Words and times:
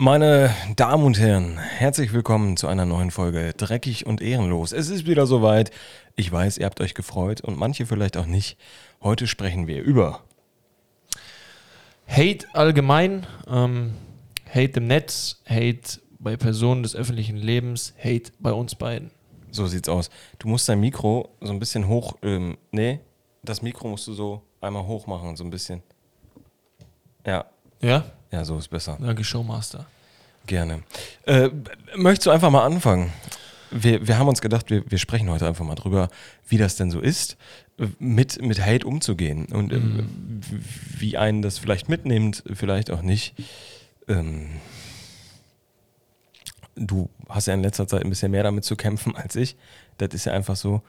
Meine 0.00 0.54
Damen 0.76 1.02
und 1.02 1.18
Herren, 1.18 1.58
herzlich 1.58 2.12
willkommen 2.12 2.56
zu 2.56 2.68
einer 2.68 2.86
neuen 2.86 3.10
Folge 3.10 3.52
Dreckig 3.56 4.06
und 4.06 4.20
Ehrenlos. 4.22 4.70
Es 4.70 4.90
ist 4.90 5.08
wieder 5.08 5.26
soweit. 5.26 5.72
Ich 6.14 6.30
weiß, 6.30 6.58
ihr 6.58 6.66
habt 6.66 6.80
euch 6.80 6.94
gefreut 6.94 7.40
und 7.40 7.58
manche 7.58 7.84
vielleicht 7.84 8.16
auch 8.16 8.26
nicht. 8.26 8.56
Heute 9.02 9.26
sprechen 9.26 9.66
wir 9.66 9.82
über 9.82 10.20
Hate 12.06 12.46
allgemein, 12.52 13.26
ähm, 13.48 13.94
Hate 14.48 14.78
im 14.78 14.86
Netz, 14.86 15.42
Hate 15.48 16.00
bei 16.20 16.36
Personen 16.36 16.84
des 16.84 16.94
öffentlichen 16.94 17.36
Lebens, 17.36 17.92
Hate 17.98 18.30
bei 18.38 18.52
uns 18.52 18.76
beiden. 18.76 19.10
So 19.50 19.66
sieht's 19.66 19.88
aus. 19.88 20.10
Du 20.38 20.46
musst 20.46 20.68
dein 20.68 20.78
Mikro 20.78 21.28
so 21.40 21.50
ein 21.50 21.58
bisschen 21.58 21.88
hoch. 21.88 22.14
Ähm, 22.22 22.56
nee, 22.70 23.00
das 23.42 23.62
Mikro 23.62 23.88
musst 23.88 24.06
du 24.06 24.12
so 24.12 24.42
einmal 24.60 24.86
hoch 24.86 25.08
machen, 25.08 25.34
so 25.34 25.42
ein 25.42 25.50
bisschen. 25.50 25.82
Ja, 27.26 27.46
Ja? 27.80 28.04
ja, 28.30 28.44
so 28.44 28.58
ist 28.58 28.68
besser. 28.68 28.98
Danke, 29.00 29.24
Showmaster. 29.24 29.86
Gerne. 30.46 30.82
Äh, 31.26 31.50
möchtest 31.96 32.26
du 32.26 32.30
einfach 32.30 32.50
mal 32.50 32.64
anfangen? 32.64 33.12
Wir, 33.70 34.06
wir 34.06 34.18
haben 34.18 34.28
uns 34.28 34.40
gedacht, 34.40 34.70
wir, 34.70 34.90
wir 34.90 34.98
sprechen 34.98 35.28
heute 35.28 35.46
einfach 35.46 35.64
mal 35.64 35.74
drüber, 35.74 36.08
wie 36.48 36.56
das 36.56 36.76
denn 36.76 36.90
so 36.90 37.00
ist, 37.00 37.36
mit, 37.98 38.40
mit 38.40 38.64
Hate 38.64 38.86
umzugehen 38.86 39.46
und 39.46 39.72
äh, 39.72 39.80
wie 40.98 41.18
einen 41.18 41.42
das 41.42 41.58
vielleicht 41.58 41.88
mitnimmt, 41.88 42.42
vielleicht 42.54 42.90
auch 42.90 43.02
nicht. 43.02 43.34
Ähm, 44.08 44.48
du 46.74 47.10
hast 47.28 47.46
ja 47.46 47.54
in 47.54 47.62
letzter 47.62 47.86
Zeit 47.86 48.04
ein 48.04 48.10
bisschen 48.10 48.30
mehr 48.30 48.42
damit 48.42 48.64
zu 48.64 48.74
kämpfen 48.74 49.14
als 49.16 49.36
ich. 49.36 49.56
Das 49.98 50.14
ist 50.14 50.24
ja 50.24 50.32
einfach 50.32 50.56
so. 50.56 50.82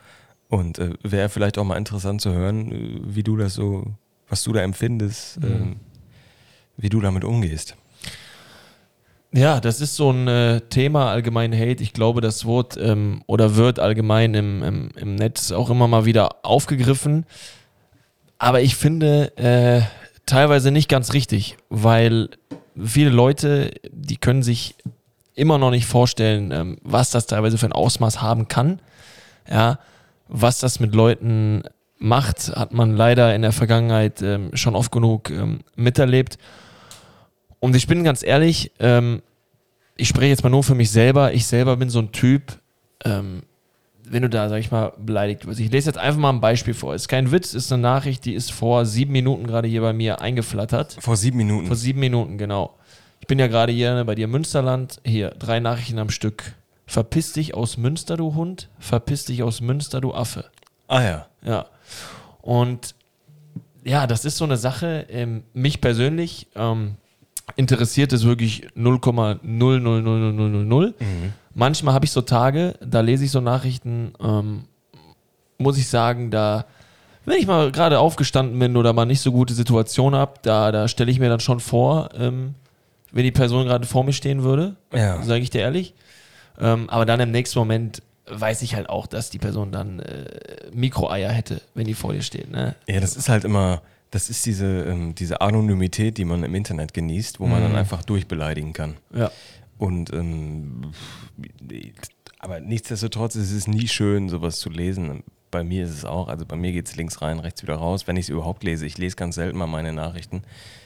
Und 0.48 0.78
äh, 0.78 0.94
wäre 1.02 1.28
vielleicht 1.28 1.58
auch 1.58 1.64
mal 1.64 1.76
interessant 1.76 2.20
zu 2.20 2.32
hören, 2.32 2.72
äh, 2.72 3.00
wie 3.14 3.22
du 3.22 3.36
das 3.36 3.54
so, 3.54 3.84
was 4.28 4.42
du 4.42 4.52
da 4.52 4.62
empfindest, 4.62 5.38
ähm, 5.42 5.76
wie 6.80 6.88
du 6.88 7.00
damit 7.00 7.24
umgehst. 7.24 7.76
Ja, 9.32 9.60
das 9.60 9.80
ist 9.80 9.94
so 9.94 10.10
ein 10.10 10.26
äh, 10.26 10.60
Thema 10.60 11.10
allgemein 11.10 11.52
Hate. 11.52 11.82
Ich 11.82 11.92
glaube, 11.92 12.20
das 12.20 12.44
Wort 12.44 12.76
ähm, 12.76 13.22
oder 13.26 13.54
wird 13.54 13.78
allgemein 13.78 14.34
im, 14.34 14.62
im, 14.62 14.90
im 14.96 15.14
Netz 15.14 15.52
auch 15.52 15.70
immer 15.70 15.86
mal 15.86 16.04
wieder 16.04 16.44
aufgegriffen. 16.44 17.26
Aber 18.38 18.60
ich 18.60 18.74
finde 18.74 19.36
äh, 19.36 19.82
teilweise 20.26 20.72
nicht 20.72 20.88
ganz 20.88 21.12
richtig, 21.12 21.58
weil 21.68 22.30
viele 22.82 23.10
Leute, 23.10 23.70
die 23.92 24.16
können 24.16 24.42
sich 24.42 24.74
immer 25.34 25.58
noch 25.58 25.70
nicht 25.70 25.86
vorstellen, 25.86 26.50
ähm, 26.50 26.78
was 26.82 27.10
das 27.10 27.26
teilweise 27.26 27.56
für 27.56 27.66
ein 27.66 27.72
Ausmaß 27.72 28.20
haben 28.20 28.48
kann. 28.48 28.80
Ja, 29.48 29.78
was 30.26 30.58
das 30.58 30.80
mit 30.80 30.94
Leuten 30.94 31.62
macht, 31.98 32.56
hat 32.56 32.72
man 32.72 32.96
leider 32.96 33.34
in 33.34 33.42
der 33.42 33.52
Vergangenheit 33.52 34.22
ähm, 34.22 34.50
schon 34.54 34.74
oft 34.74 34.90
genug 34.90 35.30
ähm, 35.30 35.60
miterlebt. 35.76 36.38
Und 37.60 37.76
ich 37.76 37.86
bin 37.86 38.04
ganz 38.04 38.22
ehrlich, 38.22 38.72
ähm, 38.80 39.22
ich 39.96 40.08
spreche 40.08 40.28
jetzt 40.28 40.42
mal 40.42 40.50
nur 40.50 40.64
für 40.64 40.74
mich 40.74 40.90
selber. 40.90 41.32
Ich 41.34 41.46
selber 41.46 41.76
bin 41.76 41.90
so 41.90 41.98
ein 41.98 42.10
Typ, 42.12 42.58
ähm, 43.04 43.42
wenn 44.02 44.22
du 44.22 44.30
da, 44.30 44.48
sag 44.48 44.58
ich 44.58 44.70
mal, 44.70 44.92
beleidigt 44.98 45.46
wirst. 45.46 45.60
Ich 45.60 45.70
lese 45.70 45.88
jetzt 45.90 45.98
einfach 45.98 46.20
mal 46.20 46.30
ein 46.30 46.40
Beispiel 46.40 46.74
vor. 46.74 46.94
Ist 46.94 47.08
kein 47.08 47.30
Witz, 47.30 47.54
ist 47.54 47.72
eine 47.72 47.82
Nachricht, 47.82 48.24
die 48.24 48.34
ist 48.34 48.50
vor 48.50 48.86
sieben 48.86 49.12
Minuten 49.12 49.46
gerade 49.46 49.68
hier 49.68 49.82
bei 49.82 49.92
mir 49.92 50.20
eingeflattert. 50.20 50.96
Vor 51.00 51.16
sieben 51.16 51.36
Minuten. 51.36 51.66
Vor 51.66 51.76
sieben 51.76 52.00
Minuten, 52.00 52.38
genau. 52.38 52.76
Ich 53.20 53.26
bin 53.26 53.38
ja 53.38 53.46
gerade 53.46 53.72
hier 53.72 53.94
ne, 53.94 54.04
bei 54.04 54.14
dir 54.14 54.24
im 54.24 54.30
Münsterland. 54.30 55.00
Hier, 55.04 55.30
drei 55.30 55.60
Nachrichten 55.60 55.98
am 55.98 56.10
Stück. 56.10 56.54
Verpiss 56.86 57.34
dich 57.34 57.54
aus 57.54 57.76
Münster, 57.76 58.16
du 58.16 58.34
Hund. 58.34 58.68
Verpiss 58.78 59.26
dich 59.26 59.42
aus 59.42 59.60
Münster, 59.60 60.00
du 60.00 60.12
Affe. 60.12 60.46
ah 60.88 61.02
ja. 61.02 61.26
Ja. 61.44 61.66
Und 62.40 62.94
ja, 63.84 64.06
das 64.06 64.24
ist 64.24 64.38
so 64.38 64.44
eine 64.44 64.56
Sache. 64.56 65.06
Ähm, 65.08 65.44
mich 65.52 65.80
persönlich 65.80 66.48
ähm, 66.56 66.96
interessiert 67.56 68.12
es 68.12 68.24
wirklich 68.24 68.66
0,0000000. 68.76 70.94
Manchmal 71.54 71.94
habe 71.94 72.04
ich 72.04 72.12
so 72.12 72.22
Tage, 72.22 72.74
da 72.84 73.00
lese 73.00 73.24
ich 73.24 73.30
so 73.30 73.40
Nachrichten, 73.40 74.12
ähm, 74.22 74.64
muss 75.58 75.78
ich 75.78 75.88
sagen, 75.88 76.30
da, 76.30 76.64
wenn 77.24 77.38
ich 77.38 77.46
mal 77.46 77.70
gerade 77.72 77.98
aufgestanden 77.98 78.58
bin 78.58 78.76
oder 78.76 78.92
mal 78.92 79.04
nicht 79.04 79.20
so 79.20 79.32
gute 79.32 79.54
Situation 79.54 80.14
habe, 80.14 80.34
da, 80.42 80.72
da 80.72 80.88
stelle 80.88 81.10
ich 81.10 81.18
mir 81.18 81.28
dann 81.28 81.40
schon 81.40 81.60
vor, 81.60 82.10
ähm, 82.14 82.54
wenn 83.12 83.24
die 83.24 83.32
Person 83.32 83.66
gerade 83.66 83.86
vor 83.86 84.04
mir 84.04 84.12
stehen 84.12 84.42
würde, 84.44 84.76
Ja. 84.94 85.20
sage 85.22 85.42
ich 85.42 85.50
dir 85.50 85.60
ehrlich. 85.62 85.94
Ähm, 86.60 86.88
aber 86.88 87.04
dann 87.04 87.18
im 87.20 87.30
nächsten 87.32 87.58
Moment 87.58 88.02
weiß 88.28 88.62
ich 88.62 88.76
halt 88.76 88.88
auch, 88.88 89.06
dass 89.08 89.30
die 89.30 89.38
Person 89.38 89.72
dann 89.72 89.98
äh, 89.98 90.26
Mikroeier 90.72 91.30
hätte, 91.30 91.60
wenn 91.74 91.86
die 91.86 91.94
vor 91.94 92.12
dir 92.12 92.22
steht. 92.22 92.50
Ne? 92.50 92.76
Ja, 92.86 93.00
das 93.00 93.16
ist 93.16 93.28
halt 93.28 93.44
immer, 93.44 93.82
das 94.10 94.28
ist 94.28 94.44
diese, 94.46 94.84
ähm, 94.84 95.14
diese 95.14 95.40
Anonymität, 95.40 96.18
die 96.18 96.24
man 96.24 96.42
im 96.42 96.54
Internet 96.54 96.94
genießt, 96.94 97.40
wo 97.40 97.46
man 97.46 97.62
dann 97.62 97.76
einfach 97.76 98.02
durchbeleidigen 98.02 98.72
kann. 98.72 98.96
Ja. 99.14 99.30
Und 99.78 100.12
ähm, 100.12 100.92
aber 102.38 102.60
nichtsdestotrotz 102.60 103.36
ist 103.36 103.52
es 103.52 103.66
nie 103.66 103.86
schön, 103.86 104.28
sowas 104.28 104.58
zu 104.58 104.70
lesen. 104.70 105.22
Bei 105.50 105.62
mir 105.62 105.84
ist 105.84 105.90
es 105.90 106.04
auch, 106.04 106.28
also 106.28 106.46
bei 106.46 106.56
mir 106.56 106.72
geht 106.72 106.88
es 106.88 106.96
links 106.96 107.22
rein, 107.22 107.38
rechts 107.38 107.62
wieder 107.62 107.74
raus, 107.74 108.06
wenn 108.06 108.16
ich 108.16 108.26
es 108.26 108.28
überhaupt 108.28 108.64
lese. 108.64 108.86
Ich 108.86 108.98
lese 108.98 109.16
ganz 109.16 109.34
selten 109.34 109.58
mal 109.58 109.66
meine 109.66 109.92
Nachrichten. 109.92 110.42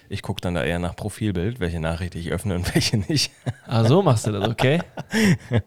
Ich 0.09 0.23
gucke 0.23 0.41
dann 0.41 0.55
da 0.55 0.65
eher 0.65 0.79
nach 0.79 0.97
Profilbild, 0.97 1.61
welche 1.61 1.81
Nachricht 1.81 2.15
ich 2.15 2.31
öffne 2.31 2.55
und 2.57 2.75
welche 2.75 2.99
nicht. 2.99 3.33
Ah, 3.67 3.85
so 3.85 4.03
machst 4.03 4.27
du 4.27 4.33
das, 4.33 4.49
okay? 4.49 4.81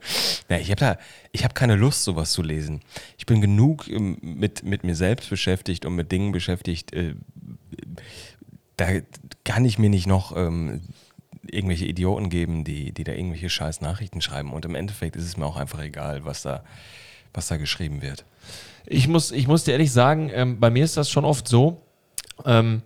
Ja, 0.50 0.58
ich 0.58 0.70
habe 0.70 0.80
da, 0.80 0.98
ich 1.32 1.44
habe 1.44 1.54
keine 1.54 1.76
Lust, 1.76 2.04
sowas 2.04 2.32
zu 2.32 2.42
lesen. 2.42 2.82
Ich 3.18 3.26
bin 3.26 3.42
genug 3.42 3.88
ähm, 3.88 4.18
mit, 4.22 4.64
mit 4.64 4.84
mir 4.84 4.96
selbst 4.96 5.30
beschäftigt 5.30 5.86
und 5.86 5.96
mit 5.96 6.12
Dingen 6.12 6.32
beschäftigt. 6.32 6.94
Äh, 6.94 7.16
da 8.78 8.88
kann 9.44 9.66
ich 9.66 9.80
mir 9.80 9.90
nicht 9.90 10.08
noch 10.08 10.36
ähm, 10.36 10.82
irgendwelche 11.50 11.86
Idioten 11.86 12.30
geben, 12.30 12.64
die, 12.64 12.92
die 12.92 13.04
da 13.04 13.14
irgendwelche 13.14 13.50
scheiß 13.50 13.82
Nachrichten 13.82 14.22
schreiben. 14.22 14.54
Und 14.54 14.66
im 14.66 14.76
Endeffekt 14.76 15.16
ist 15.16 15.26
es 15.26 15.38
mir 15.38 15.46
auch 15.46 15.58
einfach 15.58 15.82
egal, 15.82 16.26
was 16.26 16.44
da, 16.44 16.64
was 17.34 17.48
da 17.48 17.58
geschrieben 17.58 18.02
wird. 18.02 18.26
Ich 18.86 19.08
muss, 19.08 19.32
ich 19.32 19.48
muss 19.48 19.64
dir 19.64 19.74
ehrlich 19.74 19.92
sagen, 19.92 20.30
ähm, 20.34 20.60
bei 20.60 20.70
mir 20.70 20.84
ist 20.84 20.98
das 20.98 21.10
schon 21.10 21.26
oft 21.26 21.48
so. 21.48 21.82
Ähm, 22.46 22.82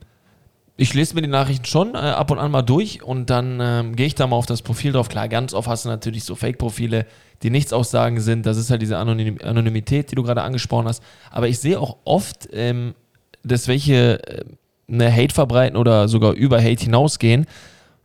ich 0.82 0.96
lese 0.96 1.14
mir 1.14 1.22
die 1.22 1.28
Nachrichten 1.28 1.66
schon 1.66 1.94
äh, 1.94 1.98
ab 1.98 2.32
und 2.32 2.40
an 2.40 2.50
mal 2.50 2.64
durch 2.64 3.04
und 3.04 3.30
dann 3.30 3.60
ähm, 3.62 3.96
gehe 3.96 4.08
ich 4.08 4.16
da 4.16 4.26
mal 4.26 4.36
auf 4.36 4.48
das 4.48 4.64
Profil 4.64 4.94
drauf. 4.94 5.10
Klar, 5.10 5.30
ganz 5.30 5.54
oft 5.54 5.68
hast 5.68 5.86
du 5.86 5.90
natürlich 5.90 6.24
so 6.24 6.34
Fake-Profile, 6.34 7.06
die 7.44 7.52
nichts 7.52 7.72
aussagen 7.72 8.20
sind. 8.20 8.48
Das 8.48 8.58
ist 8.58 8.72
halt 8.72 8.82
diese 8.82 8.98
Anonym 8.98 9.38
Anonymität, 9.44 10.10
die 10.10 10.16
du 10.16 10.24
gerade 10.24 10.42
angesprochen 10.42 10.88
hast. 10.88 11.04
Aber 11.30 11.48
ich 11.48 11.60
sehe 11.60 11.80
auch 11.80 11.98
oft, 12.04 12.50
ähm, 12.52 12.96
dass 13.44 13.68
welche 13.68 14.28
äh, 14.28 14.44
eine 14.92 15.16
Hate 15.16 15.36
verbreiten 15.36 15.78
oder 15.78 16.08
sogar 16.08 16.34
über 16.34 16.58
Hate 16.60 16.84
hinausgehen, 16.84 17.46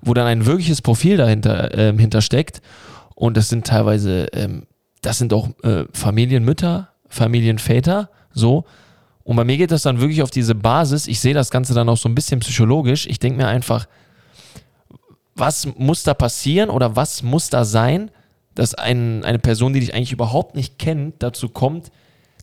wo 0.02 0.12
dann 0.12 0.26
ein 0.26 0.44
wirkliches 0.44 0.82
Profil 0.82 1.16
dahinter 1.16 1.76
ähm, 1.78 1.98
hintersteckt. 1.98 2.60
Und 3.14 3.38
das 3.38 3.48
sind 3.48 3.66
teilweise, 3.66 4.26
ähm, 4.34 4.64
das 5.00 5.16
sind 5.16 5.32
auch 5.32 5.48
äh, 5.62 5.84
Familienmütter, 5.94 6.90
Familienväter, 7.08 8.10
so. 8.34 8.66
Und 9.26 9.34
bei 9.34 9.42
mir 9.42 9.56
geht 9.56 9.72
das 9.72 9.82
dann 9.82 9.98
wirklich 9.98 10.22
auf 10.22 10.30
diese 10.30 10.54
Basis. 10.54 11.08
Ich 11.08 11.18
sehe 11.18 11.34
das 11.34 11.50
Ganze 11.50 11.74
dann 11.74 11.88
auch 11.88 11.96
so 11.96 12.08
ein 12.08 12.14
bisschen 12.14 12.38
psychologisch. 12.38 13.08
Ich 13.08 13.18
denke 13.18 13.38
mir 13.38 13.48
einfach, 13.48 13.88
was 15.34 15.66
muss 15.76 16.04
da 16.04 16.14
passieren 16.14 16.70
oder 16.70 16.94
was 16.94 17.24
muss 17.24 17.50
da 17.50 17.64
sein, 17.64 18.12
dass 18.54 18.74
ein, 18.74 19.24
eine 19.24 19.40
Person, 19.40 19.72
die 19.72 19.80
dich 19.80 19.94
eigentlich 19.94 20.12
überhaupt 20.12 20.54
nicht 20.54 20.78
kennt, 20.78 21.24
dazu 21.24 21.48
kommt, 21.48 21.90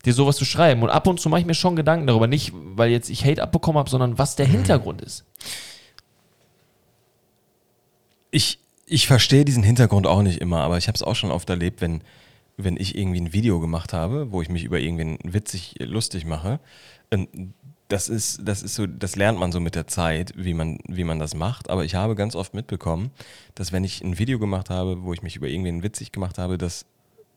dir 0.04 0.12
sowas 0.12 0.36
zu 0.36 0.44
schreiben. 0.44 0.82
Und 0.82 0.90
ab 0.90 1.06
und 1.06 1.18
zu 1.18 1.30
mache 1.30 1.40
ich 1.40 1.46
mir 1.46 1.54
schon 1.54 1.74
Gedanken 1.74 2.06
darüber, 2.06 2.26
nicht 2.26 2.52
weil 2.52 2.90
jetzt 2.90 3.08
ich 3.08 3.24
Hate 3.24 3.42
abbekommen 3.42 3.78
habe, 3.78 3.88
sondern 3.88 4.18
was 4.18 4.36
der 4.36 4.46
Hintergrund 4.46 5.00
ist. 5.00 5.24
Ich, 8.30 8.58
ich 8.84 9.06
verstehe 9.06 9.46
diesen 9.46 9.62
Hintergrund 9.62 10.06
auch 10.06 10.20
nicht 10.20 10.38
immer, 10.38 10.60
aber 10.60 10.76
ich 10.76 10.86
habe 10.86 10.96
es 10.96 11.02
auch 11.02 11.16
schon 11.16 11.30
oft 11.30 11.48
erlebt, 11.48 11.80
wenn, 11.80 12.02
wenn 12.56 12.76
ich 12.76 12.96
irgendwie 12.96 13.20
ein 13.20 13.32
Video 13.32 13.60
gemacht 13.60 13.92
habe, 13.92 14.30
wo 14.32 14.42
ich 14.42 14.48
mich 14.48 14.64
über 14.64 14.78
irgendwen 14.78 15.18
witzig 15.24 15.80
äh, 15.80 15.84
lustig 15.84 16.24
mache. 16.24 16.60
ähm, 17.10 17.54
Das 17.88 18.08
ist, 18.08 18.40
das 18.42 18.62
ist 18.62 18.76
so, 18.76 18.86
das 18.86 19.14
lernt 19.14 19.38
man 19.38 19.52
so 19.52 19.60
mit 19.60 19.74
der 19.74 19.86
Zeit, 19.86 20.32
wie 20.36 20.54
man, 20.54 20.78
wie 20.88 21.04
man 21.04 21.18
das 21.18 21.34
macht. 21.34 21.68
Aber 21.68 21.84
ich 21.84 21.94
habe 21.94 22.14
ganz 22.14 22.34
oft 22.34 22.54
mitbekommen, 22.54 23.10
dass 23.54 23.72
wenn 23.72 23.84
ich 23.84 24.02
ein 24.02 24.18
Video 24.18 24.38
gemacht 24.38 24.70
habe, 24.70 25.02
wo 25.02 25.12
ich 25.12 25.22
mich 25.22 25.36
über 25.36 25.48
irgendwen 25.48 25.82
witzig 25.82 26.10
gemacht 26.10 26.38
habe, 26.38 26.56
dass 26.56 26.86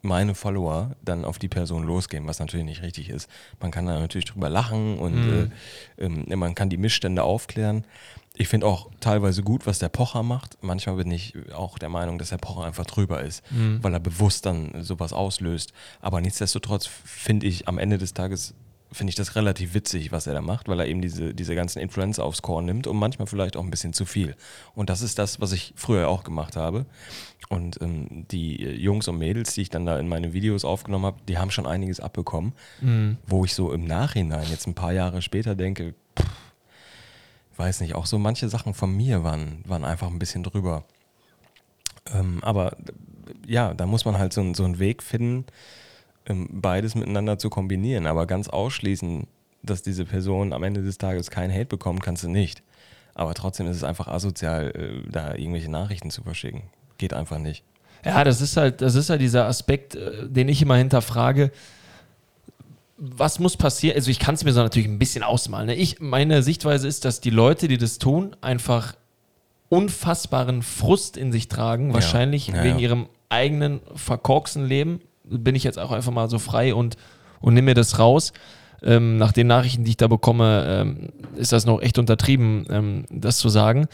meine 0.01 0.35
Follower 0.35 0.95
dann 1.03 1.25
auf 1.25 1.39
die 1.39 1.47
Person 1.47 1.83
losgehen, 1.83 2.27
was 2.27 2.39
natürlich 2.39 2.65
nicht 2.65 2.81
richtig 2.81 3.09
ist. 3.09 3.29
Man 3.59 3.71
kann 3.71 3.85
da 3.85 3.99
natürlich 3.99 4.25
drüber 4.25 4.49
lachen 4.49 4.97
und 4.99 5.49
äh, 5.97 6.05
ähm, 6.05 6.25
man 6.27 6.55
kann 6.55 6.69
die 6.69 6.77
Missstände 6.77 7.23
aufklären. 7.23 7.85
Ich 8.35 8.47
finde 8.47 8.67
auch 8.67 8.89
teilweise 8.99 9.41
gut, 9.41 9.65
was 9.65 9.79
der 9.79 9.89
Pocher 9.89 10.21
macht. 10.21 10.57
Manchmal 10.61 10.97
bin 10.97 11.09
ich 11.09 11.33
auch 11.53 11.79
der 11.79 11.89
Meinung, 11.89 12.19
dass 12.19 12.29
der 12.29 12.37
Pocher 12.37 12.65
einfach 12.65 12.85
drüber 12.85 13.21
ist, 13.21 13.43
weil 13.81 13.93
er 13.93 13.99
bewusst 13.99 14.45
dann 14.45 14.83
sowas 14.83 15.11
auslöst. 15.11 15.73
Aber 16.01 16.21
nichtsdestotrotz 16.21 16.85
finde 16.85 17.47
ich 17.47 17.67
am 17.67 17.79
Ende 17.79 17.97
des 17.97 18.13
Tages 18.13 18.53
finde 18.91 19.09
ich 19.09 19.15
das 19.15 19.35
relativ 19.35 19.73
witzig, 19.73 20.11
was 20.11 20.27
er 20.27 20.33
da 20.33 20.41
macht, 20.41 20.67
weil 20.67 20.79
er 20.79 20.87
eben 20.87 21.01
diese, 21.01 21.33
diese 21.33 21.55
ganzen 21.55 21.79
Influencer 21.79 22.23
aufs 22.23 22.41
Korn 22.41 22.65
nimmt 22.65 22.87
und 22.87 22.97
manchmal 22.97 23.27
vielleicht 23.27 23.57
auch 23.57 23.63
ein 23.63 23.69
bisschen 23.69 23.93
zu 23.93 24.05
viel. 24.05 24.35
Und 24.75 24.89
das 24.89 25.01
ist 25.01 25.19
das, 25.19 25.41
was 25.41 25.51
ich 25.51 25.73
früher 25.75 26.07
auch 26.07 26.23
gemacht 26.23 26.55
habe. 26.55 26.85
Und 27.49 27.81
ähm, 27.81 28.25
die 28.31 28.63
äh, 28.63 28.71
Jungs 28.73 29.07
und 29.07 29.17
Mädels, 29.17 29.53
die 29.53 29.61
ich 29.61 29.69
dann 29.69 29.85
da 29.85 29.99
in 29.99 30.07
meine 30.07 30.33
Videos 30.33 30.65
aufgenommen 30.65 31.05
habe, 31.05 31.17
die 31.27 31.37
haben 31.37 31.51
schon 31.51 31.65
einiges 31.65 31.99
abbekommen, 31.99 32.53
wo 33.25 33.45
ich 33.45 33.53
so 33.53 33.71
im 33.71 33.85
Nachhinein, 33.85 34.47
jetzt 34.49 34.67
ein 34.67 34.73
paar 34.73 34.93
Jahre 34.93 35.21
später 35.21 35.55
denke, 35.55 35.93
pff, 36.17 36.25
weiß 37.57 37.81
nicht, 37.81 37.95
auch 37.95 38.05
so 38.05 38.19
manche 38.19 38.49
Sachen 38.49 38.73
von 38.73 38.95
mir 38.95 39.23
waren, 39.23 39.63
waren 39.65 39.83
einfach 39.83 40.07
ein 40.07 40.19
bisschen 40.19 40.43
drüber. 40.43 40.83
Ähm, 42.13 42.39
aber 42.41 42.77
ja, 43.45 43.73
da 43.73 43.85
muss 43.85 44.05
man 44.05 44.17
halt 44.17 44.33
so, 44.33 44.53
so 44.53 44.63
einen 44.63 44.79
Weg 44.79 45.03
finden, 45.03 45.45
beides 46.49 46.95
miteinander 46.95 47.37
zu 47.37 47.49
kombinieren. 47.49 48.05
Aber 48.05 48.25
ganz 48.25 48.47
ausschließen, 48.47 49.27
dass 49.63 49.81
diese 49.81 50.05
Person 50.05 50.53
am 50.53 50.63
Ende 50.63 50.83
des 50.83 50.97
Tages 50.97 51.29
keinen 51.31 51.53
Hate 51.53 51.65
bekommt, 51.65 52.03
kannst 52.03 52.23
du 52.23 52.29
nicht. 52.29 52.63
Aber 53.15 53.33
trotzdem 53.33 53.67
ist 53.67 53.77
es 53.77 53.83
einfach 53.83 54.07
asozial, 54.07 54.71
äh, 54.75 55.09
da 55.09 55.33
irgendwelche 55.33 55.71
Nachrichten 55.71 56.11
zu 56.11 56.21
verschicken. 56.21 56.63
Geht 56.97 57.13
einfach 57.13 57.39
nicht. 57.39 57.63
Ja, 58.05 58.23
das 58.23 58.41
ist 58.41 58.57
halt, 58.57 58.81
das 58.81 58.95
ist 58.95 59.09
halt 59.09 59.21
dieser 59.21 59.45
Aspekt, 59.47 59.95
äh, 59.95 60.27
den 60.27 60.49
ich 60.49 60.61
immer 60.61 60.75
hinterfrage. 60.75 61.51
Was 62.97 63.39
muss 63.39 63.57
passieren? 63.57 63.95
Also 63.95 64.09
ich 64.11 64.19
kann 64.19 64.35
es 64.35 64.43
mir 64.43 64.53
so 64.53 64.61
natürlich 64.61 64.87
ein 64.87 64.99
bisschen 64.99 65.23
ausmalen. 65.23 65.67
Ne? 65.67 65.75
Ich, 65.75 65.99
meine 65.99 66.41
Sichtweise 66.43 66.87
ist, 66.87 67.05
dass 67.05 67.21
die 67.21 67.29
Leute, 67.29 67.67
die 67.67 67.77
das 67.77 67.97
tun, 67.97 68.35
einfach 68.41 68.95
unfassbaren 69.69 70.61
Frust 70.63 71.17
in 71.17 71.31
sich 71.31 71.47
tragen, 71.47 71.93
wahrscheinlich 71.93 72.47
Ja, 72.47 72.63
wegen 72.63 72.79
ja. 72.79 72.83
ihrem 72.83 73.09
eigenen 73.29 73.81
verkorksten 73.95 74.65
Leben. 74.65 75.01
Bin 75.29 75.55
ich 75.55 75.63
jetzt 75.63 75.79
auch 75.79 75.91
einfach 75.91 76.11
mal 76.11 76.29
so 76.29 76.39
frei 76.39 76.73
und, 76.73 76.95
und 77.39 77.53
nehme 77.53 77.65
mir 77.65 77.73
das 77.73 77.99
raus. 77.99 78.33
Ähm, 78.83 79.17
nach 79.17 79.31
den 79.31 79.47
Nachrichten, 79.47 79.83
die 79.83 79.91
ich 79.91 79.97
da 79.97 80.07
bekomme, 80.07 80.65
ähm, 80.67 81.09
ist 81.35 81.51
das 81.51 81.65
noch 81.65 81.81
echt 81.81 81.97
untertrieben, 81.97 82.65
ähm, 82.69 83.05
das 83.09 83.37
zu 83.37 83.49
sagen. 83.49 83.87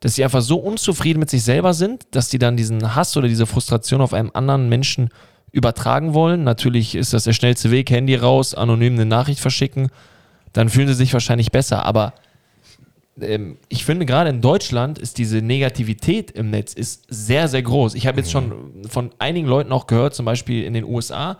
Dass 0.00 0.14
sie 0.14 0.24
einfach 0.24 0.42
so 0.42 0.56
unzufrieden 0.56 1.20
mit 1.20 1.30
sich 1.30 1.42
selber 1.42 1.74
sind, 1.74 2.04
dass 2.10 2.30
sie 2.30 2.38
dann 2.38 2.56
diesen 2.56 2.94
Hass 2.94 3.16
oder 3.16 3.28
diese 3.28 3.46
Frustration 3.46 4.00
auf 4.00 4.14
einen 4.14 4.34
anderen 4.34 4.68
Menschen 4.68 5.10
übertragen 5.52 6.14
wollen. 6.14 6.42
Natürlich 6.42 6.94
ist 6.94 7.12
das 7.12 7.24
der 7.24 7.32
schnellste 7.32 7.70
Weg, 7.70 7.90
Handy 7.90 8.16
raus, 8.16 8.54
anonym 8.54 8.94
eine 8.94 9.06
Nachricht 9.06 9.40
verschicken. 9.40 9.88
Dann 10.52 10.68
fühlen 10.68 10.88
sie 10.88 10.94
sich 10.94 11.12
wahrscheinlich 11.12 11.52
besser. 11.52 11.84
Aber 11.84 12.12
ähm, 13.20 13.58
ich 13.68 13.84
finde 13.84 14.06
gerade 14.06 14.30
in 14.30 14.40
Deutschland 14.40 14.98
ist 14.98 15.18
diese 15.18 15.38
Negativität 15.38 16.30
im 16.30 16.50
Netz 16.50 16.74
ist 16.74 17.04
sehr, 17.08 17.48
sehr 17.48 17.62
groß. 17.62 17.94
Ich 17.94 18.06
habe 18.06 18.18
jetzt 18.18 18.30
schon 18.30 18.86
von 18.88 19.10
einigen 19.18 19.46
Leuten 19.46 19.72
auch 19.72 19.86
gehört, 19.86 20.14
zum 20.14 20.26
Beispiel 20.26 20.64
in 20.64 20.74
den 20.74 20.84
USA, 20.84 21.38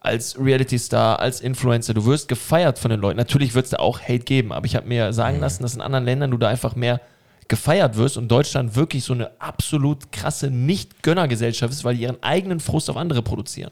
als 0.00 0.36
Reality-Star, 0.38 1.20
als 1.20 1.40
Influencer, 1.40 1.94
du 1.94 2.04
wirst 2.06 2.28
gefeiert 2.28 2.78
von 2.78 2.90
den 2.90 3.00
Leuten. 3.00 3.18
Natürlich 3.18 3.54
wird 3.54 3.66
es 3.66 3.70
da 3.70 3.78
auch 3.78 4.00
Hate 4.00 4.20
geben, 4.20 4.52
aber 4.52 4.66
ich 4.66 4.74
habe 4.74 4.88
mir 4.88 5.12
sagen 5.12 5.38
lassen, 5.38 5.62
dass 5.62 5.74
in 5.74 5.80
anderen 5.80 6.04
Ländern 6.04 6.32
du 6.32 6.38
da 6.38 6.48
einfach 6.48 6.74
mehr 6.74 7.00
gefeiert 7.46 7.96
wirst 7.96 8.16
und 8.16 8.28
Deutschland 8.28 8.74
wirklich 8.74 9.04
so 9.04 9.12
eine 9.12 9.30
absolut 9.40 10.10
krasse 10.10 10.50
Nicht-Gönnergesellschaft 10.50 11.72
ist, 11.72 11.84
weil 11.84 11.96
die 11.96 12.02
ihren 12.02 12.20
eigenen 12.22 12.60
Frust 12.60 12.90
auf 12.90 12.96
andere 12.96 13.22
produzieren. 13.22 13.70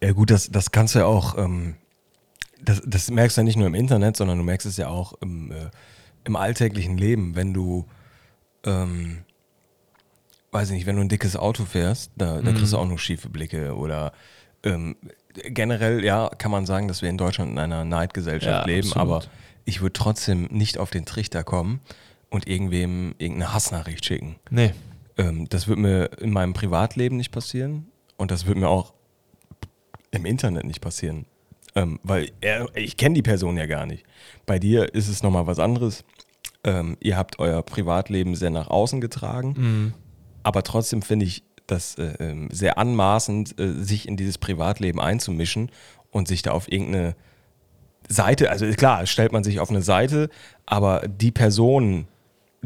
Ja 0.00 0.12
gut, 0.12 0.30
das, 0.30 0.50
das 0.50 0.70
kannst 0.70 0.94
du 0.94 1.00
ja 1.00 1.06
auch, 1.06 1.36
ähm, 1.36 1.74
das, 2.62 2.82
das 2.84 3.10
merkst 3.10 3.36
du 3.36 3.40
ja 3.40 3.44
nicht 3.44 3.56
nur 3.56 3.66
im 3.66 3.74
Internet, 3.74 4.16
sondern 4.16 4.38
du 4.38 4.44
merkst 4.44 4.66
es 4.66 4.76
ja 4.76 4.88
auch 4.88 5.14
im, 5.20 5.50
äh, 5.50 5.70
im 6.26 6.36
alltäglichen 6.36 6.98
Leben, 6.98 7.36
wenn 7.36 7.54
du, 7.54 7.86
ähm, 8.64 9.24
weiß 10.50 10.68
ich 10.70 10.74
nicht, 10.74 10.86
wenn 10.86 10.96
du 10.96 11.02
ein 11.02 11.08
dickes 11.08 11.36
Auto 11.36 11.64
fährst, 11.64 12.10
da, 12.16 12.40
da 12.42 12.52
kriegst 12.52 12.72
du 12.72 12.78
auch 12.78 12.86
nur 12.86 12.98
schiefe 12.98 13.28
Blicke 13.28 13.76
oder 13.76 14.12
ähm, 14.64 14.96
generell, 15.34 16.04
ja, 16.04 16.28
kann 16.36 16.50
man 16.50 16.66
sagen, 16.66 16.88
dass 16.88 17.00
wir 17.00 17.08
in 17.08 17.16
Deutschland 17.18 17.52
in 17.52 17.58
einer 17.58 17.84
Neidgesellschaft 17.84 18.66
Ja, 18.66 18.74
leben, 18.74 18.88
absolut. 18.88 19.24
aber 19.24 19.24
ich 19.64 19.80
würde 19.82 19.92
trotzdem 19.92 20.44
nicht 20.50 20.78
auf 20.78 20.90
den 20.90 21.04
Trichter 21.06 21.44
kommen 21.44 21.80
und 22.28 22.48
irgendwem 22.48 23.14
irgendeine 23.18 23.52
Hassnachricht 23.52 24.04
schicken. 24.04 24.36
Nee. 24.50 24.72
Ähm, 25.16 25.48
das 25.48 25.68
wird 25.68 25.78
mir 25.78 26.10
in 26.20 26.32
meinem 26.32 26.52
Privatleben 26.54 27.16
nicht 27.16 27.30
passieren 27.30 27.86
und 28.16 28.30
das 28.32 28.46
wird 28.46 28.58
mir 28.58 28.68
auch 28.68 28.94
im 30.10 30.26
Internet 30.26 30.64
nicht 30.64 30.80
passieren. 30.80 31.26
Ähm, 31.76 32.00
weil 32.02 32.30
er, 32.40 32.68
ich 32.74 32.96
kenne 32.96 33.14
die 33.14 33.22
Person 33.22 33.56
ja 33.56 33.66
gar 33.66 33.86
nicht. 33.86 34.04
Bei 34.46 34.58
dir 34.58 34.92
ist 34.94 35.08
es 35.08 35.22
nochmal 35.22 35.46
was 35.46 35.60
anderes. 35.60 36.04
Ähm, 36.64 36.96
ihr 37.00 37.16
habt 37.16 37.38
euer 37.38 37.62
Privatleben 37.62 38.34
sehr 38.34 38.50
nach 38.50 38.68
außen 38.68 39.00
getragen, 39.00 39.94
aber 40.42 40.62
trotzdem 40.64 41.02
finde 41.02 41.26
ich 41.26 41.44
das 41.66 41.96
äh, 41.96 42.14
ähm, 42.18 42.48
sehr 42.50 42.78
anmaßend, 42.78 43.60
äh, 43.60 43.72
sich 43.82 44.08
in 44.08 44.16
dieses 44.16 44.38
Privatleben 44.38 45.00
einzumischen 45.00 45.70
und 46.10 46.28
sich 46.28 46.42
da 46.42 46.52
auf 46.52 46.70
irgendeine 46.70 47.14
Seite, 48.08 48.50
also 48.50 48.66
klar, 48.72 49.06
stellt 49.06 49.32
man 49.32 49.44
sich 49.44 49.60
auf 49.60 49.70
eine 49.70 49.82
Seite, 49.82 50.30
aber 50.64 51.02
die 51.06 51.32
Person, 51.32 52.06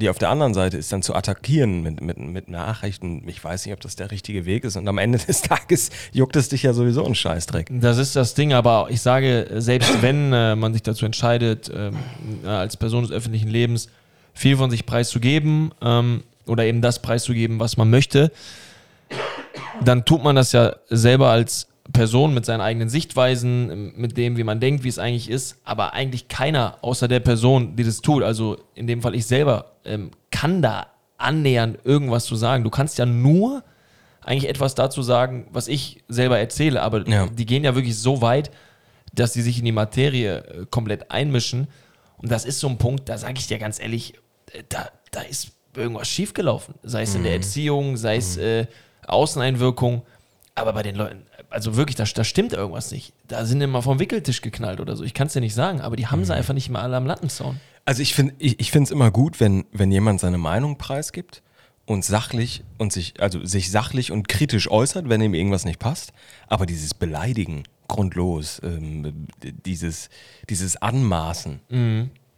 die 0.00 0.08
auf 0.08 0.18
der 0.18 0.30
anderen 0.30 0.54
Seite 0.54 0.76
ist, 0.76 0.92
dann 0.92 1.02
zu 1.02 1.14
attackieren 1.14 1.82
mit, 1.82 2.00
mit, 2.00 2.18
mit 2.18 2.48
Nachrichten, 2.48 3.22
ich 3.28 3.42
weiß 3.42 3.66
nicht, 3.66 3.72
ob 3.72 3.80
das 3.80 3.96
der 3.96 4.10
richtige 4.10 4.46
Weg 4.46 4.64
ist. 4.64 4.76
Und 4.76 4.88
am 4.88 4.98
Ende 4.98 5.18
des 5.26 5.42
Tages 5.42 5.90
juckt 6.12 6.36
es 6.36 6.48
dich 6.48 6.64
ja 6.64 6.72
sowieso 6.72 7.04
ein 7.04 7.14
Scheißdreck. 7.14 7.68
Das 7.70 7.98
ist 7.98 8.16
das 8.16 8.34
Ding, 8.34 8.52
aber 8.52 8.88
ich 8.90 9.00
sage, 9.00 9.46
selbst 9.56 10.02
wenn 10.02 10.32
äh, 10.32 10.56
man 10.56 10.72
sich 10.72 10.82
dazu 10.82 11.06
entscheidet, 11.06 11.70
ähm, 11.74 11.96
äh, 12.44 12.48
als 12.48 12.76
Person 12.76 13.02
des 13.02 13.12
öffentlichen 13.12 13.48
Lebens 13.48 13.88
viel 14.34 14.56
von 14.56 14.70
sich 14.70 14.86
preiszugeben 14.86 15.72
ähm, 15.82 16.24
oder 16.46 16.64
eben 16.64 16.82
das 16.82 17.00
preiszugeben, 17.00 17.60
was 17.60 17.76
man 17.76 17.90
möchte, 17.90 18.32
dann 19.84 20.04
tut 20.04 20.22
man 20.22 20.36
das 20.36 20.52
ja 20.52 20.76
selber 20.88 21.30
als 21.30 21.69
Person 21.92 22.34
mit 22.34 22.44
seinen 22.46 22.60
eigenen 22.60 22.88
Sichtweisen, 22.88 23.92
mit 23.96 24.16
dem, 24.16 24.36
wie 24.36 24.44
man 24.44 24.60
denkt, 24.60 24.84
wie 24.84 24.88
es 24.88 24.98
eigentlich 24.98 25.28
ist, 25.30 25.56
aber 25.64 25.92
eigentlich 25.94 26.28
keiner 26.28 26.78
außer 26.82 27.08
der 27.08 27.20
Person, 27.20 27.76
die 27.76 27.84
das 27.84 28.00
tut, 28.00 28.22
also 28.22 28.58
in 28.74 28.86
dem 28.86 29.02
Fall 29.02 29.14
ich 29.14 29.26
selber, 29.26 29.72
ähm, 29.84 30.10
kann 30.30 30.62
da 30.62 30.86
annähernd 31.18 31.78
irgendwas 31.84 32.24
zu 32.24 32.36
sagen. 32.36 32.64
Du 32.64 32.70
kannst 32.70 32.98
ja 32.98 33.06
nur 33.06 33.62
eigentlich 34.22 34.48
etwas 34.50 34.74
dazu 34.74 35.02
sagen, 35.02 35.46
was 35.50 35.68
ich 35.68 36.02
selber 36.08 36.38
erzähle, 36.38 36.82
aber 36.82 37.06
Ja. 37.08 37.26
die 37.26 37.46
gehen 37.46 37.64
ja 37.64 37.74
wirklich 37.74 37.98
so 37.98 38.20
weit, 38.22 38.50
dass 39.12 39.32
sie 39.32 39.42
sich 39.42 39.58
in 39.58 39.64
die 39.64 39.72
Materie 39.72 40.38
äh, 40.38 40.66
komplett 40.70 41.10
einmischen. 41.10 41.68
Und 42.18 42.30
das 42.30 42.44
ist 42.44 42.60
so 42.60 42.68
ein 42.68 42.78
Punkt, 42.78 43.08
da 43.08 43.18
sage 43.18 43.34
ich 43.38 43.46
dir 43.48 43.58
ganz 43.58 43.80
ehrlich, 43.80 44.14
äh, 44.52 44.62
da, 44.68 44.88
da 45.10 45.22
ist 45.22 45.52
irgendwas 45.74 46.08
schiefgelaufen. 46.08 46.74
Sei 46.82 47.02
es 47.02 47.14
in 47.14 47.22
der 47.24 47.32
Erziehung, 47.32 47.96
sei 47.96 48.16
es 48.16 48.36
äh, 48.36 48.66
Außeneinwirkung. 49.06 50.02
Aber 50.54 50.72
bei 50.72 50.82
den 50.82 50.96
Leuten, 50.96 51.22
also 51.50 51.76
wirklich, 51.76 51.96
da, 51.96 52.04
da 52.04 52.24
stimmt 52.24 52.52
irgendwas 52.52 52.90
nicht. 52.92 53.12
Da 53.28 53.44
sind 53.44 53.60
immer 53.60 53.82
vom 53.82 53.98
Wickeltisch 53.98 54.40
geknallt 54.40 54.80
oder 54.80 54.96
so. 54.96 55.04
Ich 55.04 55.14
kann 55.14 55.26
es 55.26 55.32
dir 55.32 55.40
nicht 55.40 55.54
sagen, 55.54 55.80
aber 55.80 55.96
die 55.96 56.06
haben 56.06 56.24
sie 56.24 56.34
einfach 56.34 56.54
nicht 56.54 56.70
mehr 56.70 56.82
alle 56.82 56.96
am 56.96 57.06
Lattenzaun. 57.06 57.60
Also 57.84 58.02
ich 58.02 58.14
finde 58.14 58.34
ich, 58.38 58.60
ich 58.60 58.74
es 58.74 58.90
immer 58.90 59.10
gut, 59.10 59.40
wenn, 59.40 59.66
wenn 59.72 59.90
jemand 59.90 60.20
seine 60.20 60.38
Meinung 60.38 60.78
preisgibt 60.78 61.42
und 61.86 62.04
sachlich 62.04 62.62
und 62.78 62.92
sich, 62.92 63.20
also 63.20 63.44
sich 63.44 63.70
sachlich 63.70 64.12
und 64.12 64.28
kritisch 64.28 64.70
äußert, 64.70 65.08
wenn 65.08 65.20
ihm 65.20 65.34
irgendwas 65.34 65.64
nicht 65.64 65.78
passt. 65.78 66.12
Aber 66.46 66.66
dieses 66.66 66.94
Beleidigen 66.94 67.64
grundlos, 67.88 68.60
ähm, 68.62 69.26
dieses, 69.42 70.08
dieses 70.48 70.76
Anmaßen, 70.76 71.60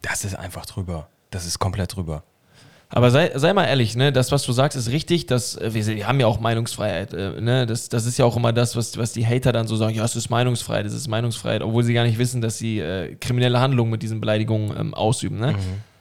das 0.01 0.25
ist 0.25 0.35
einfach 0.35 0.65
drüber. 0.67 1.09
Das 1.31 1.47
ist 1.47 1.59
komplett 1.59 1.97
drüber. 1.97 2.25
Aber 2.95 3.11
sei, 3.11 3.33
sei 3.37 3.55
mal 3.55 3.65
ehrlich, 3.65 3.97
ne, 3.97 4.13
das, 4.13 4.33
was 4.33 4.43
du 4.45 4.53
sagst, 4.53 4.77
ist 4.77 4.91
richtig. 4.91 5.27
Dass, 5.27 5.57
äh, 5.57 5.73
wir, 5.73 5.87
wir 5.87 6.07
haben 6.07 6.21
ja 6.21 6.27
auch 6.27 6.41
Meinungsfreiheit. 6.41 7.15
Äh, 7.15 7.41
ne? 7.41 7.65
das, 7.65 7.89
das 7.89 8.05
ist 8.05 8.19
ja 8.19 8.27
auch 8.27 8.37
immer 8.37 8.53
das, 8.53 8.77
was, 8.77 8.99
was 8.99 9.13
die 9.13 9.27
Hater 9.27 9.51
dann 9.53 9.67
so 9.67 9.77
sagen: 9.77 9.95
Ja, 9.95 10.05
es 10.05 10.15
ist 10.15 10.29
Meinungsfreiheit, 10.29 10.85
es 10.85 10.93
ist 10.93 11.09
Meinungsfreiheit, 11.09 11.63
obwohl 11.63 11.85
sie 11.85 11.95
gar 11.95 12.05
nicht 12.05 12.19
wissen, 12.19 12.43
dass 12.43 12.59
sie 12.59 12.81
äh, 12.81 13.15
kriminelle 13.17 13.59
Handlungen 13.61 13.91
mit 13.91 14.03
diesen 14.03 14.21
Beleidigungen 14.21 14.77
ähm, 14.79 14.95
ausüben. 14.95 15.39
Ne? 15.39 15.55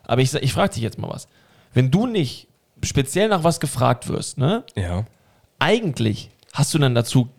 Aber 0.04 0.22
ich, 0.22 0.34
ich 0.34 0.52
frage 0.52 0.74
dich 0.74 0.84
jetzt 0.84 0.98
mal 1.00 1.10
was. 1.10 1.28
Wenn 1.74 1.92
du 1.92 2.08
nicht 2.08 2.48
speziell 2.84 3.30
nach 3.30 3.46
was 3.46 3.62
gefragt 3.62 4.10
wirst, 4.10 4.38
ne, 4.38 4.64
Ja. 4.76 5.06
eigentlich 5.60 6.30
hast 6.54 6.74
du 6.74 6.78
dann 6.80 6.94
dazu 6.96 7.30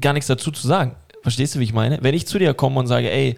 gar 0.00 0.14
nichts 0.14 0.28
dazu 0.28 0.50
zu 0.50 0.66
sagen. 0.66 0.96
Verstehst 1.22 1.54
du, 1.54 1.58
wie 1.58 1.64
ich 1.64 1.72
meine? 1.74 1.98
Wenn 2.00 2.14
ich 2.14 2.26
zu 2.26 2.38
dir 2.38 2.54
komme 2.54 2.78
und 2.80 2.86
sage, 2.86 3.10
ey, 3.10 3.36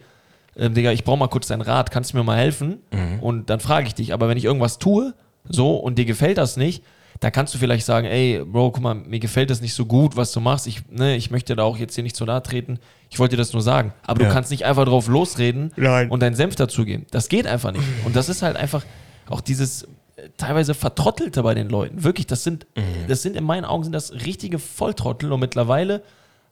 ähm, 0.57 0.75
Digga, 0.75 0.93
ich 0.93 1.03
brauche 1.03 1.17
mal 1.19 1.29
kurz 1.29 1.49
deinen 1.49 1.63
Rat, 1.63 1.91
kannst 1.91 2.13
du 2.13 2.19
mir 2.19 2.23
mal 2.25 2.37
helfen? 2.39 2.79
Und 3.21 3.51
dann 3.51 3.59
frage 3.59 3.87
ich 3.89 3.95
dich. 3.95 4.13
Aber 4.13 4.29
wenn 4.29 4.37
ich 4.37 4.45
irgendwas 4.45 4.79
tue, 4.79 5.15
so, 5.49 5.77
und 5.77 5.97
dir 5.99 6.05
gefällt 6.05 6.39
das 6.39 6.57
nicht, 6.57 6.83
dann 7.21 7.33
kannst 7.33 7.53
du 7.55 7.59
vielleicht 7.59 7.85
sagen, 7.85 8.07
ey, 8.07 8.43
Bro, 8.45 8.71
guck 8.73 8.83
mal, 8.83 8.95
mir 8.95 9.19
gefällt 9.21 9.51
das 9.51 9.61
nicht 9.61 9.75
so 9.75 9.85
gut, 9.85 10.17
was 10.17 10.33
du 10.33 10.41
machst. 10.41 10.67
Ich, 10.67 10.89
ne, 10.89 11.17
ich 11.17 11.31
möchte 11.31 11.55
da 11.55 11.65
auch 11.65 11.77
jetzt 11.77 11.95
hier 11.95 12.05
nicht 12.05 12.17
so 12.17 12.25
nahe 12.25 12.43
treten. 12.43 12.79
Ich 13.11 13.19
wollte 13.19 13.37
dir 13.37 13.43
das 13.43 13.53
nur 13.53 13.61
sagen. 13.61 13.93
Aber 14.07 14.23
Ja. 14.23 14.29
du 14.29 14.33
kannst 14.35 14.51
nicht 14.51 14.65
einfach 14.65 14.85
drauf 14.87 15.07
losreden 15.07 15.73
Nein. 15.77 16.11
und 16.11 16.23
deinen 16.23 16.35
Senf 16.35 16.57
dazugeben. 16.57 17.07
Das 17.11 17.29
geht 17.29 17.47
einfach 17.47 17.73
nicht. 17.73 17.85
Und 18.07 18.17
das 18.17 18.29
ist 18.31 18.41
halt 18.43 18.57
einfach 18.57 18.85
auch 19.29 19.43
dieses 19.43 19.83
äh, 20.17 20.29
teilweise 20.39 20.73
Vertrottelte 20.73 21.43
bei 21.43 21.53
den 21.55 21.69
Leuten. 21.69 22.05
Wirklich, 22.05 22.27
das 22.27 22.43
sind, 22.43 22.67
das 23.07 23.21
sind 23.21 23.37
in 23.37 23.45
meinen 23.45 23.65
Augen 23.67 23.85
sind 23.85 23.93
das 23.93 24.13
richtige 24.13 24.59
Volltrottel. 24.59 25.31
Und 25.31 25.41
mittlerweile 25.41 26.03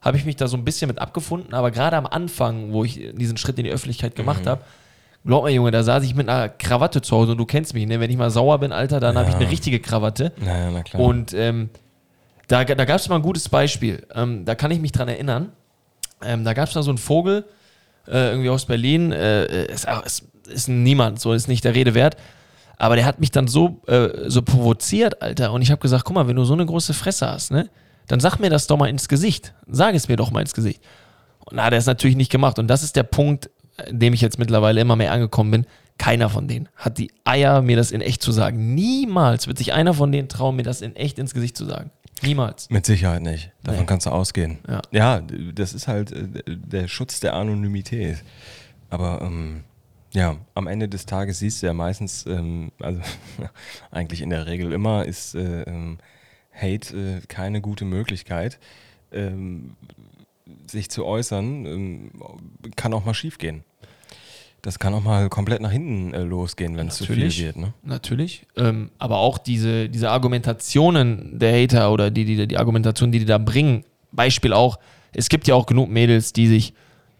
habe 0.03 0.19
ich 0.19 0.27
mich 0.27 0.37
da 0.37 0.49
so 0.49 0.57
ein 0.59 0.65
bisschen 0.65 0.89
mit 0.89 0.99
abgefunden. 0.99 1.55
Aber 1.55 1.71
gerade 1.71 1.97
am 1.97 2.05
Anfang, 2.07 2.73
wo 2.75 2.85
ich 2.85 3.01
diesen 3.15 3.39
Schritt 3.39 3.59
in 3.59 3.65
die 3.65 3.71
Öffentlichkeit 3.71 4.17
gemacht 4.17 4.47
habe, 4.47 4.61
glaub 5.29 5.45
mir, 5.45 5.51
Junge, 5.51 5.71
da 5.71 5.83
saß 5.85 6.03
ich 6.05 6.15
mit 6.15 6.29
einer 6.29 6.49
Krawatte 6.49 7.01
zu 7.03 7.15
Hause 7.17 7.33
und 7.33 7.39
du 7.39 7.47
kennst 7.47 7.73
mich, 7.75 7.87
ne? 7.87 8.01
Wenn 8.01 8.11
ich 8.11 8.17
mal 8.17 8.31
sauer 8.31 8.59
bin, 8.59 8.73
Alter, 8.73 8.99
dann 8.99 9.17
habe 9.17 9.29
ich 9.31 9.37
eine 9.37 9.49
richtige 9.51 9.79
Krawatte. 9.79 10.33
Naja, 10.45 10.71
na 10.73 10.83
klar. 10.83 11.03
Und 11.03 11.33
ähm, 11.35 11.71
da, 12.49 12.65
da 12.65 12.85
gab 12.85 12.97
es 12.99 13.09
mal 13.09 13.17
ein 13.17 13.23
gutes 13.23 13.49
Beispiel. 13.49 14.07
Ähm, 14.15 14.45
da 14.45 14.55
kann 14.55 14.71
ich 14.71 14.81
mich 14.81 14.91
dran 14.93 15.07
erinnern. 15.09 15.53
Ähm, 16.25 16.45
da 16.45 16.53
gab 16.55 16.69
es 16.69 16.75
mal 16.75 16.83
so 16.83 16.91
einen 16.91 16.99
Vogel, 16.99 17.45
äh, 18.09 18.31
irgendwie 18.31 18.49
aus 18.51 18.65
Berlin. 18.67 19.13
Äh, 19.13 19.67
ist, 19.67 19.87
auch- 19.87 20.05
ist, 20.05 20.25
ist 20.49 20.69
niemand, 20.69 21.21
so 21.21 21.33
ist 21.33 21.47
nicht 21.47 21.65
der 21.65 21.75
Rede 21.75 21.95
wert. 21.95 22.17
Aber 22.79 22.97
der 22.97 23.05
hat 23.05 23.21
mich 23.21 23.31
dann 23.31 23.49
so, 23.49 23.81
äh, 23.87 24.29
so 24.31 24.41
provoziert, 24.43 25.21
Alter. 25.21 25.53
Und 25.53 25.63
ich 25.63 25.71
habe 25.71 25.81
gesagt, 25.81 26.05
guck 26.05 26.15
mal, 26.15 26.27
wenn 26.29 26.37
du 26.37 26.45
so 26.45 26.55
eine 26.55 26.65
große 26.65 26.95
Fresse 26.95 27.29
hast, 27.29 27.51
ne, 27.51 27.69
dann 28.07 28.21
sag 28.21 28.39
mir 28.39 28.51
das 28.51 28.67
doch 28.67 28.77
mal 28.79 28.89
ins 28.89 29.09
Gesicht. 29.09 29.53
Sag 29.67 29.95
es 29.95 30.09
mir 30.09 30.17
doch 30.17 30.31
mal 30.31 30.41
ins 30.41 30.55
Gesicht. 30.55 30.81
Und 31.45 31.57
na, 31.57 31.69
der 31.71 31.79
ist 31.81 31.87
natürlich 31.87 32.17
nicht 32.17 32.31
gemacht. 32.31 32.59
Und 32.59 32.69
das 32.69 32.83
ist 32.83 32.97
der 32.97 33.03
Punkt, 33.03 33.51
dem 33.91 34.13
ich 34.15 34.21
jetzt 34.21 34.39
mittlerweile 34.39 34.81
immer 34.81 34.97
mehr 34.97 35.13
angekommen 35.13 35.51
bin. 35.51 35.67
Keiner 35.99 36.31
von 36.31 36.47
denen 36.47 36.69
hat 36.77 36.99
die 36.99 37.11
Eier, 37.25 37.61
mir 37.61 37.77
das 37.77 37.91
in 37.91 38.01
echt 38.01 38.23
zu 38.23 38.31
sagen. 38.31 38.75
Niemals 38.75 39.49
wird 39.49 39.59
sich 39.59 39.73
einer 39.73 39.95
von 39.95 40.13
denen 40.13 40.29
trauen, 40.29 40.55
mir 40.57 40.63
das 40.63 40.81
in 40.81 40.95
echt 40.95 41.19
ins 41.19 41.35
Gesicht 41.35 41.57
zu 41.57 41.65
sagen. 41.65 41.91
Niemals. 42.23 42.71
Mit 42.71 42.87
Sicherheit 42.87 43.23
nicht. 43.23 43.53
Davon 43.63 43.81
Nee. 43.81 43.87
kannst 43.87 44.07
du 44.07 44.11
ausgehen. 44.11 44.59
Ja. 44.69 44.83
ja, 44.91 45.21
das 45.55 45.73
ist 45.73 45.89
halt 45.89 46.13
äh, 46.13 46.27
der 46.47 46.89
Schutz 46.89 47.21
der 47.21 47.35
Anonymität. 47.35 48.23
Aber 48.91 49.21
ähm, 49.23 49.65
ja, 50.13 50.37
am 50.55 50.67
Ende 50.67 50.89
des 50.89 51.07
Tages 51.07 51.41
siehst 51.41 51.63
du 51.63 51.67
ja 51.67 51.75
meistens, 51.75 52.27
ähm, 52.27 52.73
also 52.81 53.01
eigentlich 53.91 54.21
in 54.21 54.31
der 54.31 54.47
Regel 54.47 54.73
immer, 54.73 55.05
ist 55.05 55.35
äh, 55.35 55.63
ähm, 55.63 55.99
Hate 56.53 56.97
äh, 56.97 57.21
keine 57.29 57.61
gute 57.61 57.85
Möglichkeit, 57.85 58.59
ähm, 59.13 59.77
sich 60.67 60.91
zu 60.91 61.05
äußern. 61.05 61.67
Ähm, 61.67 62.11
kann 62.77 62.95
auch 62.95 63.05
mal 63.05 63.15
schief 63.15 63.39
gehen. 63.39 63.65
Das 64.63 64.79
kann 64.79 64.93
auch 64.93 65.03
mal 65.03 65.29
komplett 65.29 65.63
nach 65.63 65.71
hinten 65.71 66.13
äh, 66.15 66.23
losgehen, 66.23 66.77
wenn 66.77 66.89
es 66.89 66.97
zu 66.97 67.07
viel 67.07 67.33
wird. 67.37 67.57
Ne? 67.57 67.75
Natürlich. 67.83 68.47
Ähm, 68.57 68.91
aber 68.99 69.19
auch 69.19 69.39
diese, 69.39 69.89
diese 69.89 70.11
Argumentationen 70.11 71.39
der 71.39 71.53
Hater 71.53 71.93
oder 71.93 72.11
die, 72.11 72.25
die, 72.25 72.47
die 72.47 72.59
Argumentation, 72.59 73.13
die 73.13 73.21
die 73.21 73.25
da 73.25 73.39
bringen. 73.39 73.85
Beispiel 74.11 74.53
auch, 74.53 74.79
es 75.13 75.29
gibt 75.29 75.47
ja 75.47 75.55
auch 75.55 75.67
genug 75.67 75.91
Mädels, 75.91 76.33
die 76.33 76.49
sich, 76.49 76.75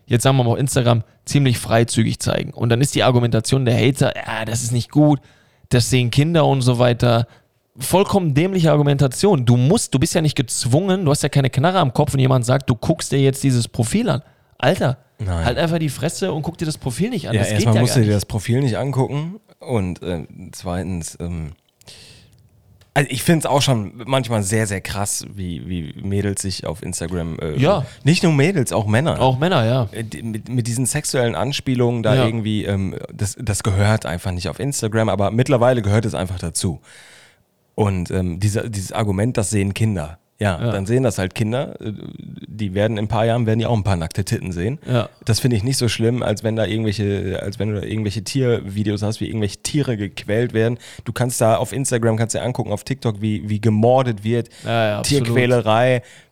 jetzt 0.07 0.25
sagen 0.25 0.37
wir 0.37 0.45
mal 0.45 0.53
auf 0.53 0.59
Instagram, 0.59 1.05
ziemlich 1.27 1.59
freizügig 1.59 2.19
zeigen. 2.19 2.53
Und 2.53 2.71
dann 2.71 2.81
ist 2.81 2.95
die 2.95 3.05
Argumentation 3.05 3.65
der 3.65 3.77
Hater, 3.77 4.15
ja, 4.17 4.45
das 4.45 4.63
ist 4.63 4.73
nicht 4.73 4.91
gut, 4.91 5.21
das 5.69 5.91
sehen 5.91 6.11
Kinder 6.11 6.45
und 6.45 6.63
so 6.63 6.79
weiter. 6.79 7.29
Vollkommen 7.77 8.35
dämliche 8.35 8.73
Argumentation. 8.73 9.45
Du 9.45 9.57
musst, 9.57 9.95
du 9.95 10.01
bist 10.01 10.15
ja 10.15 10.21
nicht 10.21 10.37
gezwungen, 10.37 11.05
du 11.05 11.13
hast 11.13 11.23
ja 11.23 11.29
keine 11.29 11.51
Knarre 11.51 11.79
am 11.79 11.93
Kopf 11.93 12.15
und 12.15 12.21
jemand 12.21 12.45
sagt, 12.45 12.69
du 12.69 12.75
guckst 12.75 13.13
dir 13.13 13.21
jetzt 13.21 13.45
dieses 13.45 13.69
Profil 13.69 14.09
an. 14.09 14.23
Alter, 14.59 14.99
Nein. 15.19 15.45
halt 15.45 15.59
einfach 15.59 15.79
die 15.79 15.89
Fresse 15.89 16.33
und 16.33 16.43
guck 16.43 16.59
dir 16.59 16.67
das 16.67 16.79
Profil 16.79 17.11
nicht 17.11 17.29
an. 17.29 17.35
Ja, 17.35 17.41
das 17.41 17.49
geht 17.49 17.55
erstmal 17.59 17.75
ja 17.77 17.81
musst 17.81 17.97
du 17.97 18.03
dir 18.03 18.13
das 18.13 18.27
Profil 18.27 18.61
nicht 18.61 18.77
angucken 18.77 19.41
und 19.61 20.03
äh, 20.03 20.27
zweitens, 20.53 21.17
ähm, 21.21 21.53
also 22.95 23.09
ich 23.13 23.23
finde 23.23 23.41
es 23.41 23.47
auch 23.47 23.63
schon 23.63 24.03
manchmal 24.07 24.43
sehr, 24.43 24.67
sehr 24.67 24.81
krass, 24.81 25.25
wie, 25.33 25.69
wie 25.69 25.95
Mädels 26.03 26.43
sich 26.43 26.67
auf 26.67 26.83
Instagram, 26.83 27.39
äh, 27.39 27.57
Ja. 27.57 27.87
nicht 28.03 28.25
nur 28.25 28.33
Mädels, 28.33 28.73
auch 28.73 28.87
Männer, 28.87 29.21
Auch 29.21 29.39
Männer, 29.39 29.65
ja. 29.65 29.89
äh, 29.93 30.23
mit, 30.23 30.49
mit 30.49 30.67
diesen 30.67 30.85
sexuellen 30.87 31.37
Anspielungen 31.37 32.03
da 32.03 32.17
Ja. 32.17 32.27
irgendwie, 32.27 32.65
ähm, 32.65 32.97
das, 33.15 33.37
das 33.41 33.63
gehört 33.63 34.05
einfach 34.07 34.33
nicht 34.33 34.49
auf 34.49 34.59
Instagram, 34.59 35.09
aber 35.09 35.31
mittlerweile 35.31 35.83
gehört 35.83 36.05
es 36.07 36.15
einfach 36.15 36.41
dazu. 36.41 36.81
Und 37.77 38.11
ähm, 38.11 38.41
dieser, 38.41 38.69
dieses 38.69 38.91
Argument, 38.91 39.37
das 39.37 39.51
sehen 39.51 39.73
Kinder. 39.75 40.19
Ja, 40.41 40.57
Ja. 40.61 40.71
dann 40.71 40.87
sehen 40.87 41.03
das 41.03 41.19
halt 41.19 41.35
Kinder. 41.35 41.81
äh, 41.81 41.93
Die 42.47 42.75
werden 42.75 42.97
in 42.97 43.05
ein 43.05 43.09
paar 43.09 43.25
Jahren 43.27 43.47
werden 43.47 43.59
die 43.59 43.67
auch 43.67 43.77
ein 43.77 43.85
paar 43.85 43.97
nackte 43.97 44.25
Titten 44.25 44.51
sehen. 44.53 44.79
Ja. 44.87 45.09
Das 45.25 45.39
finde 45.41 45.57
ich 45.57 45.63
nicht 45.65 45.77
so 45.77 45.89
schlimm, 45.89 46.23
als 46.23 46.43
wenn 46.45 46.55
da 46.57 46.65
irgendwelche, 46.65 47.41
als 47.43 47.59
wenn 47.59 47.73
du 47.73 47.81
da 47.81 47.87
irgendwelche 47.87 48.23
Tiervideos 48.25 49.03
hast, 49.03 49.21
wie 49.21 49.27
irgendwelche 49.27 49.59
Tiere 49.59 49.97
gequält 49.97 50.53
werden. 50.55 50.79
Du 51.05 51.13
kannst 51.13 51.41
da 51.41 51.57
auf 51.57 51.73
Instagram 51.73 52.17
kannst 52.17 52.35
dir 52.35 52.43
angucken, 52.43 52.73
auf 52.73 52.85
TikTok, 52.85 53.21
wie, 53.21 53.49
wie 53.49 53.61
gemordet 53.61 54.25
wird. 54.25 54.49
Ja, 54.65 54.89
ja, 54.89 54.99
absolut. 55.01 55.29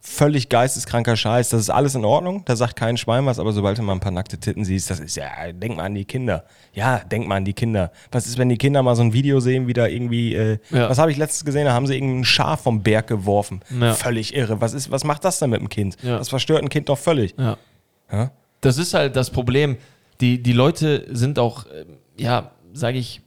Völlig 0.08 0.48
geisteskranker 0.48 1.16
Scheiß. 1.16 1.48
Das 1.48 1.60
ist 1.60 1.68
alles 1.68 1.96
in 1.96 2.04
Ordnung. 2.04 2.42
Da 2.44 2.54
sagt 2.54 2.76
kein 2.76 2.96
Schwein 2.96 3.26
was, 3.26 3.40
aber 3.40 3.52
sobald 3.52 3.76
du 3.76 3.82
mal 3.82 3.92
ein 3.92 3.98
paar 3.98 4.12
nackte 4.12 4.38
Titten 4.38 4.64
siehst, 4.64 4.88
das 4.88 5.00
ist 5.00 5.16
ja, 5.16 5.28
denk 5.52 5.76
mal 5.76 5.82
an 5.82 5.96
die 5.96 6.04
Kinder. 6.04 6.44
Ja, 6.75 7.00
denk 7.00 7.26
mal 7.26 7.36
an 7.38 7.44
die 7.44 7.54
Kinder. 7.54 7.90
Was 8.12 8.26
ist, 8.26 8.38
wenn 8.38 8.48
die 8.48 8.56
Kinder 8.56 8.84
mal 8.84 8.94
so 8.94 9.02
ein 9.02 9.12
Video 9.12 9.40
sehen, 9.40 9.66
wie 9.66 9.72
da 9.72 9.86
irgendwie, 9.88 10.32
äh, 10.36 10.58
Ja. 10.70 10.88
was 10.88 10.98
habe 10.98 11.10
ich 11.10 11.16
letztens 11.16 11.44
gesehen, 11.44 11.64
da 11.64 11.72
haben 11.72 11.88
sie 11.88 11.94
irgendein 11.96 12.25
Schaf 12.25 12.60
vom 12.62 12.84
Berg 12.84 13.08
geworfen. 13.08 13.60
Ja. 13.80 13.94
Völlig 13.94 14.32
irre. 14.36 14.60
Was, 14.60 14.75
ist, 14.75 14.92
was 14.92 15.02
macht 15.02 15.25
das 15.25 15.40
denn 15.40 15.50
mit 15.50 15.58
dem 15.60 15.68
Kind? 15.68 15.96
Ja. 16.04 16.18
Das 16.18 16.28
verstört 16.28 16.62
ein 16.62 16.68
Kind 16.68 16.88
doch 16.88 16.98
völlig. 16.98 17.34
Das 18.60 18.78
ist 18.78 18.94
halt 18.94 19.16
das 19.16 19.30
Problem. 19.30 19.76
Die, 20.20 20.40
die 20.40 20.52
Leute 20.52 21.04
sind 21.10 21.40
auch, 21.40 21.66
ähm, 21.66 21.96
ja, 22.16 22.52
sage 22.72 22.98
ich, 22.98 23.20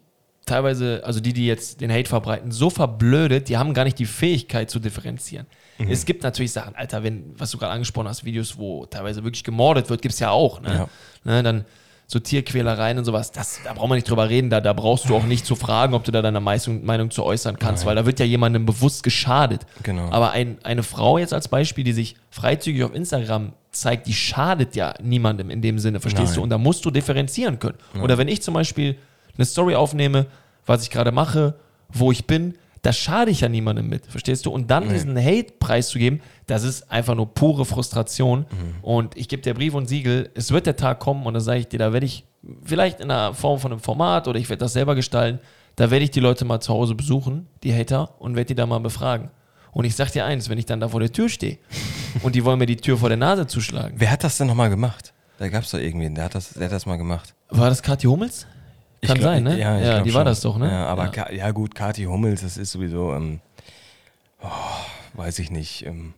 teilweise, 0.45 1.01
also 1.03 1.19
die, 1.19 1.33
die 1.33 1.45
jetzt 1.45 1.81
den 1.81 1.91
Hate 1.91 2.09
verbreiten, 2.09 2.51
so 2.51 2.69
verblödet, 2.69 3.50
die 3.50 3.57
haben 3.57 3.74
gar 3.74 3.83
nicht 3.83 4.00
die 4.00 4.05
Fähigkeit 4.05 4.69
zu 4.69 4.79
differenzieren. 4.79 5.45
Mhm. 5.79 5.91
Es 5.91 6.05
gibt 6.05 6.24
natürlich 6.24 6.51
Sachen, 6.51 6.75
Alter, 6.75 7.03
wenn, 7.03 7.33
was 7.38 7.51
du 7.51 7.57
gerade 7.57 7.71
angesprochen 7.74 8.07
hast, 8.07 8.25
Videos, 8.25 8.57
wo 8.57 8.86
teilweise 8.86 9.24
wirklich 9.24 9.43
gemordet 9.43 9.89
wird, 9.89 10.01
gibt 10.01 10.13
es 10.13 10.19
ja 10.19 10.31
auch. 10.31 10.62
Ne? 10.62 10.74
Ja. 10.74 10.89
Ne, 11.24 11.43
dann 11.43 11.65
so 12.07 12.17
Tierquälereien 12.17 12.98
und 12.98 13.05
sowas, 13.05 13.31
das, 13.31 13.59
da 13.63 13.74
braucht 13.74 13.89
man 13.89 13.98
nicht 13.98 14.09
drüber 14.09 14.29
reden, 14.29 14.50
da, 14.50 14.62
da 14.62 14.74
brauchst 14.74 15.07
du 15.09 15.15
auch 15.15 15.25
nicht 15.25 15.45
zu 15.45 15.55
fragen, 15.55 15.93
ob 15.93 16.03
du 16.03 16.12
da 16.12 16.24
deine 16.24 16.39
Meinung, 16.39 16.83
Meinung 16.83 17.12
zu 17.12 17.24
äußern 17.24 17.59
kannst, 17.59 17.86
weil 17.86 17.95
da 17.95 18.05
wird 18.07 18.19
ja 18.19 18.25
jemandem 18.25 18.65
bewusst 18.65 19.03
geschadet. 19.03 19.67
Genau. 19.83 20.09
Aber 20.09 20.31
ein, 20.31 20.57
eine 20.63 20.81
Frau 20.81 21.19
jetzt 21.19 21.33
als 21.33 21.48
Beispiel, 21.48 21.83
die 21.83 21.93
sich 21.93 22.15
freizügig 22.31 22.83
auf 22.83 22.95
Instagram 22.95 23.53
zeigt, 23.71 24.07
die 24.07 24.13
schadet 24.13 24.75
ja 24.75 24.95
niemandem 25.03 25.51
in 25.51 25.62
dem 25.62 25.77
Sinne, 25.77 26.00
verstehst 26.00 26.29
Nein. 26.29 26.36
du? 26.36 26.41
Und 26.41 26.50
da 26.50 26.57
musst 26.57 26.83
du 26.83 26.89
differenzieren 26.89 27.59
können. 27.59 27.77
Oder 28.01 28.17
wenn 28.17 28.27
ich 28.27 28.41
zum 28.41 28.55
Beispiel 28.55 28.98
eine 29.38 29.45
Story 29.45 29.75
aufnehme, 29.75 30.25
was 30.65 30.81
ich 30.81 30.89
gerade 30.89 31.12
mache, 31.12 31.53
wo 31.89 32.12
ich 32.12 32.25
bin, 32.25 32.55
da 32.81 32.93
schade 32.93 33.31
ich 33.31 33.41
ja 33.41 33.50
niemandem 33.50 33.89
mit, 33.89 34.05
verstehst 34.05 34.45
du? 34.45 34.51
Und 34.51 34.71
dann 34.71 34.89
diesen 34.89 35.17
Hate 35.17 35.53
preiszugeben, 35.59 36.21
das 36.48 36.63
ist 36.63 36.89
einfach 36.89 37.15
nur 37.15 37.33
pure 37.33 37.65
Frustration. 37.65 38.45
Und 38.81 39.17
ich 39.17 39.27
gebe 39.27 39.41
dir 39.41 39.53
Brief 39.53 39.74
und 39.74 39.88
Siegel, 39.88 40.29
es 40.33 40.51
wird 40.51 40.65
der 40.65 40.75
Tag 40.75 41.00
kommen 41.00 41.25
und 41.25 41.33
dann 41.33 41.43
sage 41.43 41.59
ich 41.59 41.67
dir, 41.67 41.79
da 41.79 41.91
werde 41.93 42.05
ich 42.05 42.25
vielleicht 42.63 43.00
in 43.00 43.12
einer 43.12 43.33
Form 43.33 43.59
von 43.59 43.71
einem 43.71 43.81
Format 43.81 44.27
oder 44.27 44.39
ich 44.39 44.50
werde 44.50 44.62
das 44.62 44.74
selber 44.74 44.95
gestalten, 44.95 45.39
da 45.75 45.91
werde 45.91 46.03
ich 46.03 46.12
die 46.12 46.19
Leute 46.19 46.45
mal 46.45 46.59
zu 46.59 46.74
Hause 46.74 46.95
besuchen, 46.95 47.48
die 47.63 47.74
Hater, 47.74 48.15
und 48.19 48.36
werde 48.36 48.48
die 48.48 48.55
da 48.55 48.65
mal 48.65 48.79
befragen. 48.79 49.29
Und 49.71 49.86
ich 49.86 49.95
sag 49.95 50.12
dir 50.12 50.25
eins, 50.25 50.50
wenn 50.50 50.57
ich 50.57 50.65
dann 50.65 50.79
da 50.79 50.89
vor 50.89 51.00
der 51.00 51.12
Tür 51.12 51.29
stehe 51.29 51.57
und 52.24 52.36
die 52.36 52.43
wollen 52.43 52.59
mir 52.59 52.65
die 52.65 52.77
Tür 52.77 52.98
vor 52.98 53.09
der 53.09 53.17
Nase 53.17 53.48
zuschlagen. 53.48 53.95
Wer 53.98 54.12
hat 54.12 54.24
das 54.24 54.38
denn 54.38 54.48
nochmal 54.48 54.69
gemacht? 54.69 55.13
Da 55.38 55.48
gab 55.48 55.63
es 55.63 55.71
doch 55.71 55.79
irgendwen, 55.79 56.15
der 56.15 56.25
hat, 56.25 56.36
das, 56.36 56.53
der 56.53 56.65
hat 56.65 56.71
das 56.71 56.86
mal 56.86 56.98
gemacht. 56.98 57.33
War 57.50 57.69
das 57.69 57.81
Kathi 57.81 58.07
Hummels? 58.07 58.45
Kann 59.01 59.18
glaub- 59.18 59.34
sein, 59.34 59.44
ne? 59.44 59.60
Ja, 59.60 59.79
glaub 59.79 60.03
die 60.03 60.13
war 60.13 60.22
schon. 60.22 60.25
das 60.25 60.41
doch, 60.41 60.58
ne? 60.58 60.70
Ja, 60.70 60.86
aber 60.88 61.12
ja. 61.15 61.32
Ja 61.32 61.51
gut, 61.51 61.75
Kathi 61.75 62.03
Hummels, 62.03 62.41
das 62.41 62.58
ist 62.58 62.72
sowieso, 62.72 63.13
ähm, 63.13 63.39
oh, 64.41 64.48
weiß 65.13 65.39
ich 65.39 65.51
nicht. 65.51 65.86
Ähm, 65.86 66.13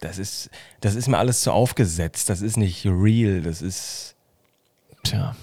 das 0.00 0.18
ist, 0.18 0.50
das 0.80 0.94
ist 0.94 1.08
mir 1.08 1.18
alles 1.18 1.40
zu 1.40 1.52
aufgesetzt. 1.52 2.28
Das 2.28 2.42
ist 2.42 2.56
nicht 2.56 2.84
real. 2.86 3.40
Das 3.42 3.62
ist. 3.62 4.14
Tja. 5.02 5.34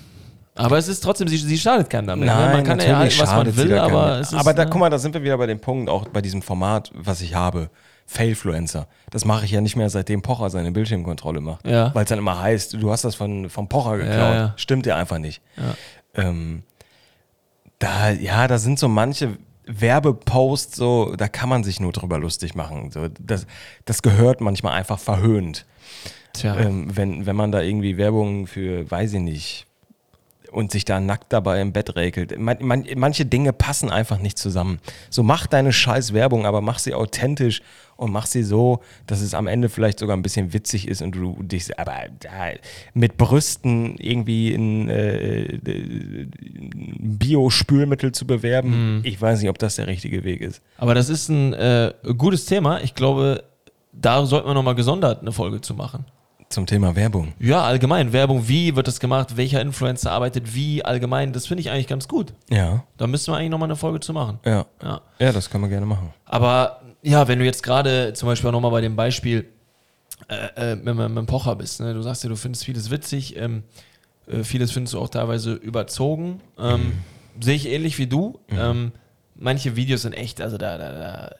Aber 0.55 0.77
es 0.77 0.88
ist 0.88 1.01
trotzdem, 1.01 1.27
sie, 1.27 1.38
sie 1.38 1.58
schadet 1.58 1.89
keinem 1.89 2.08
damit. 2.08 2.27
ne? 2.27 2.36
Nein, 2.36 2.51
man 2.51 2.63
kann 2.63 2.79
ja 2.79 2.98
halten, 2.98 3.20
was 3.20 3.31
man 3.31 3.55
will, 3.55 3.77
aber 3.77 4.20
es 4.20 4.31
ist. 4.31 4.38
Aber 4.38 4.53
da, 4.53 4.65
ne? 4.65 4.70
guck 4.70 4.79
mal, 4.79 4.89
da 4.89 5.00
sind 5.00 5.13
wir 5.13 5.24
wieder 5.24 5.38
bei 5.38 5.48
dem 5.48 5.60
Punkt, 5.60 5.89
auch 5.89 6.08
bei 6.10 6.22
diesem 6.22 6.41
Format, 6.41 6.91
was 6.93 7.22
ich 7.22 7.34
habe. 7.34 7.70
Failfluencer. 8.05 8.88
Das 9.10 9.24
mache 9.24 9.46
ich 9.46 9.51
ja 9.51 9.62
nicht 9.62 9.77
mehr, 9.77 9.89
seitdem 9.89 10.22
Pocher 10.22 10.50
seine 10.50 10.74
Bildschirmkontrolle 10.74 11.39
macht. 11.39 11.65
Ja. 11.65 11.96
Weil 11.96 12.03
es 12.03 12.10
dann 12.10 12.20
immer 12.20 12.41
heißt, 12.41 12.74
du 12.74 12.91
hast 12.91 13.05
das 13.05 13.15
von, 13.15 13.50
vom 13.50 13.70
Pocher 13.70 13.98
geklaut. 13.98 14.15
Ja, 14.17 14.34
ja. 14.34 14.53
Stimmt 14.58 14.86
ja 14.86 14.98
einfach 14.98 15.17
nicht. 15.17 15.41
Ähm, 16.15 16.63
da, 17.80 18.12
ja, 18.12 18.48
da 18.48 18.58
sind 18.58 18.80
so 18.80 18.88
manche 18.88 19.38
Werbeposts, 19.65 20.75
so, 20.75 21.15
da 21.15 21.27
kann 21.27 21.50
man 21.50 21.63
sich 21.63 21.80
nur 21.80 21.91
drüber 21.91 22.20
lustig 22.20 22.56
machen. 22.56 22.91
So, 22.91 23.08
das, 23.20 23.48
das 23.86 24.01
gehört 24.01 24.41
manchmal 24.41 24.74
einfach 24.74 25.00
verhöhnt. 25.00 25.65
Tja. 26.34 26.58
Ähm, 26.58 26.96
wenn, 26.96 27.25
wenn 27.25 27.36
man 27.36 27.51
da 27.51 27.62
irgendwie 27.62 27.98
Werbung 27.98 28.48
für, 28.48 28.89
weiß 28.89 29.13
ich 29.13 29.20
nicht, 29.20 29.68
und 30.51 30.72
sich 30.72 30.86
da 30.86 31.00
nackt 31.00 31.32
dabei 31.32 31.62
im 31.62 31.72
Bett 31.72 31.96
räkelt. 31.96 32.38
Man, 32.38 32.58
man, 32.60 32.86
manche 32.98 33.25
Dinge 33.25 33.53
passen 33.53 33.89
einfach 33.89 34.20
nicht 34.20 34.38
zusammen. 34.38 34.80
So 35.10 35.24
mach 35.24 35.48
deine 35.48 35.72
scheiß 35.72 36.13
Werbung, 36.13 36.46
aber 36.46 36.60
mach 36.60 36.80
sie 36.80 36.94
authentisch 36.94 37.62
und 38.01 38.12
mach 38.12 38.25
sie 38.25 38.43
so, 38.43 38.81
dass 39.05 39.22
es 39.22 39.34
am 39.34 39.48
Ende 39.48 39.70
vielleicht 39.70 40.00
sogar 40.00 40.17
ein 40.17 40.22
bisschen 40.24 40.53
witzig 40.53 40.88
ist 40.88 41.01
und 41.01 41.12
du 41.15 41.41
dich, 41.43 41.77
aber 41.79 41.93
da, 42.20 42.29
mit 42.93 43.17
Brüsten 43.17 43.96
irgendwie 43.98 44.51
in 44.53 44.89
äh, 44.89 45.43
äh, 45.43 46.27
Bio-Spülmittel 47.00 48.12
zu 48.12 48.25
bewerben, 48.25 49.01
ich 49.03 49.22
weiß 49.22 49.39
nicht, 49.41 49.50
ob 49.50 49.58
das 49.60 49.75
der 49.75 49.88
richtige 49.88 50.24
Weg 50.24 50.41
ist. 50.41 50.62
Aber 50.77 50.96
das 50.96 51.10
ist 51.10 51.29
ein 51.29 51.53
äh, 51.53 51.93
gutes 52.17 52.46
Thema. 52.46 52.81
Ich 52.81 52.96
glaube, 52.96 53.43
da 53.93 54.25
sollten 54.25 54.48
wir 54.48 54.53
nochmal 54.53 54.75
gesondert 54.75 55.22
eine 55.22 55.31
Folge 55.31 55.62
zu 55.62 55.74
machen. 55.75 56.05
Zum 56.50 56.65
Thema 56.65 56.98
Werbung. 56.98 57.31
Ja, 57.39 57.63
allgemein. 57.63 58.12
Werbung, 58.12 58.50
wie 58.50 58.75
wird 58.75 58.86
das 58.86 59.00
gemacht? 59.00 59.38
Welcher 59.38 59.62
Influencer 59.62 60.12
arbeitet 60.12 60.53
wie? 60.53 60.84
Allgemein, 60.84 61.31
das 61.31 61.48
finde 61.48 61.62
ich 61.62 61.70
eigentlich 61.72 61.88
ganz 61.88 62.10
gut. 62.10 62.34
Ja, 62.50 62.84
Da 62.98 63.08
müssen 63.08 63.31
wir 63.34 63.38
eigentlich 63.38 63.51
nochmal 63.51 63.67
eine 63.67 63.77
Folge 63.77 64.01
zu 64.01 64.12
machen. 64.12 64.39
ja. 64.43 64.65
Ja. 64.84 65.01
Ja, 65.20 65.31
das 65.31 65.50
können 65.50 65.63
wir 65.63 65.70
gerne 65.70 65.86
machen. 65.86 66.10
Aber 66.25 66.80
ja, 67.03 67.27
wenn 67.27 67.39
du 67.39 67.46
jetzt 67.46 67.63
gerade 67.63 68.13
zum 68.13 68.27
Beispiel 68.27 68.50
auch 68.50 68.53
nochmal 68.53 68.72
bei 68.72 68.81
dem 68.81 68.96
Beispiel 68.96 69.48
äh, 70.27 70.74
äh, 70.74 70.75
mit, 70.75 70.96
mit, 70.96 71.10
mit 71.10 71.17
dem 71.17 71.25
Pocher 71.25 71.55
bist, 71.55 71.79
ne? 71.79 71.93
du 71.93 72.01
sagst 72.01 72.24
ja, 72.24 72.29
du 72.29 72.36
findest 72.36 72.65
vieles 72.65 72.91
witzig, 72.91 73.36
ähm, 73.38 73.63
äh, 74.27 74.43
vieles 74.43 74.72
findest 74.72 74.93
du 74.93 75.00
auch 75.00 75.10
teilweise 75.10 75.53
überzogen. 75.53 76.41
Ähm, 76.60 76.93
Sehe 77.39 77.55
ich 77.55 77.67
ähnlich 77.67 77.98
wie 77.98 78.08
du. 78.08 78.39
Ähm, 78.50 78.91
manche 79.36 79.75
Videos 79.75 80.01
sind 80.03 80.13
echt, 80.13 80.41
also 80.41 80.58
da, 80.58 80.77
da, 80.77 80.91
da 80.91 81.36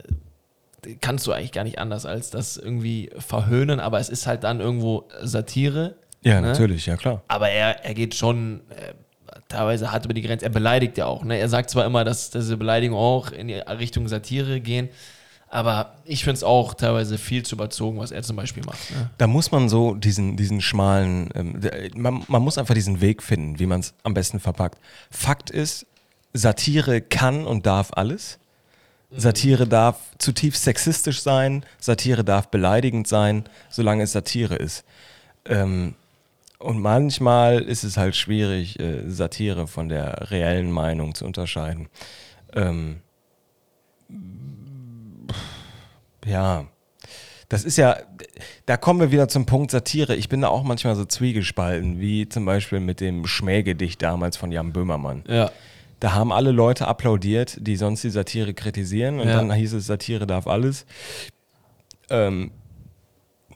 kannst 1.01 1.27
du 1.27 1.32
eigentlich 1.34 1.51
gar 1.51 1.63
nicht 1.63 1.80
anders 1.80 2.06
als 2.06 2.30
das 2.32 2.58
irgendwie 2.58 3.12
verhöhnen, 3.18 3.80
aber 3.80 4.00
es 4.00 4.10
ist 4.10 4.25
halt 4.25 4.44
dann 4.44 4.62
irgendwo 4.62 5.08
Satire. 5.22 5.96
Ja, 6.24 6.39
Ne? 6.39 6.48
natürlich, 6.48 6.86
ja 6.86 6.96
klar. 6.98 7.24
Aber 7.27 7.50
er, 7.50 7.84
er 7.84 7.94
geht 7.94 8.15
schon 8.15 8.62
äh, 8.70 8.94
teilweise 9.48 9.91
hart 9.91 10.06
über 10.06 10.13
die 10.13 10.22
Grenze. 10.22 10.46
Er 10.46 10.51
beleidigt 10.51 10.98
ja 10.98 11.06
auch. 11.06 11.24
Ne? 11.24 11.38
Er 11.38 11.50
sagt 11.50 11.70
zwar 11.70 11.86
immer, 11.86 12.03
dass 12.03 12.32
diese 12.32 12.58
Beleidigungen 12.58 13.03
auch 13.03 13.32
in 13.32 13.48
die 13.50 13.56
Richtung 13.56 14.08
Satire 14.08 14.62
gehen, 14.62 14.89
aber 15.51 15.96
ich 16.05 16.24
finde 16.24 16.38
es 16.38 16.43
auch 16.43 16.74
teilweise 16.74 17.17
viel 17.17 17.43
zu 17.43 17.55
überzogen, 17.55 18.00
was 18.00 18.12
er 18.12 18.24
zum 18.24 18.38
Beispiel 18.38 18.63
macht. 18.63 18.89
Ne? 18.91 19.10
Da 19.17 19.27
muss 19.27 19.51
man 19.51 19.67
so 19.67 19.93
diesen, 19.96 20.38
diesen 20.38 20.62
schmalen, 20.62 21.29
ähm, 21.36 21.60
man, 21.93 22.24
man 22.29 22.41
muss 22.41 22.58
einfach 22.58 22.74
diesen 22.74 23.01
Weg 23.01 23.22
finden, 23.22 23.60
wie 23.60 23.65
man 23.65 23.81
es 23.81 23.93
am 24.03 24.13
besten 24.13 24.39
verpackt. 24.39 24.79
Fakt 25.12 25.50
ist, 25.50 25.86
Satire 26.31 27.01
kann 27.01 27.46
und 27.46 27.65
darf 27.65 27.91
alles. 27.93 28.39
Satire 29.13 29.67
darf 29.67 29.98
zutiefst 30.20 30.63
sexistisch 30.63 31.22
sein, 31.22 31.65
Satire 31.81 32.24
darf 32.24 32.48
beleidigend 32.48 33.10
sein, 33.10 33.43
solange 33.70 34.03
es 34.03 34.13
Satire 34.13 34.55
ist. 34.55 34.86
Ähm, 35.43 35.96
und 36.60 36.79
manchmal 36.79 37.60
ist 37.60 37.84
es 37.84 37.98
halt 37.98 38.15
schwierig, 38.15 38.79
äh, 38.79 39.10
Satire 39.10 39.67
von 39.67 39.89
der 39.89 40.31
reellen 40.31 40.72
Meinung 40.72 41.13
zu 41.13 41.25
unterscheiden. 41.25 41.89
Ähm, 42.53 43.01
ja, 46.25 46.66
das 47.50 47.66
ist 47.66 47.78
ja, 47.78 47.98
da 48.66 48.78
kommen 48.78 49.01
wir 49.01 49.12
wieder 49.12 49.28
zum 49.28 49.46
Punkt 49.46 49.72
Satire. 49.72 50.16
Ich 50.16 50.30
bin 50.30 50.40
da 50.42 50.48
auch 50.48 50.63
manchmal 50.63 50.96
so 50.96 51.04
zwiegespalten, 51.04 52.00
wie 52.00 52.30
zum 52.30 52.46
Beispiel 52.46 52.80
mit 52.80 53.01
dem 53.01 53.28
Schmähgedicht 53.28 54.01
damals 54.01 54.38
von 54.38 54.51
Jan 54.54 54.72
Böhmermann. 54.72 55.24
Ja. 55.28 55.51
Da 56.00 56.13
haben 56.13 56.32
alle 56.32 56.51
Leute 56.51 56.88
applaudiert, 56.88 57.58
die 57.60 57.75
sonst 57.75 58.04
die 58.04 58.10
Satire 58.10 58.54
kritisieren. 58.54 59.20
Und 59.20 59.28
Ja. 59.28 59.36
dann 59.36 59.51
hieß 59.51 59.74
es, 59.74 59.86
Satire 59.86 60.25
darf 60.25 60.48
alles. 60.48 60.86
Ähm, 62.10 62.51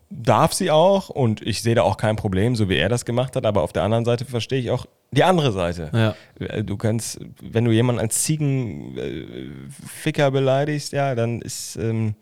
darf 0.10 0.54
sie 0.54 0.72
auch. 0.72 1.10
Und 1.10 1.42
ich 1.42 1.62
sehe 1.62 1.76
da 1.76 1.84
auch 1.84 1.96
kein 1.98 2.16
Problem, 2.18 2.56
so 2.56 2.68
wie 2.70 2.76
er 2.76 2.90
das 2.90 3.06
gemacht 3.06 3.36
hat. 3.38 3.46
Aber 3.46 3.62
auf 3.64 3.72
der 3.74 3.84
anderen 3.84 4.04
Seite 4.06 4.26
verstehe 4.26 4.60
ich 4.60 4.72
auch 4.72 4.86
die 5.12 5.24
andere 5.24 5.52
Seite. 5.54 5.90
Ja. 5.94 6.16
Äh, 6.46 6.64
Du 6.64 6.76
kannst, 6.78 7.20
wenn 7.42 7.64
du 7.66 7.72
jemanden 7.72 8.02
als 8.02 8.24
Ziegenficker 8.24 10.32
beleidigst, 10.32 10.92
ja, 10.94 11.16
dann 11.16 11.42
ist, 11.42 11.76
ähm, 11.78 12.16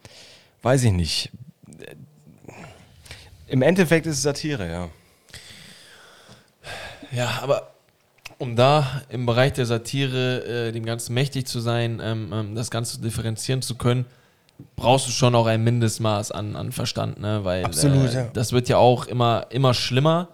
weiß 0.63 0.83
ich 0.85 0.91
nicht. 0.91 1.31
Im 3.47 3.61
Endeffekt 3.61 4.07
ist 4.07 4.15
es 4.17 4.23
Satire, 4.23 4.67
ja. 4.69 4.89
Ja, 7.11 7.39
aber 7.43 7.73
um 8.39 8.55
da 8.55 9.03
im 9.09 9.25
Bereich 9.27 9.53
der 9.53 9.67
Satire 9.67 10.67
äh, 10.67 10.71
dem 10.71 10.85
Ganzen 10.85 11.13
mächtig 11.13 11.45
zu 11.45 11.59
sein, 11.59 12.01
ähm, 12.03 12.31
ähm, 12.33 12.55
das 12.55 12.71
Ganze 12.71 12.99
differenzieren 12.99 13.61
zu 13.61 13.75
können, 13.75 14.05
brauchst 14.75 15.07
du 15.07 15.11
schon 15.11 15.35
auch 15.35 15.45
ein 15.45 15.63
Mindestmaß 15.63 16.31
an, 16.31 16.55
an 16.55 16.71
Verstand, 16.71 17.19
ne? 17.19 17.41
Weil 17.43 17.63
Absolut, 17.65 18.09
äh, 18.11 18.15
ja. 18.15 18.29
das 18.33 18.51
wird 18.51 18.69
ja 18.69 18.77
auch 18.77 19.05
immer, 19.05 19.45
immer 19.51 19.73
schlimmer 19.75 20.29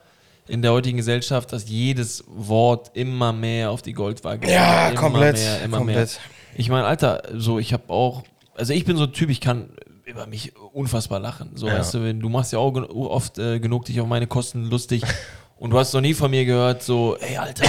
in 0.47 0.61
der 0.61 0.71
heutigen 0.71 0.97
Gesellschaft, 0.97 1.51
dass 1.51 1.69
jedes 1.69 2.23
Wort 2.27 2.91
immer 2.93 3.33
mehr 3.33 3.69
auf 3.71 3.81
die 3.81 3.93
Goldwaage 3.93 4.49
Ja, 4.49 4.89
immer 4.89 4.99
komplett, 4.99 5.35
mehr, 5.35 5.61
immer 5.61 5.77
komplett. 5.77 5.95
mehr. 5.97 6.07
Ich 6.55 6.69
meine, 6.69 6.85
Alter, 6.85 7.23
so 7.33 7.59
ich 7.59 7.73
habe 7.73 7.89
auch, 7.89 8.23
also 8.55 8.73
ich 8.73 8.85
bin 8.85 8.97
so 8.97 9.03
ein 9.03 9.13
Typ, 9.13 9.29
ich 9.29 9.41
kann 9.41 9.69
über 10.09 10.25
mich 10.27 10.53
unfassbar 10.73 11.19
lachen. 11.19 11.51
So, 11.55 11.67
Ja. 11.67 11.79
weißt 11.79 11.93
du, 11.93 12.03
wenn, 12.03 12.19
du 12.19 12.29
machst 12.29 12.51
ja 12.51 12.59
auch 12.59 12.73
oft 12.89 13.37
äh, 13.37 13.59
genug 13.59 13.85
dich 13.85 14.01
auf 14.01 14.07
meine 14.07 14.27
Kosten 14.27 14.65
lustig 14.65 15.03
und 15.57 15.69
du 15.71 15.77
hast 15.79 15.93
noch 15.93 16.01
nie 16.01 16.13
von 16.13 16.29
mir 16.31 16.45
gehört, 16.45 16.83
so, 16.83 17.15
ey, 17.17 17.37
Alter, 17.37 17.65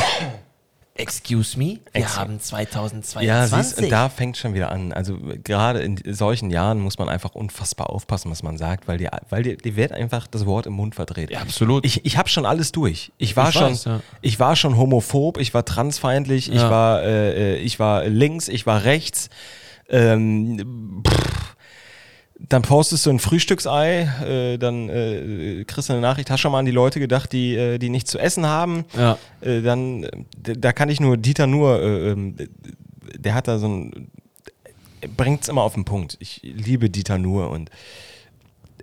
excuse 0.95 1.59
me, 1.59 1.79
wir 1.93 2.03
Ex- 2.03 2.19
haben 2.19 2.39
2022. 2.41 3.27
Ja, 3.27 3.47
siehst, 3.47 3.81
da 3.91 4.09
fängt 4.09 4.37
schon 4.37 4.53
wieder 4.55 4.71
an. 4.71 4.93
Also 4.93 5.17
gerade 5.45 5.81
in 5.81 5.99
solchen 6.13 6.51
Jahren 6.51 6.79
muss 6.81 6.99
man 6.99 7.09
einfach 7.09 7.35
unfassbar 7.35 7.89
aufpassen, 7.91 8.31
was 8.31 8.43
man 8.43 8.59
sagt, 8.59 8.87
weil 8.89 8.99
dir, 8.99 9.11
weil 9.31 9.43
dir, 9.43 9.57
dir 9.57 9.77
wird 9.77 9.93
einfach 9.93 10.27
das 10.27 10.45
Wort 10.47 10.67
im 10.67 10.75
Mund 10.75 10.95
verdreht. 10.95 11.31
Ja, 11.31 11.41
absolut. 11.41 11.85
Ich, 11.87 12.05
ich 12.05 12.19
habe 12.19 12.29
schon 12.29 12.45
alles 12.45 12.73
durch. 12.73 13.13
Ich 13.19 13.37
war 13.37 13.49
Ich 13.49 13.55
schon, 13.55 13.71
weiß, 13.71 13.85
ja. 13.85 14.01
ich 14.21 14.39
war 14.41 14.57
schon 14.57 14.77
homophob, 14.77 15.39
ich 15.39 15.55
war 15.55 15.65
transfeindlich, 15.65 16.49
ich 16.51 16.57
Ja. 16.57 16.71
war, 16.71 17.03
äh, 17.03 17.55
äh, 17.55 17.57
ich 17.59 17.79
war 17.79 18.05
links, 18.07 18.49
ich 18.49 18.67
war 18.67 18.85
rechts. 18.85 19.31
Ähm, 19.89 21.03
pff. 21.07 21.50
Dann 22.49 22.63
postest 22.63 23.07
du 23.07 23.11
ein 23.11 23.19
Frühstücksei, 23.19 24.11
äh, 24.25 24.59
dann 24.59 24.89
äh, 24.89 25.65
kriegst 25.67 25.89
du 25.89 25.93
eine 25.93 26.03
Nachricht, 26.03 26.31
hast 26.31 26.41
schon 26.41 26.53
mal 26.53 26.59
an 26.61 26.65
die 26.65 26.71
Leute 26.73 26.99
gedacht, 26.99 27.33
die, 27.33 27.55
äh, 27.55 27.79
die 27.79 27.91
nichts 27.91 28.11
zu 28.11 28.19
essen 28.19 28.47
haben. 28.47 28.85
Ja. 28.97 29.19
Äh, 29.41 29.63
dann, 29.63 30.05
äh, 30.05 30.11
da 30.57 30.73
kann 30.73 30.89
ich 30.89 31.01
nur 31.01 31.17
Dieter 31.17 31.47
nur, 31.47 31.81
äh, 31.81 32.11
ähm, 32.11 32.37
der 33.17 33.35
hat 33.35 33.47
da 33.47 33.59
so 33.59 33.69
ein, 33.69 34.11
bringt 35.17 35.43
es 35.43 35.49
immer 35.49 35.63
auf 35.63 35.75
den 35.75 35.85
Punkt. 35.85 36.17
Ich 36.21 36.41
liebe 36.43 36.91
Dieter 36.91 37.19
nur 37.19 37.51
und 37.51 37.71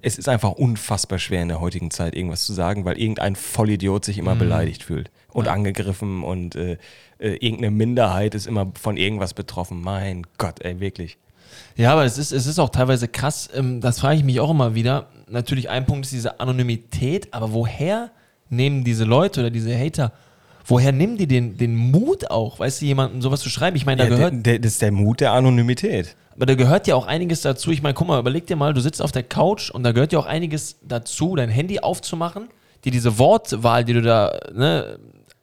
es 0.01 0.17
ist 0.17 0.29
einfach 0.29 0.51
unfassbar 0.51 1.19
schwer 1.19 1.41
in 1.41 1.49
der 1.49 1.59
heutigen 1.59 1.91
Zeit 1.91 2.15
irgendwas 2.15 2.45
zu 2.45 2.53
sagen, 2.53 2.85
weil 2.85 2.99
irgendein 2.99 3.35
Vollidiot 3.35 4.05
sich 4.05 4.17
immer 4.17 4.35
beleidigt 4.35 4.83
fühlt 4.83 5.09
und 5.33 5.47
angegriffen 5.47 6.23
und 6.23 6.55
äh, 6.55 6.77
äh, 7.19 7.33
irgendeine 7.33 7.71
Minderheit 7.71 8.35
ist 8.35 8.47
immer 8.47 8.71
von 8.79 8.95
irgendwas 8.95 9.33
betroffen. 9.33 9.81
Mein 9.81 10.25
Gott, 10.37 10.61
ey, 10.61 10.79
wirklich. 10.79 11.17
Ja, 11.75 11.93
aber 11.93 12.05
es 12.05 12.17
ist, 12.17 12.31
es 12.31 12.45
ist 12.47 12.59
auch 12.59 12.69
teilweise 12.69 13.07
krass, 13.07 13.49
ähm, 13.55 13.81
das 13.81 13.99
frage 13.99 14.17
ich 14.17 14.23
mich 14.23 14.39
auch 14.39 14.49
immer 14.49 14.75
wieder. 14.75 15.07
Natürlich 15.29 15.69
ein 15.69 15.85
Punkt 15.85 16.05
ist 16.05 16.11
diese 16.13 16.39
Anonymität, 16.39 17.33
aber 17.33 17.53
woher 17.53 18.11
nehmen 18.49 18.83
diese 18.83 19.03
Leute 19.03 19.41
oder 19.41 19.49
diese 19.49 19.77
Hater, 19.77 20.11
woher 20.65 20.91
nehmen 20.91 21.17
die 21.17 21.27
den, 21.27 21.57
den 21.57 21.75
Mut 21.75 22.29
auch, 22.31 22.59
weißt 22.59 22.81
du, 22.81 22.85
jemandem 22.85 23.21
sowas 23.21 23.41
zu 23.41 23.49
schreiben? 23.49 23.75
Ich 23.77 23.85
meine, 23.85 24.03
da 24.03 24.09
Ja, 24.09 24.15
gehört, 24.15 24.33
der, 24.33 24.41
der, 24.41 24.59
das 24.59 24.73
ist 24.73 24.81
der 24.81 24.91
Mut 24.91 25.19
der 25.19 25.31
Anonymität. 25.33 26.15
aber 26.35 26.45
da 26.45 26.55
gehört 26.55 26.87
ja 26.87 26.95
auch 26.95 27.07
einiges 27.07 27.41
dazu. 27.41 27.71
Ich 27.71 27.81
meine, 27.81 27.93
guck 27.93 28.07
mal, 28.07 28.19
überleg 28.19 28.47
dir 28.47 28.55
mal, 28.55 28.73
du 28.73 28.81
sitzt 28.81 29.01
auf 29.01 29.11
der 29.11 29.23
Couch 29.23 29.69
und 29.69 29.83
da 29.83 29.91
gehört 29.91 30.13
ja 30.13 30.19
auch 30.19 30.25
einiges 30.25 30.77
dazu, 30.81 31.35
dein 31.35 31.49
Handy 31.49 31.79
aufzumachen, 31.79 32.47
dir 32.85 32.91
diese 32.91 33.17
Wortwahl, 33.17 33.83
die 33.85 33.93
du 33.93 34.01
da 34.01 34.37
ne, 34.53 34.97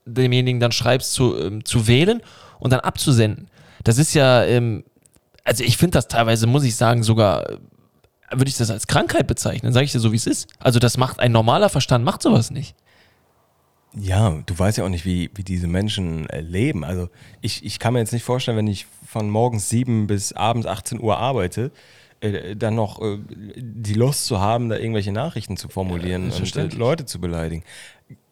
demjenigen 0.07 0.61
dann 0.61 0.73
schreibst, 0.73 1.13
zu, 1.13 1.39
ähm, 1.39 1.65
zu 1.65 1.87
wählen 1.87 2.21
und 2.59 2.73
dann 2.73 2.81
abzusenden. 2.81 3.49
Das 3.83 3.99
ist 3.99 4.15
ja, 4.15 4.45
ähm, 4.45 4.85
also 5.45 5.63
ich 5.63 5.77
finde 5.77 5.99
das 5.99 6.09
teilweise, 6.09 6.47
muss 6.47 6.65
ich 6.65 6.77
sagen, 6.77 7.03
sogar 7.03 7.59
würde 8.31 8.49
ich 8.49 8.57
das 8.57 8.71
als 8.71 8.87
Krankheit 8.87 9.27
bezeichnen, 9.27 9.73
sage 9.73 9.85
ich 9.85 9.93
dir 9.93 10.01
so, 10.01 10.13
wie 10.13 10.17
es 10.17 10.27
ist. 10.27 10.49
Also 10.59 10.79
das 10.79 10.97
macht 10.97 11.21
ein 11.21 11.33
normaler 11.33 11.69
Verstand, 11.69 12.05
macht 12.05 12.23
sowas 12.23 12.51
nicht. 12.51 12.75
Ja, 13.97 14.43
du 14.45 14.59
weißt 14.59 14.79
ja 14.79 14.85
auch 14.85 14.89
nicht, 14.89 15.05
wie, 15.05 15.31
wie 15.35 15.45
diese 15.45 15.69
Menschen 15.69 16.29
äh, 16.31 16.41
leben. 16.41 16.85
Also 16.85 17.09
ich, 17.43 17.65
ich 17.65 17.79
kann 17.79 17.93
mir 17.93 18.01
jetzt 18.01 18.13
nicht 18.13 18.25
vorstellen, 18.25 18.57
wenn 18.57 18.67
ich 18.67 18.87
von 19.07 19.31
morgens 19.31 19.69
7 19.69 20.09
bis 20.09 20.33
abends 20.33 20.67
18 20.67 21.01
Uhr 21.01 21.19
arbeite, 21.19 21.71
äh, 22.21 22.57
dann 22.57 22.75
noch 22.75 23.01
äh, 23.01 23.19
die 23.57 23.95
Lust 23.95 24.27
zu 24.27 24.41
haben, 24.41 24.69
da 24.69 24.77
irgendwelche 24.77 25.13
Nachrichten 25.13 25.57
zu 25.57 25.69
formulieren 25.69 26.33
und 26.33 26.57
äh. 26.57 26.67
Leute 26.75 27.07
zu 27.07 27.21
beleidigen. 27.21 27.63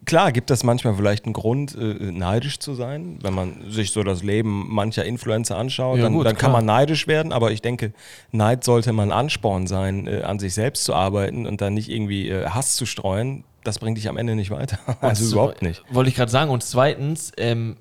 Klar 0.05 0.33
gibt 0.33 0.51
das 0.51 0.65
manchmal 0.65 0.95
vielleicht 0.95 1.27
einen 1.27 1.33
Grund, 1.33 1.77
äh, 1.77 2.11
neidisch 2.11 2.59
zu 2.59 2.75
sein, 2.75 3.19
wenn 3.23 3.35
man 3.35 3.71
sich 3.71 3.93
so 3.93 4.03
das 4.03 4.25
Leben 4.25 4.67
mancher 4.69 5.05
Influencer 5.05 5.57
anschaut, 5.57 5.99
Ja, 5.99 6.05
dann, 6.05 6.15
gut, 6.15 6.27
dann 6.27 6.37
kann 6.37 6.51
man 6.51 6.65
neidisch 6.65 7.07
werden, 7.07 7.33
aber 7.33 7.53
ich 7.53 7.63
denke, 7.63 7.93
Neid 8.33 8.65
sollte 8.65 8.93
mal 8.93 9.05
ein 9.05 9.13
Ansporn 9.13 9.69
sein, 9.69 10.09
äh, 10.09 10.23
an 10.23 10.41
sich 10.41 10.55
selbst 10.55 10.85
zu 10.85 10.95
arbeiten 10.95 11.47
und 11.47 11.61
dann 11.61 11.75
nicht 11.75 11.89
irgendwie 11.89 12.29
äh, 12.29 12.49
Hass 12.49 12.75
zu 12.75 12.85
streuen. 12.85 13.45
Das 13.63 13.79
bringt 13.79 13.97
dich 13.97 14.09
am 14.09 14.17
Ende 14.17 14.35
nicht 14.35 14.51
weiter. 14.51 14.79
Also 15.01 15.25
Und 15.25 15.33
überhaupt 15.33 15.63
nicht. 15.63 15.85
Wollte 15.91 16.11
ich 16.11 16.17
gerade 16.17 16.33
sagen. 16.33 16.51
Und 16.51 16.65
zweitens, 16.65 17.31
ähm, 17.37 17.77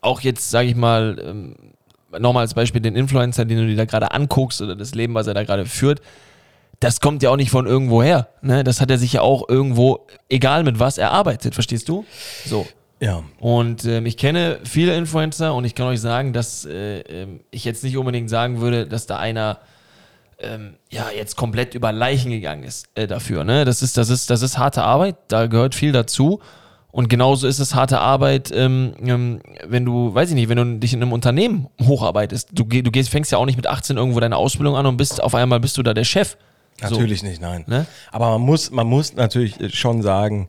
auch 0.00 0.20
jetzt, 0.20 0.50
sage 0.50 0.68
ich 0.68 0.74
mal, 0.74 1.22
ähm, 1.24 1.54
nochmal 2.18 2.42
als 2.42 2.54
Beispiel 2.54 2.80
den 2.80 2.96
Influencer, 2.96 3.44
den 3.44 3.58
du 3.58 3.66
dir 3.66 3.76
da 3.76 3.84
gerade 3.84 4.12
anguckst 4.12 4.60
oder 4.60 4.74
das 4.74 4.94
Leben, 4.94 5.14
was 5.14 5.26
er 5.26 5.34
da 5.34 5.44
gerade 5.44 5.66
führt, 5.66 6.00
das 6.80 7.00
kommt 7.00 7.22
ja 7.22 7.30
auch 7.30 7.36
nicht 7.36 7.50
von 7.50 7.66
irgendwo 7.66 8.02
her. 8.02 8.28
Ne? 8.42 8.64
Das 8.64 8.80
hat 8.80 8.90
er 8.90 8.98
sich 8.98 9.14
ja 9.14 9.20
auch 9.22 9.48
irgendwo, 9.48 10.06
egal 10.28 10.62
mit 10.62 10.78
was, 10.78 10.98
erarbeitet, 10.98 11.54
verstehst 11.54 11.88
du? 11.88 12.04
So. 12.44 12.66
Ja. 13.00 13.22
Und 13.38 13.84
ähm, 13.84 14.06
ich 14.06 14.16
kenne 14.16 14.58
viele 14.64 14.96
Influencer 14.96 15.54
und 15.54 15.64
ich 15.64 15.74
kann 15.74 15.86
euch 15.86 16.00
sagen, 16.00 16.32
dass 16.32 16.64
äh, 16.64 17.00
ähm, 17.00 17.40
ich 17.50 17.64
jetzt 17.64 17.84
nicht 17.84 17.96
unbedingt 17.96 18.28
sagen 18.28 18.60
würde, 18.60 18.86
dass 18.86 19.06
da 19.06 19.18
einer 19.18 19.58
ähm, 20.40 20.74
ja 20.90 21.06
jetzt 21.16 21.36
komplett 21.36 21.74
über 21.74 21.92
Leichen 21.92 22.30
gegangen 22.30 22.64
ist 22.64 22.88
äh, 22.94 23.06
dafür. 23.06 23.44
Ne? 23.44 23.64
Das, 23.64 23.82
ist, 23.82 23.96
das, 23.96 24.08
ist, 24.08 24.30
das 24.30 24.42
ist 24.42 24.58
harte 24.58 24.82
Arbeit, 24.82 25.16
da 25.28 25.46
gehört 25.46 25.74
viel 25.74 25.92
dazu. 25.92 26.40
Und 26.90 27.08
genauso 27.08 27.46
ist 27.46 27.58
es 27.58 27.74
harte 27.74 28.00
Arbeit, 28.00 28.50
ähm, 28.52 28.94
ähm, 29.04 29.40
wenn 29.66 29.84
du, 29.84 30.14
weiß 30.14 30.30
ich 30.30 30.34
nicht, 30.34 30.48
wenn 30.48 30.56
du 30.56 30.78
dich 30.78 30.94
in 30.94 31.02
einem 31.02 31.12
Unternehmen 31.12 31.68
hocharbeitest. 31.82 32.48
Du, 32.52 32.64
du 32.64 32.90
gehst, 32.90 33.10
fängst 33.10 33.30
ja 33.30 33.38
auch 33.38 33.46
nicht 33.46 33.56
mit 33.56 33.66
18 33.66 33.96
irgendwo 33.96 34.18
deine 34.20 34.36
Ausbildung 34.36 34.74
an 34.74 34.86
und 34.86 34.96
bist 34.96 35.22
auf 35.22 35.34
einmal 35.34 35.60
bist 35.60 35.76
du 35.76 35.82
da 35.82 35.92
der 35.92 36.04
Chef. 36.04 36.36
So. 36.80 36.90
Natürlich 36.90 37.22
nicht, 37.22 37.40
nein. 37.40 37.64
Ne? 37.66 37.86
Aber 38.12 38.30
man 38.30 38.42
muss, 38.42 38.70
man 38.70 38.86
muss 38.86 39.14
natürlich 39.14 39.76
schon 39.76 40.02
sagen, 40.02 40.48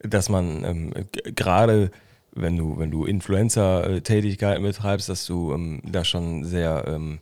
dass 0.00 0.28
man 0.28 0.64
ähm, 0.64 0.92
gerade, 1.36 1.90
wenn 2.32 2.56
du, 2.56 2.78
wenn 2.78 2.90
du 2.90 3.04
Influencer-Tätigkeiten 3.04 4.62
betreibst, 4.62 5.08
dass 5.08 5.24
du 5.26 5.52
ähm, 5.52 5.80
da 5.84 6.04
schon 6.04 6.44
sehr, 6.44 6.84
ähm, 6.86 7.20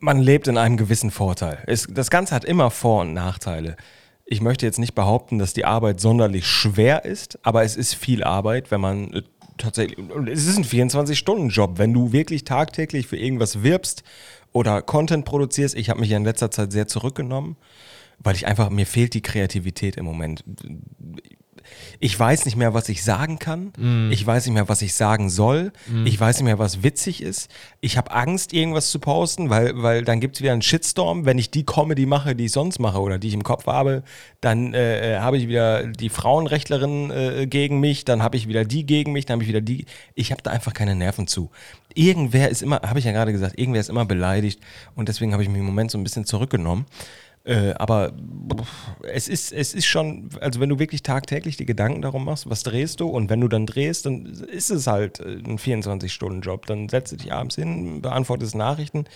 man 0.00 0.20
lebt 0.20 0.48
in 0.48 0.58
einem 0.58 0.76
gewissen 0.76 1.10
Vorteil. 1.10 1.62
Es, 1.66 1.86
das 1.88 2.10
Ganze 2.10 2.34
hat 2.34 2.44
immer 2.44 2.70
Vor- 2.70 3.02
und 3.02 3.14
Nachteile. 3.14 3.76
Ich 4.24 4.40
möchte 4.40 4.64
jetzt 4.64 4.78
nicht 4.78 4.94
behaupten, 4.94 5.38
dass 5.38 5.54
die 5.54 5.64
Arbeit 5.64 6.00
sonderlich 6.00 6.46
schwer 6.46 7.04
ist, 7.04 7.38
aber 7.42 7.64
es 7.64 7.76
ist 7.76 7.94
viel 7.94 8.22
Arbeit, 8.22 8.70
wenn 8.70 8.80
man 8.80 9.12
äh, 9.12 9.22
tatsächlich, 9.58 9.98
es 10.30 10.46
ist 10.46 10.56
ein 10.56 10.64
24-Stunden-Job, 10.64 11.78
wenn 11.78 11.92
du 11.92 12.12
wirklich 12.12 12.44
tagtäglich 12.44 13.08
für 13.08 13.16
irgendwas 13.16 13.62
wirbst 13.62 14.04
oder 14.52 14.82
Content 14.82 15.24
produzierst. 15.24 15.74
Ich 15.74 15.90
habe 15.90 16.00
mich 16.00 16.10
ja 16.10 16.16
in 16.16 16.24
letzter 16.24 16.50
Zeit 16.50 16.72
sehr 16.72 16.86
zurückgenommen, 16.86 17.56
weil 18.18 18.34
ich 18.34 18.46
einfach, 18.46 18.70
mir 18.70 18.86
fehlt 18.86 19.14
die 19.14 19.22
Kreativität 19.22 19.96
im 19.96 20.04
Moment. 20.04 20.44
Ich 22.00 22.18
weiß 22.18 22.44
nicht 22.44 22.56
mehr, 22.56 22.74
was 22.74 22.88
ich 22.88 23.04
sagen 23.04 23.38
kann. 23.38 23.72
Mhm. 23.76 24.10
Ich 24.12 24.26
weiß 24.26 24.46
nicht 24.46 24.54
mehr, 24.54 24.68
was 24.68 24.82
ich 24.82 24.94
sagen 24.94 25.30
soll. 25.30 25.72
Ich 26.04 26.18
weiß 26.18 26.36
nicht 26.36 26.44
mehr, 26.44 26.58
was 26.58 26.82
witzig 26.82 27.22
ist. 27.22 27.50
Ich 27.80 27.96
habe 27.96 28.10
Angst, 28.12 28.52
irgendwas 28.52 28.90
zu 28.90 28.98
posten, 28.98 29.50
weil, 29.50 29.82
weil 29.82 30.04
dann 30.04 30.20
gibt 30.20 30.36
es 30.36 30.42
wieder 30.42 30.52
einen 30.52 30.62
Shitstorm. 30.62 31.24
Wenn 31.24 31.38
ich 31.38 31.50
die 31.50 31.64
Comedy 31.64 32.06
mache, 32.06 32.34
die 32.34 32.46
ich 32.46 32.52
sonst 32.52 32.78
mache 32.78 33.00
oder 33.00 33.18
die 33.18 33.28
ich 33.28 33.34
im 33.34 33.42
Kopf 33.42 33.66
habe, 33.66 34.02
dann 34.40 34.74
äh, 34.74 35.18
habe 35.20 35.36
ich 35.36 35.48
wieder 35.48 35.86
die 35.86 36.08
Frauenrechtlerin 36.08 37.10
äh, 37.10 37.46
gegen 37.46 37.80
mich, 37.80 38.04
dann 38.04 38.22
habe 38.22 38.36
ich 38.36 38.48
wieder 38.48 38.64
die 38.64 38.86
gegen 38.86 39.12
mich, 39.12 39.26
dann 39.26 39.34
habe 39.34 39.44
ich 39.44 39.48
wieder 39.48 39.60
die. 39.60 39.86
Ich 40.14 40.32
habe 40.32 40.42
da 40.42 40.50
einfach 40.50 40.74
keine 40.74 40.94
Nerven 40.94 41.26
zu. 41.26 41.50
Irgendwer 41.94 42.48
ist 42.48 42.62
immer, 42.62 42.80
habe 42.82 42.98
ich 42.98 43.04
ja 43.04 43.12
gerade 43.12 43.32
gesagt, 43.32 43.58
irgendwer 43.58 43.80
ist 43.80 43.90
immer 43.90 44.04
beleidigt 44.04 44.60
und 44.94 45.08
deswegen 45.08 45.32
habe 45.32 45.42
ich 45.42 45.48
mich 45.48 45.60
im 45.60 45.66
Moment 45.66 45.90
so 45.90 45.98
ein 45.98 46.04
bisschen 46.04 46.24
zurückgenommen. 46.24 46.86
Äh, 47.44 47.72
aber 47.74 48.12
es 49.02 49.26
ist, 49.26 49.52
es 49.52 49.74
ist 49.74 49.86
schon, 49.86 50.28
also 50.40 50.60
wenn 50.60 50.68
du 50.68 50.78
wirklich 50.78 51.02
tagtäglich 51.02 51.56
die 51.56 51.66
Gedanken 51.66 52.00
darum 52.00 52.24
machst, 52.24 52.48
was 52.48 52.62
drehst 52.62 53.00
du 53.00 53.08
und 53.08 53.30
wenn 53.30 53.40
du 53.40 53.48
dann 53.48 53.66
drehst, 53.66 54.06
dann 54.06 54.26
ist 54.26 54.70
es 54.70 54.86
halt 54.86 55.18
äh, 55.18 55.38
ein 55.44 55.58
24-Stunden-Job. 55.58 56.66
Dann 56.66 56.88
setzt 56.88 57.12
du 57.12 57.16
dich 57.16 57.32
abends 57.32 57.56
hin, 57.56 58.00
beantwortest 58.00 58.54
Nachrichten. 58.54 59.06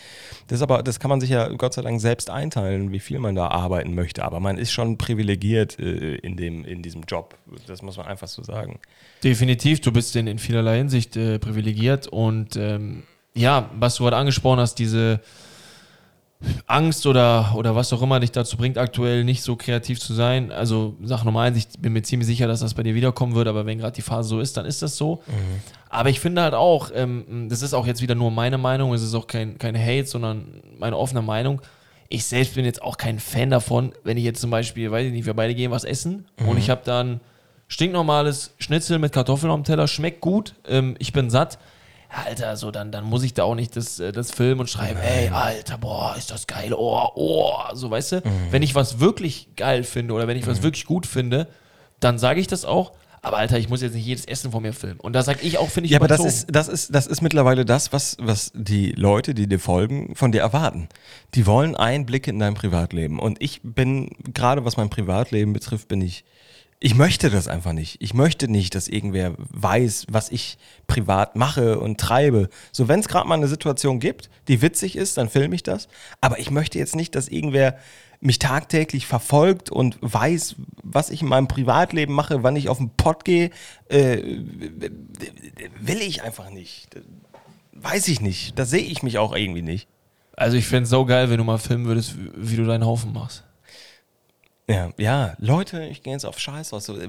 Das 0.48 0.60
aber, 0.60 0.82
das 0.82 0.98
kann 0.98 1.08
man 1.08 1.20
sich 1.20 1.30
ja 1.30 1.48
Gott 1.48 1.74
sei 1.74 1.82
Dank 1.82 2.00
selbst 2.00 2.28
einteilen, 2.28 2.90
wie 2.90 2.98
viel 2.98 3.20
man 3.20 3.36
da 3.36 3.48
arbeiten 3.48 3.94
möchte. 3.94 4.24
Aber 4.24 4.40
man 4.40 4.58
ist 4.58 4.72
schon 4.72 4.98
privilegiert 4.98 5.78
äh, 5.78 6.16
in, 6.16 6.36
dem, 6.36 6.64
in 6.64 6.82
diesem 6.82 7.02
Job. 7.02 7.36
Das 7.68 7.82
muss 7.82 7.96
man 7.96 8.06
einfach 8.06 8.28
so 8.28 8.42
sagen. 8.42 8.80
Definitiv, 9.22 9.80
du 9.80 9.92
bist 9.92 10.16
in, 10.16 10.26
in 10.26 10.40
vielerlei 10.40 10.78
Hinsicht 10.78 11.16
äh, 11.16 11.38
privilegiert 11.38 12.08
und 12.08 12.56
ähm, 12.56 13.04
ja, 13.34 13.70
was 13.78 13.96
du 13.96 14.04
gerade 14.04 14.16
angesprochen 14.16 14.58
hast, 14.58 14.76
diese 14.76 15.20
Angst 16.66 17.06
oder, 17.06 17.54
oder 17.56 17.74
was 17.74 17.92
auch 17.92 18.02
immer 18.02 18.20
dich 18.20 18.32
dazu 18.32 18.56
bringt, 18.56 18.76
aktuell 18.76 19.24
nicht 19.24 19.42
so 19.42 19.56
kreativ 19.56 19.98
zu 20.00 20.12
sein. 20.12 20.52
Also 20.52 20.96
Sache 21.02 21.24
Nummer 21.24 21.40
eins, 21.42 21.56
ich 21.56 21.68
bin 21.78 21.92
mir 21.92 22.02
ziemlich 22.02 22.26
sicher, 22.26 22.46
dass 22.46 22.60
das 22.60 22.74
bei 22.74 22.82
dir 22.82 22.94
wiederkommen 22.94 23.34
wird, 23.34 23.48
aber 23.48 23.64
wenn 23.66 23.78
gerade 23.78 23.94
die 23.94 24.02
Phase 24.02 24.28
so 24.28 24.40
ist, 24.40 24.56
dann 24.56 24.66
ist 24.66 24.82
das 24.82 24.96
so. 24.96 25.22
Aber 25.88 26.10
ich 26.10 26.20
finde 26.20 26.42
halt 26.42 26.54
auch, 26.54 26.90
ähm, 26.94 27.48
das 27.48 27.62
ist 27.62 27.72
auch 27.72 27.86
jetzt 27.86 28.02
wieder 28.02 28.14
nur 28.14 28.30
meine 28.30 28.58
Meinung, 28.58 28.92
es 28.92 29.02
ist 29.02 29.14
auch 29.14 29.26
kein, 29.26 29.56
kein 29.58 29.76
Hate, 29.78 30.06
sondern 30.06 30.62
meine 30.78 30.96
offene 30.96 31.22
Meinung. 31.22 31.62
Ich 32.08 32.24
selbst 32.24 32.54
bin 32.54 32.64
jetzt 32.64 32.82
auch 32.82 32.98
kein 32.98 33.18
Fan 33.18 33.50
davon, 33.50 33.92
wenn 34.04 34.16
ich 34.16 34.24
jetzt 34.24 34.40
zum 34.40 34.50
Beispiel, 34.50 34.90
weiß 34.90 35.06
ich 35.06 35.12
nicht, 35.12 35.26
wir 35.26 35.34
beide 35.34 35.54
gehen 35.54 35.70
was 35.70 35.84
essen 35.84 36.26
und 36.46 36.58
ich 36.58 36.70
habe 36.70 36.82
dann 36.84 37.20
stinknormales 37.68 38.54
Schnitzel 38.58 38.98
mit 38.98 39.12
Kartoffeln 39.12 39.50
am 39.50 39.64
Teller, 39.64 39.88
schmeckt 39.88 40.20
gut, 40.20 40.54
ähm, 40.68 40.96
ich 40.98 41.12
bin 41.12 41.30
satt. 41.30 41.58
Alter, 42.08 42.56
so 42.56 42.70
dann, 42.70 42.92
dann 42.92 43.04
muss 43.04 43.22
ich 43.22 43.34
da 43.34 43.44
auch 43.44 43.54
nicht 43.54 43.76
das, 43.76 43.98
äh, 44.00 44.12
das 44.12 44.30
filmen 44.30 44.60
und 44.60 44.70
schreiben, 44.70 44.98
ey, 45.00 45.28
Alter, 45.28 45.78
boah, 45.78 46.14
ist 46.16 46.30
das 46.30 46.46
geil, 46.46 46.72
oh, 46.72 47.08
oh, 47.14 47.54
so, 47.74 47.90
weißt 47.90 48.12
du? 48.12 48.22
Wenn 48.50 48.62
ich 48.62 48.74
was 48.74 49.00
wirklich 49.00 49.48
geil 49.56 49.84
finde 49.84 50.14
oder 50.14 50.26
wenn 50.28 50.36
ich 50.36 50.46
was 50.46 50.62
wirklich 50.62 50.84
gut 50.86 51.06
finde, 51.06 51.48
dann 52.00 52.18
sage 52.18 52.40
ich 52.40 52.46
das 52.46 52.64
auch. 52.64 52.92
Aber 53.22 53.38
Alter, 53.38 53.58
ich 53.58 53.68
muss 53.68 53.82
jetzt 53.82 53.94
nicht 53.94 54.06
jedes 54.06 54.24
Essen 54.24 54.52
von 54.52 54.62
mir 54.62 54.72
filmen. 54.72 55.00
Und 55.00 55.14
da 55.14 55.22
sage 55.24 55.40
ich 55.42 55.58
auch, 55.58 55.68
finde 55.68 55.86
ich 55.86 55.90
Ja, 55.90 55.98
aber 55.98 56.06
das 56.06 56.24
ist, 56.24 56.46
das, 56.48 56.68
ist, 56.68 56.94
das 56.94 57.08
ist 57.08 57.22
mittlerweile 57.22 57.64
das, 57.64 57.92
was, 57.92 58.16
was 58.20 58.52
die 58.54 58.92
Leute, 58.92 59.34
die 59.34 59.48
dir 59.48 59.58
folgen, 59.58 60.14
von 60.14 60.30
dir 60.30 60.42
erwarten. 60.42 60.88
Die 61.34 61.44
wollen 61.44 61.74
Einblicke 61.74 62.30
in 62.30 62.38
dein 62.38 62.54
Privatleben. 62.54 63.18
Und 63.18 63.42
ich 63.42 63.62
bin, 63.64 64.10
gerade 64.32 64.64
was 64.64 64.76
mein 64.76 64.90
Privatleben 64.90 65.52
betrifft, 65.52 65.88
bin 65.88 66.02
ich, 66.02 66.24
ich 66.78 66.94
möchte 66.94 67.30
das 67.30 67.48
einfach 67.48 67.72
nicht. 67.72 67.96
Ich 68.00 68.12
möchte 68.12 68.48
nicht, 68.48 68.74
dass 68.74 68.88
irgendwer 68.88 69.34
weiß, 69.38 70.06
was 70.10 70.30
ich 70.30 70.58
privat 70.86 71.34
mache 71.34 71.78
und 71.78 71.98
treibe. 71.98 72.50
So, 72.70 72.86
wenn 72.86 73.00
es 73.00 73.08
gerade 73.08 73.26
mal 73.26 73.36
eine 73.36 73.48
Situation 73.48 73.98
gibt, 73.98 74.28
die 74.48 74.60
witzig 74.60 74.96
ist, 74.96 75.16
dann 75.16 75.30
filme 75.30 75.54
ich 75.54 75.62
das. 75.62 75.88
Aber 76.20 76.38
ich 76.38 76.50
möchte 76.50 76.78
jetzt 76.78 76.94
nicht, 76.94 77.14
dass 77.14 77.28
irgendwer 77.28 77.78
mich 78.20 78.38
tagtäglich 78.38 79.06
verfolgt 79.06 79.70
und 79.70 79.98
weiß, 80.00 80.56
was 80.82 81.10
ich 81.10 81.22
in 81.22 81.28
meinem 81.28 81.48
Privatleben 81.48 82.14
mache, 82.14 82.42
wann 82.42 82.56
ich 82.56 82.68
auf 82.68 82.78
den 82.78 82.90
Pott 82.90 83.24
gehe, 83.24 83.50
äh, 83.88 84.18
will 85.80 86.00
ich 86.00 86.22
einfach 86.22 86.50
nicht. 86.50 86.88
Weiß 87.72 88.08
ich 88.08 88.20
nicht. 88.20 88.58
Da 88.58 88.64
sehe 88.64 88.82
ich 88.82 89.02
mich 89.02 89.18
auch 89.18 89.34
irgendwie 89.34 89.62
nicht. 89.62 89.88
Also 90.36 90.58
ich 90.58 90.66
fände 90.66 90.84
es 90.84 90.90
so 90.90 91.06
geil, 91.06 91.30
wenn 91.30 91.38
du 91.38 91.44
mal 91.44 91.58
filmen 91.58 91.86
würdest, 91.86 92.16
wie, 92.18 92.30
wie 92.50 92.56
du 92.56 92.64
deinen 92.64 92.84
Haufen 92.84 93.12
machst. 93.12 93.45
Ja, 94.68 94.90
ja, 94.98 95.34
Leute, 95.38 95.84
ich 95.84 96.02
gehe 96.02 96.12
jetzt 96.12 96.26
auf 96.26 96.40
Scheiß 96.40 96.72
aus. 96.72 96.86
So, 96.86 96.96
äh, 96.98 97.08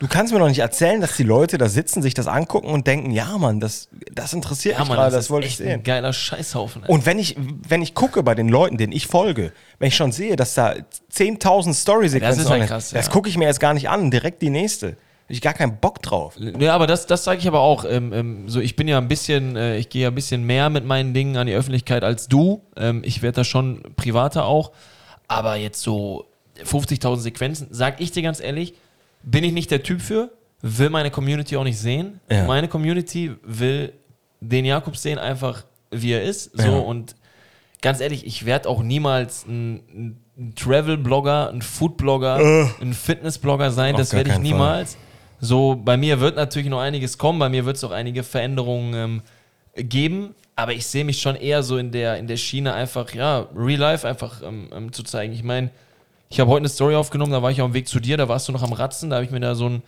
Du 0.00 0.08
kannst 0.08 0.32
mir 0.32 0.40
noch 0.40 0.48
nicht 0.48 0.58
erzählen, 0.58 1.00
dass 1.00 1.16
die 1.16 1.22
Leute 1.22 1.56
da 1.56 1.68
sitzen, 1.68 2.02
sich 2.02 2.14
das 2.14 2.26
angucken 2.26 2.68
und 2.68 2.86
denken, 2.88 3.12
ja, 3.12 3.38
Mann, 3.38 3.60
das, 3.60 3.88
das 4.12 4.32
interessiert 4.32 4.78
mich 4.78 4.88
gerade, 4.88 5.12
das, 5.12 5.26
ist 5.26 5.30
wollte 5.30 5.46
ich 5.46 5.56
sehen. 5.56 5.68
ein 5.68 5.82
geiler 5.84 6.12
Scheißhaufen. 6.12 6.82
ey. 6.82 6.88
Und 6.90 7.06
wenn 7.06 7.20
ich, 7.20 7.36
wenn 7.68 7.80
ich 7.80 7.94
gucke 7.94 8.24
bei 8.24 8.34
den 8.34 8.48
Leuten, 8.48 8.76
denen 8.76 8.92
ich 8.92 9.06
folge, 9.06 9.52
wenn 9.78 9.88
ich 9.88 9.96
schon 9.96 10.10
sehe, 10.10 10.34
dass 10.34 10.54
da 10.54 10.74
10.000 11.12 11.74
Story-Sequenzen 11.74 12.38
Das 12.38 12.44
ist 12.46 12.50
halt 12.50 12.66
krass, 12.66 12.90
das 12.90 13.06
ja. 13.06 13.12
gucke 13.12 13.28
ich 13.28 13.36
mir 13.36 13.44
jetzt 13.44 13.60
gar 13.60 13.74
nicht 13.74 13.88
an, 13.88 14.10
direkt 14.10 14.42
die 14.42 14.50
nächste. 14.50 14.96
Ich 15.28 15.42
gar 15.42 15.52
keinen 15.52 15.76
Bock 15.76 16.00
drauf. 16.02 16.36
Ja, 16.58 16.74
aber 16.74 16.86
das, 16.86 17.06
das 17.06 17.22
sage 17.22 17.38
ich 17.38 17.46
aber 17.46 17.60
auch. 17.60 17.84
Ähm, 17.84 18.12
ähm, 18.14 18.48
so, 18.48 18.60
ich 18.60 18.76
bin 18.76 18.88
ja 18.88 18.98
ein 18.98 19.08
bisschen, 19.08 19.56
äh, 19.56 19.76
ich 19.76 19.90
gehe 19.90 20.02
ja 20.04 20.08
ein 20.08 20.14
bisschen 20.14 20.42
mehr 20.44 20.70
mit 20.70 20.86
meinen 20.86 21.12
Dingen 21.12 21.36
an 21.36 21.46
die 21.46 21.52
Öffentlichkeit 21.52 22.02
als 22.02 22.28
du. 22.28 22.62
Ähm, 22.76 23.02
ich 23.04 23.20
werde 23.20 23.36
da 23.36 23.44
schon 23.44 23.82
privater 23.96 24.46
auch. 24.46 24.72
Aber 25.28 25.56
jetzt 25.56 25.82
so 25.82 26.24
50.000 26.64 27.16
Sequenzen, 27.18 27.68
sag 27.70 28.00
ich 28.00 28.10
dir 28.12 28.22
ganz 28.22 28.40
ehrlich, 28.40 28.74
bin 29.22 29.44
ich 29.44 29.52
nicht 29.52 29.70
der 29.70 29.82
Typ 29.82 30.00
für, 30.00 30.30
will 30.62 30.90
meine 30.90 31.10
Community 31.10 31.56
auch 31.56 31.64
nicht 31.64 31.78
sehen. 31.78 32.20
Ja. 32.30 32.44
Meine 32.44 32.68
Community 32.68 33.32
will 33.42 33.92
den 34.40 34.64
Jakobs 34.64 35.02
sehen, 35.02 35.18
einfach 35.18 35.64
wie 35.90 36.12
er 36.12 36.22
ist. 36.22 36.56
So 36.56 36.62
Ja. 36.70 36.78
und 36.78 37.16
ganz 37.82 38.00
ehrlich, 38.00 38.26
ich 38.26 38.44
werde 38.44 38.68
auch 38.68 38.82
niemals 38.82 39.46
ein, 39.46 40.20
ein 40.36 40.54
Travel-Blogger, 40.54 41.50
ein 41.50 41.62
Food-Blogger, 41.62 42.70
ein 42.80 42.94
Fitness-Blogger 42.94 43.70
sein. 43.70 43.94
Auf 43.94 44.00
das 44.00 44.12
werde 44.12 44.30
ich 44.30 44.34
keinen 44.36 44.44
Fall. 44.44 44.52
niemals. 44.52 44.96
So, 45.40 45.76
bei 45.76 45.96
mir 45.96 46.20
wird 46.20 46.36
natürlich 46.36 46.68
noch 46.68 46.80
einiges 46.80 47.16
kommen, 47.18 47.38
bei 47.38 47.48
mir 47.48 47.64
wird 47.64 47.76
es 47.76 47.84
auch 47.84 47.92
einige 47.92 48.24
Veränderungen 48.24 48.94
ähm, 48.94 49.22
geben, 49.88 50.34
aber 50.56 50.72
ich 50.72 50.86
sehe 50.86 51.04
mich 51.04 51.20
schon 51.20 51.36
eher 51.36 51.62
so 51.62 51.78
in 51.78 51.92
der, 51.92 52.18
in 52.18 52.26
der 52.26 52.36
Schiene 52.36 52.74
einfach, 52.74 53.14
ja, 53.14 53.46
Real 53.54 53.78
Life 53.78 54.06
einfach 54.08 54.42
ähm, 54.42 54.68
ähm, 54.72 54.92
zu 54.92 55.04
zeigen. 55.04 55.32
Ich 55.32 55.44
meine, 55.44 55.70
ich 56.30 56.40
habe 56.40 56.50
heute 56.50 56.60
eine 56.60 56.68
Story 56.68 56.94
aufgenommen, 56.94 57.32
da 57.32 57.42
war 57.42 57.50
ich 57.50 57.62
auf 57.62 57.70
dem 57.70 57.74
Weg 57.74 57.88
zu 57.88 58.00
dir, 58.00 58.16
da 58.16 58.28
warst 58.28 58.48
du 58.48 58.52
noch 58.52 58.62
am 58.62 58.72
Ratzen, 58.72 59.10
da 59.10 59.16
habe 59.16 59.24
ich 59.24 59.30
mir 59.30 59.40
da 59.40 59.54
so 59.54 59.66
einen, 59.66 59.82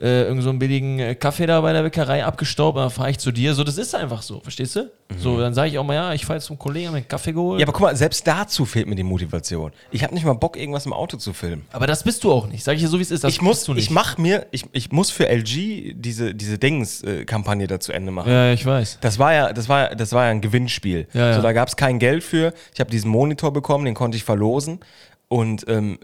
äh, 0.00 0.22
irgend 0.22 0.42
so 0.44 0.50
einen 0.50 0.58
billigen 0.58 0.98
äh, 1.00 1.14
Kaffee 1.14 1.46
da 1.46 1.60
bei 1.60 1.72
der 1.72 1.82
Bäckerei 1.82 2.24
abgestaubt, 2.24 2.78
dann 2.78 2.90
fahre 2.90 3.10
ich 3.10 3.18
zu 3.18 3.32
dir. 3.32 3.54
So, 3.54 3.64
das 3.64 3.78
ist 3.78 3.94
einfach 3.94 4.22
so, 4.22 4.40
verstehst 4.40 4.76
du? 4.76 4.90
So, 5.18 5.40
dann 5.40 5.54
sage 5.54 5.70
ich 5.70 5.78
auch 5.78 5.84
mal, 5.84 5.94
ja, 5.94 6.12
ich 6.12 6.24
fahre 6.24 6.36
jetzt 6.36 6.46
zum 6.46 6.58
Kollegen, 6.58 6.86
hab 6.86 6.92
mir 6.92 6.98
einen 6.98 7.08
Kaffee 7.08 7.32
geholt. 7.32 7.60
Ja, 7.60 7.66
aber 7.66 7.72
guck 7.72 7.82
mal, 7.82 7.96
selbst 7.96 8.26
dazu 8.26 8.64
fehlt 8.64 8.86
mir 8.86 8.94
die 8.94 9.02
Motivation. 9.02 9.72
Ich 9.90 10.04
habe 10.04 10.14
nicht 10.14 10.24
mal 10.24 10.34
Bock, 10.34 10.56
irgendwas 10.56 10.86
im 10.86 10.92
Auto 10.92 11.16
zu 11.16 11.32
filmen. 11.32 11.64
aber 11.72 11.86
das 11.86 12.04
bist 12.04 12.22
du 12.22 12.30
auch 12.30 12.46
nicht, 12.46 12.62
sag 12.62 12.74
ich 12.74 12.82
dir 12.82 12.88
so, 12.88 12.98
wie 12.98 13.02
es 13.02 13.10
ist. 13.10 13.24
Das 13.24 13.32
ich 13.32 13.42
muss, 13.42 13.64
du 13.64 13.74
nicht. 13.74 13.84
ich 13.84 13.90
mach 13.90 14.18
mir, 14.18 14.46
ich, 14.52 14.66
ich 14.72 14.92
muss 14.92 15.10
für 15.10 15.28
LG 15.28 15.94
diese, 15.94 16.34
diese 16.34 16.58
Dings-Kampagne 16.58 17.66
da 17.66 17.80
zu 17.80 17.92
Ende 17.92 18.12
machen. 18.12 18.30
ja, 18.30 18.52
ich 18.52 18.64
weiß. 18.64 18.98
Das 19.00 19.18
war 19.18 19.32
ja, 19.32 19.52
das 19.52 19.68
war, 19.68 19.96
das 19.96 20.12
war 20.12 20.26
ja 20.26 20.30
ein 20.30 20.40
Gewinnspiel. 20.40 21.08
Ja, 21.12 21.30
ja. 21.30 21.34
So, 21.34 21.42
da 21.42 21.52
gab 21.52 21.68
es 21.68 21.76
kein 21.76 21.98
Geld 21.98 22.22
für. 22.22 22.52
Ich 22.72 22.78
habe 22.78 22.90
diesen 22.90 23.10
Monitor 23.10 23.52
bekommen, 23.52 23.84
den 23.84 23.94
konnte 23.94 24.16
ich 24.16 24.24
verlosen. 24.24 24.80
Und 25.28 25.66
ähm, 25.68 25.98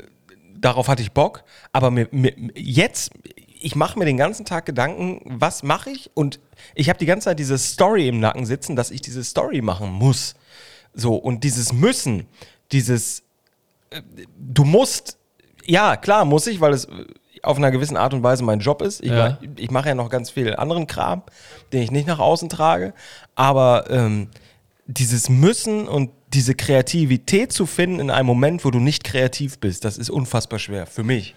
darauf 0.57 0.89
hatte 0.89 1.03
ich 1.03 1.13
Bock. 1.13 1.45
Aber 1.73 1.91
mir, 1.91 2.09
mir, 2.11 2.35
jetzt, 2.55 3.11
ich 3.61 3.75
mache 3.77 3.99
mir 3.99 4.05
den 4.05 4.17
ganzen 4.17 4.45
Tag 4.45 4.67
Gedanken, 4.67 5.21
was 5.25 5.63
mache 5.63 5.91
ich? 5.91 6.11
Und 6.15 6.41
ich 6.75 6.89
habe 6.89 6.99
die 6.99 7.07
ganze 7.07 7.27
Zeit 7.27 7.39
diese 7.39 7.59
Story 7.59 8.09
im 8.09 8.21
Nacken 8.21 8.47
sitzen, 8.47 8.77
dass 8.77 8.91
ich 8.91 9.01
diese 9.01 9.25
Story 9.25 9.63
machen 9.63 9.91
muss. 9.91 10.35
So, 10.93 11.17
und 11.17 11.45
dieses 11.45 11.73
Müssen, 11.73 12.27
dieses, 12.73 13.23
äh, 13.91 14.03
du 14.39 14.65
musst, 14.65 15.19
ja, 15.65 15.97
klar, 15.97 16.25
muss 16.25 16.47
ich, 16.47 16.61
weil 16.61 16.73
es 16.73 16.87
auf 17.43 17.57
einer 17.59 17.71
gewissen 17.71 17.97
Art 17.97 18.15
und 18.15 18.23
Weise 18.23 18.43
mein 18.43 18.61
Job 18.61 18.81
ist. 18.83 19.03
Ich, 19.03 19.11
Ja. 19.11 19.39
ich 19.57 19.71
mache 19.71 19.89
ja 19.89 19.95
noch 19.95 20.09
ganz 20.09 20.31
viel 20.31 20.55
anderen 20.57 20.87
Kram, 20.87 21.23
den 21.73 21.83
ich 21.83 21.91
nicht 21.91 22.07
nach 22.07 22.19
außen 22.19 22.49
trage. 22.49 22.95
Aber 23.35 23.91
ähm, 23.91 24.29
dieses 24.87 25.29
Müssen 25.29 25.89
und 25.89 26.11
diese 26.35 26.55
Kreativität 26.55 27.53
zu 27.53 27.67
finden 27.67 28.01
in 28.01 28.11
einem 28.11 28.27
Moment, 28.27 28.65
wo 28.65 28.71
du 28.71 28.81
nicht 28.81 29.05
kreativ 29.05 29.59
bist, 29.59 29.85
das 29.85 29.97
ist 29.99 30.11
unfassbar 30.11 30.59
schwer 30.59 30.87
für 30.87 31.03
mich. 31.05 31.35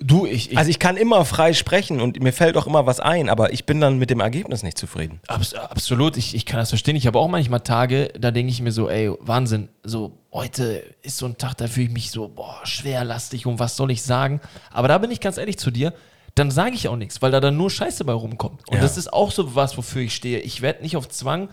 Du, 0.00 0.26
ich, 0.26 0.50
ich 0.50 0.58
Also 0.58 0.70
ich 0.70 0.78
kann 0.78 0.96
immer 0.96 1.24
frei 1.24 1.52
sprechen 1.52 2.00
und 2.00 2.20
mir 2.20 2.32
fällt 2.32 2.56
auch 2.56 2.66
immer 2.66 2.86
was 2.86 2.98
ein, 2.98 3.28
aber 3.28 3.52
ich 3.52 3.66
bin 3.66 3.80
dann 3.80 3.98
mit 3.98 4.10
dem 4.10 4.20
Ergebnis 4.20 4.62
nicht 4.62 4.78
zufrieden. 4.78 5.20
Abs 5.28 5.54
absolut, 5.54 6.16
ich, 6.16 6.34
ich 6.34 6.46
kann 6.46 6.58
das 6.58 6.70
verstehen. 6.70 6.96
Ich 6.96 7.06
habe 7.06 7.18
auch 7.18 7.28
manchmal 7.28 7.60
Tage, 7.60 8.10
da 8.18 8.30
denke 8.30 8.50
ich 8.50 8.62
mir 8.62 8.72
so, 8.72 8.88
ey, 8.88 9.12
Wahnsinn, 9.20 9.68
so 9.84 10.18
heute 10.32 10.82
ist 11.02 11.18
so 11.18 11.26
ein 11.26 11.36
Tag, 11.36 11.58
da 11.58 11.68
fühle 11.68 11.86
ich 11.86 11.92
mich 11.92 12.10
so, 12.10 12.28
boah, 12.28 12.60
schwerlastig 12.64 13.46
und 13.46 13.58
was 13.58 13.76
soll 13.76 13.90
ich 13.90 14.02
sagen? 14.02 14.40
Aber 14.70 14.88
da 14.88 14.96
bin 14.98 15.10
ich 15.10 15.20
ganz 15.20 15.36
ehrlich 15.36 15.58
zu 15.58 15.70
dir, 15.70 15.92
dann 16.34 16.50
sage 16.50 16.74
ich 16.74 16.88
auch 16.88 16.96
nichts, 16.96 17.20
weil 17.20 17.30
da 17.30 17.40
dann 17.40 17.58
nur 17.58 17.70
Scheiße 17.70 18.04
bei 18.04 18.14
rumkommt. 18.14 18.66
Und 18.68 18.76
Ja. 18.76 18.80
das 18.82 18.96
ist 18.96 19.12
auch 19.12 19.30
so 19.30 19.54
was, 19.54 19.76
wofür 19.76 20.02
ich 20.02 20.14
stehe. 20.14 20.38
Ich 20.40 20.62
werde 20.62 20.82
nicht 20.82 20.96
auf 20.96 21.08
Zwang 21.10 21.48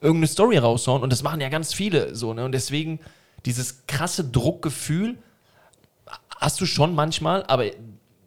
irgendeine 0.00 0.28
Story 0.28 0.58
raushauen 0.58 1.02
und 1.02 1.10
das 1.12 1.22
machen 1.22 1.40
ja 1.40 1.48
ganz 1.48 1.74
viele 1.74 2.14
so, 2.14 2.34
ne? 2.34 2.44
Und 2.44 2.52
deswegen 2.52 3.00
dieses 3.44 3.86
krasse 3.86 4.24
Druckgefühl 4.24 5.16
hast 6.36 6.60
du 6.60 6.66
schon 6.66 6.94
manchmal, 6.94 7.44
aber 7.46 7.64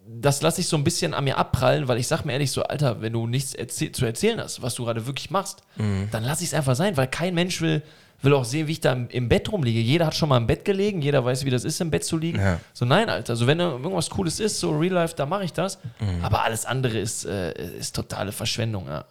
das 0.07 0.41
lasse 0.41 0.61
ich 0.61 0.67
so 0.67 0.75
ein 0.75 0.83
bisschen 0.83 1.13
an 1.13 1.23
mir 1.23 1.37
abprallen, 1.37 1.87
weil 1.87 1.97
ich 1.97 2.07
sag 2.07 2.25
mir 2.25 2.33
ehrlich 2.33 2.51
so, 2.51 2.63
Alter, 2.63 3.01
wenn 3.01 3.13
du 3.13 3.27
nichts 3.27 3.53
erzähl 3.53 3.91
zu 3.91 4.05
erzählen 4.05 4.39
hast, 4.39 4.61
was 4.61 4.75
du 4.75 4.83
gerade 4.83 5.05
wirklich 5.07 5.31
machst, 5.31 5.63
dann 6.11 6.23
lass 6.23 6.41
ich 6.41 6.47
es 6.47 6.53
einfach 6.53 6.75
sein, 6.75 6.97
weil 6.97 7.07
kein 7.07 7.33
Mensch 7.33 7.61
will 7.61 7.81
will 8.21 8.33
auch 8.33 8.45
sehen, 8.45 8.67
wie 8.67 8.73
ich 8.73 8.81
da 8.81 8.93
im, 8.93 9.09
im 9.09 9.29
Bett 9.29 9.51
rumliege. 9.51 9.79
Jeder 9.79 10.05
hat 10.05 10.15
schon 10.15 10.29
mal 10.29 10.37
im 10.37 10.47
Bett 10.47 10.65
gelegen, 10.65 11.01
jeder 11.01 11.23
weiß, 11.25 11.45
wie 11.45 11.49
das 11.49 11.63
ist, 11.63 11.81
im 11.81 11.89
Bett 11.91 12.03
zu 12.03 12.17
liegen. 12.17 12.39
Ja. 12.39 12.59
So, 12.73 12.85
nein, 12.85 13.09
Alter, 13.09 13.33
also 13.33 13.47
wenn 13.47 13.59
irgendwas 13.59 14.09
Cooles 14.09 14.39
ist, 14.39 14.59
so 14.59 14.71
Real 14.71 14.93
Life, 14.93 15.15
da 15.15 15.25
mache 15.25 15.43
ich 15.43 15.53
das. 15.53 15.79
Mhm. 15.99 16.23
Aber 16.23 16.43
alles 16.43 16.65
andere 16.65 16.99
ist, 16.99 17.25
äh, 17.25 17.51
ist 17.77 17.95
totale 17.95 18.31
Verschwendung, 18.31 18.87
ja. 18.87 19.05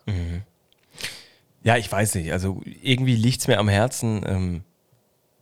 Ja, 1.62 1.77
ich 1.77 1.90
weiß 1.90 2.14
nicht. 2.14 2.33
Also 2.33 2.62
irgendwie 2.64 3.16
liegt 3.16 3.40
es 3.40 3.49
mir 3.49 3.59
am 3.59 3.68
Herzen, 3.68 4.25
ähm, 4.27 4.62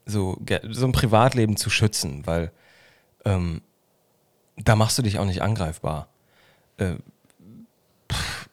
so, 0.05 0.39
so 0.71 0.87
ein 0.87 0.93
Privatleben 0.93 1.57
zu 1.57 1.71
schützen, 1.71 2.27
weil 2.27 2.51
ähm, 3.25 3.61
da 4.57 4.75
machst 4.75 4.99
du 4.99 5.03
dich 5.03 5.19
auch 5.19 5.25
nicht 5.25 5.43
angreifbar. 5.43 6.09
Äh, 6.79 6.95
pff, 8.11 8.49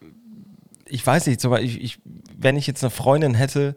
ich 0.85 1.05
weiß 1.05 1.27
nicht, 1.27 1.41
so, 1.41 1.55
ich, 1.55 1.81
ich, 1.81 1.99
wenn 2.37 2.57
ich 2.57 2.67
jetzt 2.67 2.83
eine 2.83 2.91
Freundin 2.91 3.33
hätte, 3.33 3.75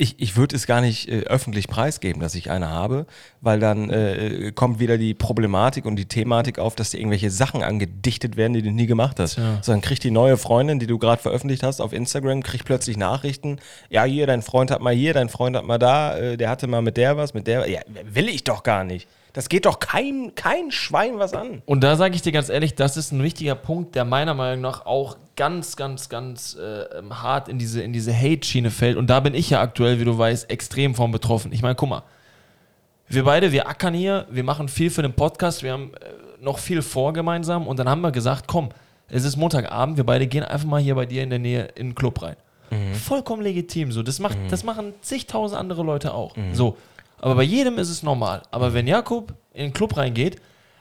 ich, 0.00 0.14
ich 0.18 0.36
würde 0.36 0.56
es 0.56 0.66
gar 0.66 0.80
nicht 0.80 1.08
äh, 1.08 1.20
öffentlich 1.24 1.68
preisgeben, 1.68 2.22
dass 2.22 2.34
ich 2.34 2.50
eine 2.50 2.70
habe, 2.70 3.06
weil 3.42 3.60
dann 3.60 3.90
äh, 3.90 4.50
kommt 4.54 4.80
wieder 4.80 4.96
die 4.96 5.12
Problematik 5.12 5.84
und 5.84 5.96
die 5.96 6.06
Thematik 6.06 6.58
auf, 6.58 6.74
dass 6.74 6.90
dir 6.90 6.98
irgendwelche 6.98 7.30
Sachen 7.30 7.62
angedichtet 7.62 8.36
werden, 8.36 8.54
die 8.54 8.62
du 8.62 8.70
nie 8.70 8.86
gemacht 8.86 9.20
hast. 9.20 9.34
Tja. 9.34 9.58
Sondern 9.60 9.82
kriegt 9.82 10.02
die 10.02 10.10
neue 10.10 10.38
Freundin, 10.38 10.78
die 10.78 10.86
du 10.86 10.98
gerade 10.98 11.20
veröffentlicht 11.20 11.62
hast 11.62 11.80
auf 11.80 11.92
Instagram, 11.92 12.42
kriegt 12.42 12.64
plötzlich 12.64 12.96
Nachrichten. 12.96 13.58
Ja, 13.90 14.04
hier, 14.04 14.26
dein 14.26 14.40
Freund 14.40 14.70
hat 14.70 14.80
mal 14.80 14.94
hier, 14.94 15.12
dein 15.12 15.28
Freund 15.28 15.54
hat 15.54 15.64
mal 15.64 15.78
da, 15.78 16.16
äh, 16.16 16.36
der 16.38 16.48
hatte 16.48 16.66
mal 16.66 16.80
mit 16.80 16.96
der 16.96 17.18
was, 17.18 17.34
mit 17.34 17.46
der. 17.46 17.68
Ja, 17.68 17.80
will 18.04 18.28
ich 18.28 18.42
doch 18.44 18.62
gar 18.62 18.84
nicht. 18.84 19.06
Das 19.32 19.48
geht 19.48 19.66
doch 19.66 19.78
kein, 19.78 20.32
kein 20.34 20.70
Schwein 20.70 21.18
was 21.18 21.34
an. 21.34 21.62
Und 21.66 21.82
da 21.82 21.96
sage 21.96 22.14
ich 22.14 22.22
dir 22.22 22.32
ganz 22.32 22.48
ehrlich, 22.48 22.74
das 22.74 22.96
ist 22.96 23.12
ein 23.12 23.22
wichtiger 23.22 23.54
Punkt, 23.54 23.94
der 23.94 24.04
meiner 24.04 24.34
Meinung 24.34 24.60
nach 24.60 24.86
auch 24.86 25.16
ganz, 25.36 25.76
ganz, 25.76 26.08
ganz 26.08 26.56
äh, 26.60 26.98
ähm, 26.98 27.22
hart 27.22 27.48
in 27.48 27.58
diese, 27.58 27.82
in 27.82 27.92
diese 27.92 28.14
Hate-Schiene 28.14 28.70
fällt. 28.70 28.96
Und 28.96 29.08
da 29.08 29.20
bin 29.20 29.34
ich 29.34 29.50
ja 29.50 29.60
aktuell, 29.60 30.00
wie 30.00 30.04
du 30.04 30.16
weißt, 30.18 30.50
extrem 30.50 30.94
von 30.94 31.12
betroffen. 31.12 31.52
Ich 31.52 31.62
meine, 31.62 31.76
guck 31.76 31.88
mal, 31.88 32.02
wir 33.08 33.24
beide, 33.24 33.52
wir 33.52 33.68
ackern 33.68 33.94
hier, 33.94 34.26
wir 34.30 34.44
machen 34.44 34.68
viel 34.68 34.90
für 34.90 35.02
den 35.02 35.12
Podcast, 35.12 35.62
wir 35.62 35.72
haben 35.72 35.92
äh, 35.94 36.42
noch 36.42 36.58
viel 36.58 36.82
vor 36.82 37.12
gemeinsam 37.12 37.66
und 37.66 37.78
dann 37.78 37.88
haben 37.88 38.00
wir 38.00 38.12
gesagt, 38.12 38.46
komm, 38.48 38.70
es 39.08 39.24
ist 39.24 39.36
Montagabend, 39.36 39.96
wir 39.96 40.04
beide 40.04 40.26
gehen 40.26 40.44
einfach 40.44 40.68
mal 40.68 40.80
hier 40.80 40.94
bei 40.94 41.06
dir 41.06 41.22
in 41.22 41.30
der 41.30 41.40
Nähe 41.40 41.68
in 41.74 41.88
den 41.88 41.94
Club 41.94 42.22
rein. 42.22 42.36
Vollkommen 42.92 43.42
legitim 43.42 43.90
so. 43.90 44.04
Das, 44.04 44.20
macht, 44.20 44.38
das 44.48 44.62
machen 44.62 44.92
zigtausend 45.02 45.58
andere 45.58 45.82
Leute 45.82 46.14
auch. 46.14 46.36
So. 46.52 46.76
Aber 47.20 47.34
bei 47.34 47.42
jedem 47.42 47.78
ist 47.78 47.90
es 47.90 48.02
normal. 48.02 48.42
Aber 48.50 48.74
wenn 48.74 48.86
Jakob 48.86 49.34
in 49.52 49.64
den 49.64 49.72
Club 49.72 49.96
reingeht, 49.96 50.40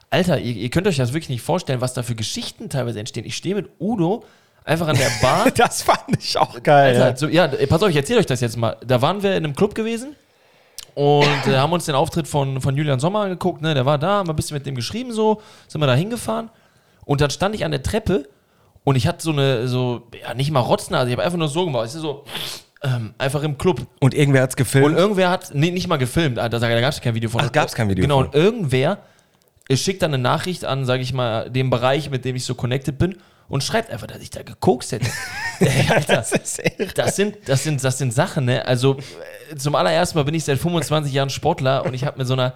Alter, 0.10 0.40
ihr, 0.40 0.56
ihr 0.56 0.70
könnt 0.70 0.88
euch 0.88 0.98
das 0.98 1.14
wirklich 1.14 1.30
nicht 1.30 1.42
vorstellen, 1.42 1.82
was 1.82 1.94
da 1.94 2.02
für 2.02 2.16
Geschichten 2.16 2.70
teilweise 2.70 3.00
entstehen. 3.00 3.26
Ich 3.26 3.36
stehe 3.36 3.56
mit 3.56 3.70
Udo 3.80 4.24
einfach 4.64 4.88
an 4.88 4.98
der 4.98 5.12
Bar. 5.22 5.52
Das 5.56 5.82
fand 5.82 6.18
ich 6.18 6.38
auch 6.38 6.62
geil. 6.64 7.00
Alter, 7.02 7.18
so, 7.18 7.28
ja, 7.28 7.48
pass 7.48 7.84
auf, 7.84 7.90
ich 7.90 7.96
erzähle 7.96 8.20
euch 8.20 8.26
das 8.26 8.42
jetzt 8.42 8.58
mal. 8.58 8.78
Da 8.86 9.02
waren 9.02 9.22
wir 9.22 9.36
in 9.36 9.44
einem 9.44 9.56
Club 9.56 9.76
gewesen 9.76 10.16
und 10.96 11.48
äh, 11.48 11.58
haben 11.58 11.74
uns 11.74 11.86
den 11.86 11.96
Auftritt 11.96 12.28
von, 12.28 12.62
von 12.62 12.76
Julian 12.76 13.00
Sommer 13.00 13.22
angeguckt. 13.22 13.62
Ne? 13.62 13.74
Der 13.74 13.86
war 13.86 13.98
da, 13.98 14.20
haben 14.20 14.28
wir 14.28 14.34
ein 14.34 14.36
bisschen 14.36 14.56
mit 14.56 14.66
dem 14.66 14.76
geschrieben, 14.76 15.12
so, 15.12 15.42
sind 15.68 15.82
wir 15.82 15.88
da 15.88 15.96
hingefahren. 15.96 16.50
Und 17.06 17.22
dann 17.22 17.30
stand 17.30 17.56
ich 17.56 17.66
an 17.66 17.72
der 17.72 17.84
Treppe 17.84 18.28
und 18.84 18.96
ich 18.96 19.08
hatte 19.08 19.22
so 19.22 19.32
eine, 19.32 19.68
so, 19.68 20.08
ja, 20.22 20.34
nicht 20.34 20.52
mal 20.52 20.62
Rotznase, 20.62 21.08
ich 21.10 21.14
habe 21.14 21.24
einfach 21.24 21.38
nur 21.38 21.48
so 21.48 21.66
gemacht. 21.66 21.88
Ich 21.88 21.92
so, 21.92 22.24
ähm, 22.84 23.14
einfach 23.18 23.44
im 23.44 23.58
Club. 23.58 23.88
Und 24.00 24.14
irgendwer 24.14 24.42
hat's 24.44 24.54
Und 24.54 24.58
gefilmt. 24.58 24.98
irgendwer 24.98 25.30
hat, 25.30 25.52
nee, 25.54 25.72
nicht 25.72 25.88
mal 25.88 25.98
gefilmt, 25.98 26.40
ah, 26.40 26.48
da, 26.50 26.60
da 26.60 26.80
gab 26.80 26.92
es 26.94 27.02
kein 27.02 27.16
Video 27.16 27.30
von. 27.30 27.42
Ach, 27.42 27.52
gab's 27.52 27.74
kein 27.74 27.90
Video 27.90 28.02
Genau, 28.04 28.18
von. 28.20 28.28
und 28.28 28.36
irgendwer 28.36 29.00
äh, 29.68 29.76
schickt 29.78 30.02
dann 30.02 30.14
eine 30.14 30.22
Nachricht 30.24 30.66
an, 30.66 30.86
sage 30.86 31.04
ich 31.04 31.14
mal, 31.14 31.50
dem 31.50 31.70
Bereich, 31.70 32.10
mit 32.10 32.26
dem 32.26 32.36
ich 32.36 32.46
so 32.46 32.56
connected 32.56 32.98
bin 32.98 33.18
und 33.50 33.64
schreibt 33.64 33.92
einfach, 33.92 34.08
dass 34.08 34.20
ich 34.22 34.30
da 34.30 34.44
gekokst 34.44 34.92
hätte. 34.94 35.08
Ey, 35.60 35.88
Alter, 35.90 36.16
das 36.18 36.30
das 36.96 37.16
sind, 37.16 37.38
das 37.46 37.64
sind, 37.64 37.84
das 37.84 37.98
sind 37.98 38.14
Sachen, 38.14 38.46
ne? 38.46 38.66
Also 38.66 38.98
äh, 39.52 39.56
zum 39.58 39.76
allerersten 39.76 40.18
Mal 40.18 40.24
bin 40.24 40.36
ich 40.36 40.46
seit 40.46 40.58
25 40.60 41.12
Jahren 41.12 41.30
Sportler 41.30 41.86
und 41.86 41.94
ich 41.94 42.06
habe 42.06 42.18
mit 42.18 42.28
so 42.28 42.34
einer 42.34 42.54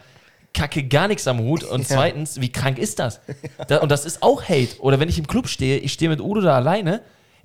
Kacke 0.54 0.84
gar 0.84 1.08
nichts 1.08 1.28
am 1.28 1.40
Hut. 1.40 1.64
Und 1.64 1.88
zweitens, 1.88 2.40
wie 2.40 2.52
krank 2.52 2.78
ist 2.78 3.00
das? 3.00 3.20
da? 3.68 3.80
Und 3.80 3.92
das 3.92 4.06
ist 4.06 4.22
auch 4.22 4.44
Hate. 4.44 4.80
Oder 4.80 5.00
wenn 5.00 5.10
ich 5.10 5.18
im 5.18 5.26
Club 5.28 5.48
stehe, 5.50 5.80
ich 5.80 5.92
stehe 5.94 6.10
mit 6.10 6.22
Udo 6.22 6.42
da 6.42 6.56
alleine, 6.56 7.02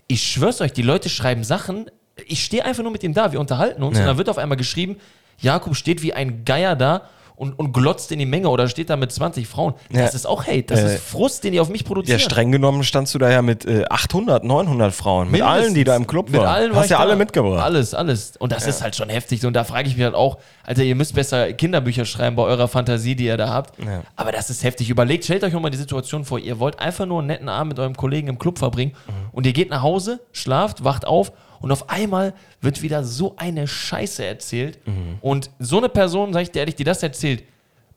ich 0.07 0.23
schwör's 0.23 0.61
euch, 0.61 0.73
die 0.75 0.83
Leute 0.83 1.09
schreiben 1.09 1.43
Sachen, 1.43 1.91
ich 2.27 2.45
stehe 2.45 2.65
einfach 2.65 2.83
nur 2.83 2.93
mit 2.93 3.03
ihm 3.03 3.15
da, 3.15 3.33
wir 3.33 3.41
unterhalten 3.41 3.83
uns 3.83 3.97
Ja. 3.97 4.05
und 4.05 4.09
dann 4.09 4.19
wird 4.19 4.29
auf 4.29 4.39
einmal 4.39 4.57
geschrieben, 4.59 4.97
Jakob 5.41 5.77
steht 5.77 6.03
wie 6.03 6.13
ein 6.13 6.45
Geier 6.45 6.75
da 6.77 7.03
und, 7.37 7.57
und 7.57 7.73
glotzt 7.73 8.11
in 8.11 8.19
die 8.19 8.27
Menge 8.27 8.49
oder 8.49 8.67
steht 8.67 8.91
da 8.91 8.97
mit 8.97 9.13
20 9.13 9.47
Frauen. 9.47 9.75
Das 9.91 10.01
Ja. 10.01 10.07
ist 10.17 10.27
auch 10.27 10.45
Hate. 10.49 10.63
Das 10.65 10.81
Äh, 10.81 10.95
ist 10.97 11.05
Frust, 11.05 11.45
den 11.45 11.53
die 11.53 11.61
auf 11.61 11.69
mich 11.69 11.83
Ja, 11.83 11.87
produzieren. 11.87 12.19
streng 12.19 12.51
genommen 12.51 12.83
standst 12.83 13.15
du 13.15 13.21
da 13.21 13.31
ja 13.31 13.43
mit 13.43 13.65
äh, 13.65 13.85
800, 13.89 14.43
900 14.43 14.93
Frauen. 14.93 15.31
Mit 15.31 15.43
allen, 15.43 15.73
die 15.73 15.85
da 15.85 15.95
im 15.95 16.09
Club 16.09 16.31
mit 16.31 16.41
waren. 16.41 16.49
Allen 16.49 16.73
war 16.73 16.81
Hast 16.83 16.91
ja 16.91 16.99
alle 16.99 17.15
mitgebracht. 17.15 17.63
Alles, 17.63 17.95
alles. 17.95 18.37
Und 18.39 18.51
das 18.51 18.67
ist 18.67 18.83
halt 18.83 18.97
schon 18.97 19.09
heftig. 19.09 19.47
Und 19.47 19.53
da 19.55 19.63
frage 19.63 19.87
ich 19.89 19.95
mich 19.97 20.03
halt 20.05 20.17
auch, 20.17 20.39
Alter, 20.67 20.83
ihr 20.83 20.97
müsst 20.97 21.15
besser 21.15 21.53
Kinderbücher 21.53 22.05
schreiben 22.05 22.35
bei 22.35 22.43
eurer 22.43 22.67
Fantasie, 22.67 23.15
die 23.15 23.27
ihr 23.27 23.37
da 23.37 23.51
habt. 23.51 23.79
Ja. 23.79 24.03
Aber 24.17 24.33
das 24.33 24.51
ist 24.51 24.65
heftig. 24.65 24.91
Überlegt, 24.91 25.23
stellt 25.23 25.45
euch 25.45 25.55
auch 25.55 25.61
mal 25.61 25.71
die 25.71 25.79
Situation 25.79 26.25
vor. 26.25 26.41
Ihr 26.41 26.59
wollt 26.59 26.81
einfach 26.81 27.07
nur 27.07 27.21
einen 27.21 27.29
netten 27.29 27.49
Abend 27.49 27.69
mit 27.75 27.79
eurem 27.79 27.95
Kollegen 27.97 28.27
im 28.27 28.41
Club 28.41 28.59
verbringen 28.59 28.95
Mhm. 29.07 29.13
und 29.31 29.47
ihr 29.47 29.53
geht 29.53 29.71
nach 29.71 29.83
Hause, 29.83 30.19
schlaft, 30.33 30.83
wacht 30.83 31.07
auf 31.07 31.31
und 31.61 31.73
auf 31.73 31.91
einmal 31.91 32.35
wird 32.61 32.83
wieder 32.83 33.05
so 33.05 33.35
eine 33.37 33.67
Scheiße 33.67 34.25
erzählt. 34.25 34.79
Mhm. 34.87 35.19
Und 35.21 35.51
so 35.59 35.79
eine 35.79 35.89
Person, 35.89 36.33
sag 36.33 36.43
ich 36.43 36.51
dir 36.51 36.61
ehrlich, 36.61 36.77
die 36.77 36.85
das 36.85 37.03
erzählt, 37.03 37.43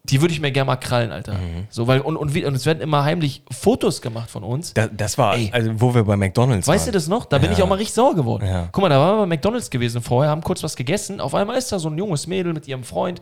die 0.04 0.19
würde 0.19 0.34
ich 0.34 0.39
mir 0.41 0.52
gerne 0.52 0.65
mal 0.65 0.78
krallen, 0.78 1.12
Alter. 1.12 1.34
Mhm. 1.36 1.67
So, 1.69 1.86
weil, 1.86 2.02
und, 2.02 2.17
und, 2.17 2.36
und 2.36 2.56
es 2.56 2.65
werden 2.65 2.82
immer 2.82 3.04
heimlich 3.04 3.43
Fotos 3.52 4.02
gemacht 4.02 4.32
von 4.32 4.43
uns. 4.43 4.74
Da, 4.74 4.88
das 4.88 5.17
war, 5.19 5.36
Ey. 5.38 5.50
also, 5.54 5.69
wo 5.80 5.93
wir 5.93 6.04
bei 6.04 6.17
McDonalds 6.17 6.67
Weißt 6.67 6.86
du 6.86 6.88
waren. 6.88 6.93
das 6.93 7.08
noch? 7.08 7.26
Da 7.26 7.38
bin 7.38 7.52
Ja. 7.52 7.58
ich 7.58 7.63
auch 7.63 7.67
mal 7.69 7.76
richtig 7.76 7.93
sauer 7.93 8.15
geworden. 8.15 8.47
Ja. 8.47 8.67
Guck 8.71 8.82
mal, 8.82 8.89
da 8.89 9.00
waren 9.00 9.17
wir 9.17 9.21
bei 9.21 9.28
McDonalds 9.28 9.69
gewesen 9.69 10.02
vorher, 10.02 10.32
haben 10.32 10.41
kurz 10.41 10.63
was 10.63 10.76
gegessen. 10.76 11.21
Auf 11.21 11.36
einmal 11.36 11.56
ist 11.58 11.71
da 11.71 11.78
so 11.78 11.88
ein 11.89 11.97
junges 12.00 12.26
Mädel 12.26 12.52
mit 12.54 12.67
ihrem 12.67 12.84
Freund. 12.84 13.21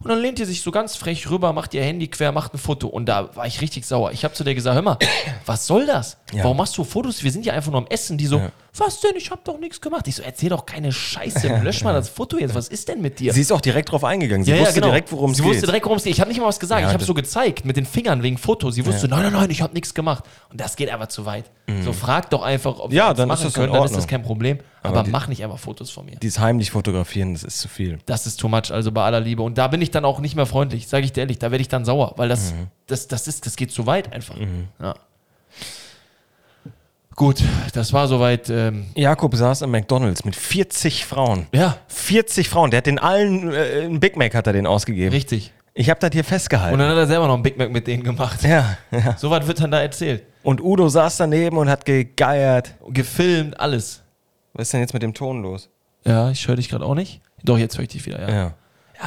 Und 0.00 0.10
dann 0.10 0.20
lehnt 0.20 0.38
die 0.38 0.44
sich 0.44 0.62
so 0.62 0.70
ganz 0.70 0.94
frech 0.94 1.28
rüber, 1.28 1.52
macht 1.52 1.74
ihr 1.74 1.82
Handy 1.82 2.06
quer, 2.06 2.30
macht 2.30 2.54
ein 2.54 2.58
Foto. 2.58 2.86
Und 2.86 3.06
da 3.06 3.34
war 3.34 3.46
ich 3.46 3.60
richtig 3.62 3.84
sauer. 3.84 4.12
Ich 4.12 4.22
habe 4.22 4.32
zu 4.34 4.44
der 4.44 4.54
gesagt, 4.54 4.74
hör 4.76 4.82
mal, 4.82 4.98
was 5.46 5.66
soll 5.66 5.86
das? 5.86 6.18
Ja. 6.32 6.44
Warum 6.44 6.58
machst 6.58 6.76
du 6.78 6.84
Fotos? 6.84 7.24
Wir 7.24 7.32
sind 7.32 7.44
ja 7.46 7.54
einfach 7.54 7.72
nur 7.72 7.80
am 7.80 7.86
Essen. 7.88 8.16
Die 8.18 8.26
so. 8.26 8.40
Was 8.80 9.00
denn? 9.00 9.12
Ich 9.16 9.30
habe 9.30 9.40
doch 9.44 9.58
nichts 9.58 9.80
gemacht. 9.80 10.06
Ich 10.08 10.16
so, 10.16 10.22
erzähl 10.22 10.48
doch 10.50 10.64
keine 10.66 10.92
Scheiße. 10.92 11.48
Lösch 11.62 11.82
mal 11.84 11.92
das 11.92 12.08
Foto 12.08 12.38
jetzt. 12.38 12.54
Was 12.54 12.68
ist 12.68 12.88
denn 12.88 13.00
mit 13.00 13.18
dir? 13.18 13.32
Sie 13.32 13.40
ist 13.40 13.52
auch 13.52 13.60
direkt 13.60 13.90
drauf 13.92 14.04
eingegangen. 14.04 14.44
Sie 14.44 14.58
wusste 14.58 14.80
direkt, 14.80 15.10
worum 15.12 15.30
es 15.32 15.36
Sie 15.38 15.42
geht. 15.42 15.52
wusste 15.52 15.66
direkt, 15.66 15.84
worum 15.86 15.98
es 15.98 16.04
geht. 16.04 16.12
Ich 16.14 16.20
habe 16.20 16.30
nicht 16.30 16.40
mal 16.40 16.46
was 16.46 16.58
gesagt. 16.60 16.80
Ja, 16.82 16.88
ich 16.88 16.94
habe 16.94 17.04
so 17.04 17.14
gezeigt 17.14 17.64
mit 17.64 17.76
den 17.76 17.86
Fingern 17.86 18.22
wegen 18.22 18.38
Foto. 18.38 18.70
Sie 18.70 18.84
wusste, 18.86 19.08
nein, 19.08 19.22
nein, 19.24 19.32
nein, 19.32 19.50
ich 19.50 19.62
habe 19.62 19.74
nichts 19.74 19.94
gemacht. 19.94 20.24
Und 20.50 20.60
das 20.60 20.76
geht 20.76 20.90
einfach 20.90 21.08
zu 21.08 21.24
weit. 21.26 21.50
So 21.84 21.92
frag 21.92 22.30
doch 22.30 22.42
einfach, 22.42 22.78
ob 22.78 22.90
Mhm. 22.90 22.96
Ja, 22.96 23.04
wir 23.04 23.08
das 23.10 23.16
dann 23.18 23.28
machen 23.28 23.38
ist 23.40 23.44
das 23.46 23.54
können. 23.54 23.72
Dann 23.72 23.84
ist 23.84 23.94
das 23.96 24.06
kein 24.06 24.22
Problem. 24.22 24.58
Aber, 24.82 25.02
die- 25.02 25.10
mach 25.10 25.26
nicht 25.28 25.42
einfach 25.44 25.58
Fotos 25.58 25.90
von 25.90 26.06
mir. 26.06 26.16
Dieses 26.16 26.38
heimlich 26.38 26.70
fotografieren, 26.70 27.34
das 27.34 27.42
ist 27.42 27.58
zu 27.60 27.68
viel. 27.68 27.98
Das 28.06 28.26
ist 28.26 28.38
too 28.40 28.48
much, 28.48 28.70
also 28.70 28.90
bei 28.92 29.02
aller 29.02 29.20
Liebe. 29.20 29.42
Und 29.42 29.58
da 29.58 29.66
bin 29.68 29.82
ich 29.82 29.90
dann 29.90 30.04
auch 30.06 30.20
nicht 30.20 30.34
mehr 30.34 30.46
freundlich, 30.46 30.88
sage 30.88 31.04
ich 31.04 31.12
dir 31.12 31.20
ehrlich. 31.22 31.38
Da 31.38 31.50
werde 31.50 31.60
ich 31.60 31.68
dann 31.68 31.84
sauer, 31.84 32.14
weil 32.16 32.28
das, 32.30 32.52
Mhm. 32.52 32.68
das, 32.86 33.06
das, 33.08 33.26
ist, 33.28 33.44
das 33.44 33.56
geht 33.56 33.70
zu 33.72 33.86
weit 33.86 34.12
einfach. 34.12 34.36
Ja. 34.80 34.94
Gut, 37.18 37.42
das 37.72 37.92
war 37.92 38.06
soweit. 38.06 38.48
Ähm, 38.48 38.86
Jakob 38.94 39.34
saß 39.34 39.62
im 39.62 39.72
McDonalds 39.72 40.24
mit 40.24 40.36
40 40.36 41.04
Frauen. 41.04 41.48
ja, 41.52 41.76
40 41.88 42.48
Frauen. 42.48 42.70
Der 42.70 42.78
hat 42.78 42.86
den 42.86 43.00
allen, 43.00 43.52
äh, 43.52 43.82
einen 43.82 43.98
Big 43.98 44.16
Mac 44.16 44.36
hat 44.36 44.46
er 44.46 44.52
den 44.52 44.68
ausgegeben. 44.68 45.10
richtig. 45.12 45.52
Ich 45.74 45.90
habe 45.90 45.98
das 45.98 46.10
hier 46.12 46.20
Und 46.22 46.26
festgehalten. 46.28 46.78
dann 46.78 46.88
hat 46.90 46.96
er 46.96 47.06
selber 47.08 47.26
noch 47.26 47.34
einen 47.34 47.42
Big 47.42 47.58
Mac 47.58 47.72
mit 47.72 47.88
denen 47.88 48.04
gemacht. 48.04 48.42
ja, 48.44 48.78
ja. 48.92 49.16
So 49.18 49.30
was 49.30 49.44
wird 49.48 49.60
dann 49.60 49.72
da 49.72 49.80
erzählt. 49.82 50.22
Und 50.44 50.60
Udo 50.62 50.88
saß 50.88 51.16
daneben 51.16 51.56
und 51.56 51.68
hat 51.68 51.84
gegeiert. 51.84 52.74
Gefilmt, 52.90 53.58
alles. 53.58 54.00
Was 54.52 54.68
ist 54.68 54.72
denn 54.74 54.80
jetzt 54.80 54.94
mit 54.94 55.02
dem 55.02 55.12
Ton 55.12 55.42
los? 55.42 55.68
Ja, 56.04 56.30
ich 56.30 56.46
höre 56.46 56.54
dich 56.54 56.68
gerade 56.68 56.84
auch 56.84 56.94
nicht. 56.94 57.20
Doch, 57.42 57.58
jetzt 57.58 57.76
höre 57.76 57.82
ich 57.82 57.88
dich 57.88 58.06
wieder, 58.06 58.20
ja. 58.20 58.28
Ja. 58.32 58.54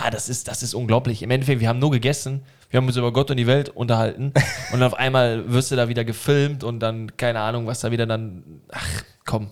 Ja, 0.04 0.10
das 0.10 0.28
ist, 0.28 0.50
das 0.50 0.63
ist 0.63 0.74
unglaublich. 0.74 1.24
Im 1.24 1.32
Endeffekt, 1.32 1.62
wir 1.62 1.69
haben 1.69 1.80
nur 1.80 1.91
gegessen, 1.91 2.43
wir 2.71 2.77
haben 2.77 2.88
uns 2.88 2.97
über 2.97 3.12
Gott 3.13 3.29
und 3.29 3.38
die 3.38 3.47
Welt 3.47 3.69
unterhalten 3.69 4.34
und 4.73 4.81
auf 4.81 4.95
einmal 4.95 5.51
wirst 5.51 5.71
du 5.71 5.75
da 5.75 5.88
wieder 5.89 6.03
gefilmt 6.03 6.63
und 6.63 6.79
dann, 6.79 7.15
keine 7.17 7.39
Ahnung, 7.41 7.67
was 7.67 7.81
da 7.81 7.91
wieder 7.91 8.05
dann. 8.07 8.43
Ach, 8.71 9.03
komm. 9.25 9.51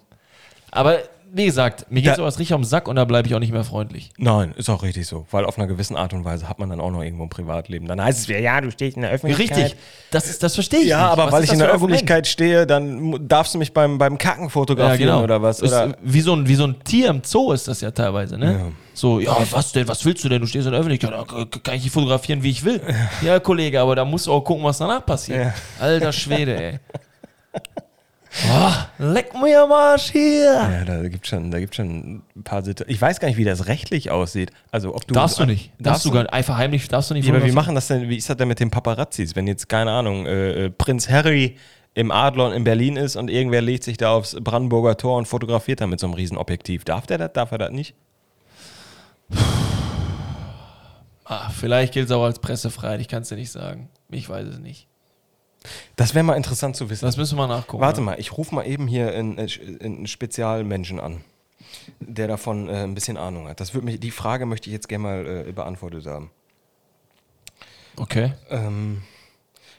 Aber 0.72 1.00
wie 1.32 1.46
gesagt, 1.46 1.92
mir 1.92 2.02
geht 2.02 2.16
sowas 2.16 2.40
richtig 2.40 2.56
am 2.56 2.64
Sack 2.64 2.88
und 2.88 2.96
da 2.96 3.06
bleibe 3.06 3.28
ich 3.28 3.36
auch 3.36 3.40
nicht 3.40 3.52
mehr 3.52 3.64
freundlich. 3.64 4.10
Nein, 4.18 4.54
ist 4.58 4.70
auch 4.70 4.82
richtig 4.82 5.06
so. 5.06 5.28
Weil 5.30 5.46
auf 5.46 5.58
einer 5.58 5.68
gewissen 5.68 5.96
Art 5.96 6.14
und 6.14 6.26
Weise 6.26 6.50
hat 6.50 6.58
man 6.58 6.70
dann 6.70 6.80
auch 6.80 6.90
noch 6.90 7.04
irgendwo 7.04 7.24
ein 7.24 7.30
Privatleben. 7.30 7.88
Dann 7.88 8.04
heißt 8.04 8.20
es 8.20 8.28
wieder, 8.28 8.40
ja, 8.40 8.60
du 8.62 8.72
stehst 8.72 8.96
in 8.96 9.04
der 9.04 9.12
Öffentlichkeit. 9.12 9.58
Richtig. 9.58 9.80
Das, 10.12 10.28
ist, 10.28 10.42
das 10.42 10.56
verstehe 10.56 10.80
ich. 10.80 10.88
Ja, 10.88 11.04
nicht. 11.04 11.12
aber 11.12 11.26
Was 11.26 11.34
weil 11.34 11.44
ist 11.44 11.50
ich 11.50 11.54
in 11.54 11.60
der? 11.60 11.70
Öffentlichkeit 11.72 12.26
stehe, 12.26 12.66
dann 12.66 13.28
darfst 13.28 13.54
du 13.54 13.60
mich 13.60 13.74
beim, 13.74 13.98
beim 14.00 14.18
Kacken 14.18 14.46
Ja, 14.46 14.50
fotografieren 14.50 15.10
genau. 15.10 15.24
oder 15.24 15.42
was. 15.42 15.60
Ist, 15.60 15.72
Oder? 15.72 15.96
wie, 16.02 16.22
so 16.22 16.34
ein, 16.34 16.48
wie 16.48 16.56
so 16.56 16.66
ein 16.66 16.84
Tier 16.84 17.10
im 17.10 17.22
Zoo 17.24 17.52
ist 17.52 17.68
das 17.68 17.82
ja 17.82 17.92
teilweise, 17.92 18.38
ne? 18.38 18.52
Ja. 18.52 18.72
So, 19.00 19.22
ja, 19.22 19.38
was 19.52 19.72
denn, 19.72 19.88
was 19.88 20.04
willst 20.04 20.26
du 20.26 20.30
denn? 20.30 20.42
Du 20.42 20.48
stehst 20.48 20.66
in 20.66 20.74
der 20.74 20.82
Öffentlichkeit, 20.82 21.14
kann 21.64 21.76
ich 21.76 21.84
dich 21.84 21.92
fotografieren, 21.92 22.44
wie 22.44 22.50
ich 22.50 22.66
will. 22.66 22.82
Ja, 23.22 23.40
Kollege, 23.40 23.80
aber 23.80 23.96
da 23.96 24.04
musst 24.04 24.28
du 24.28 24.34
auch 24.34 24.42
gucken, 24.42 24.64
was 24.66 24.78
danach 24.78 25.06
passiert. 25.06 25.40
Ja. 25.46 25.54
Alter 25.80 26.12
Schwede, 26.12 26.62
ey. 26.62 26.80
Oh, 28.52 28.72
leck 29.00 29.34
mir 29.42 29.64
am 29.64 29.72
Arsch 29.72 30.12
hier. 30.12 30.54
Ja, 30.54 30.84
da 30.86 31.08
gibt 31.08 31.26
schon, 31.28 31.50
da 31.50 31.60
gibt 31.60 31.76
schon 31.76 32.22
ein 32.36 32.44
paar 32.44 32.62
Situationen. 32.62 32.94
Ich 32.94 33.02
weiß 33.02 33.22
gar 33.22 33.30
nicht, 33.30 33.38
wie 33.38 33.46
das 33.46 33.68
rechtlich 33.68 34.12
aussieht. 34.12 34.52
Also 34.70 34.94
ob 34.94 35.08
du 35.08 35.14
darfst 35.14 35.40
du 35.40 35.46
nicht. 35.46 35.70
Darfst, 35.80 35.86
Darfst 35.86 36.06
du 36.06 36.12
gar 36.12 36.24
nicht. 36.24 36.34
Einfach 36.34 36.58
heimlich, 36.58 36.88
darfst 36.90 37.10
du 37.10 37.14
nicht 37.14 37.26
Ja, 37.26 37.32
aber 37.32 37.38
wie 37.38 37.50
fotografieren. 37.52 37.56
machen 37.56 37.76
das 37.76 37.88
denn? 37.88 38.10
Wie 38.10 38.18
ist 38.18 38.30
das 38.30 38.36
denn 38.36 38.50
mit 38.50 38.60
den 38.60 38.70
Paparazzis? 38.70 39.36
Wenn 39.36 39.48
jetzt, 39.48 39.70
keine 39.70 39.92
Ahnung, 39.92 40.26
äh, 40.26 40.66
äh, 40.66 40.70
Prinz 40.70 41.10
Harry 41.10 41.56
im 41.96 42.12
Adlon 42.12 42.52
in 42.52 42.66
Berlin 42.66 42.98
ist 42.98 43.16
und 43.16 43.30
irgendwer 43.30 43.62
legt 43.62 43.84
sich 43.86 43.96
da 43.98 44.12
aufs 44.12 44.36
Brandenburger 44.40 44.98
Tor 44.98 45.18
und 45.18 45.26
fotografiert 45.26 45.80
da 45.82 45.88
mit 45.88 46.00
so 46.02 46.06
einem 46.08 46.14
Riesenobjektiv. 46.16 46.84
Darf 46.84 47.08
der 47.08 47.18
das? 47.18 47.32
Darf 47.34 47.52
er 47.54 47.58
das 47.58 47.72
nicht? 47.72 47.96
Ah, 51.26 51.50
vielleicht 51.50 51.94
gilt 51.94 52.08
es 52.08 52.12
auch 52.12 52.24
als 52.24 52.40
Pressefreiheit, 52.40 53.02
ich 53.02 53.08
kann 53.08 53.22
es 53.22 53.30
dir 53.30 53.36
nicht 53.36 53.52
sagen. 53.52 53.90
Ich 54.10 54.28
weiß 54.28 54.48
es 54.48 54.60
nicht. 54.60 54.88
Das 55.96 56.16
wäre 56.16 56.24
mal 56.24 56.36
interessant 56.36 56.76
zu 56.76 56.90
wissen. 56.90 57.06
Das 57.06 57.18
müssen 57.18 57.38
wir 57.38 57.48
nachgucken. 57.48 57.82
Warte 57.82 58.02
mal, 58.02 58.20
ich 58.20 58.38
rufe 58.38 58.56
mal 58.56 58.66
eben 58.66 58.88
hier 58.88 59.14
einen, 59.14 59.38
äh, 59.38 59.48
einen 59.84 60.08
Spezialmenschen 60.08 61.00
an, 61.00 61.24
der 62.00 62.28
davon 62.28 62.70
äh, 62.70 62.84
ein 62.84 62.96
bisschen 62.96 63.18
Ahnung 63.18 63.48
hat. 63.48 63.60
Das 63.60 63.74
mich, 63.74 64.00
die 64.00 64.12
Frage 64.12 64.46
möchte 64.46 64.70
ich 64.70 64.74
jetzt 64.74 64.88
gerne 64.88 65.04
mal 65.04 65.46
äh, 65.48 65.52
beantwortet 65.52 66.06
haben. 66.08 66.32
Okay. 67.98 68.34
Ähm, 68.50 69.04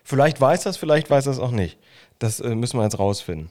vielleicht 0.04 0.40
weiß 0.40 0.62
das, 0.62 0.76
vielleicht 0.76 1.10
weiß 1.10 1.24
das 1.24 1.38
auch 1.38 1.52
nicht. 1.52 1.78
Das 2.18 2.40
äh, 2.40 2.54
müssen 2.54 2.78
wir 2.78 2.84
jetzt 2.84 2.98
rausfinden. 2.98 3.50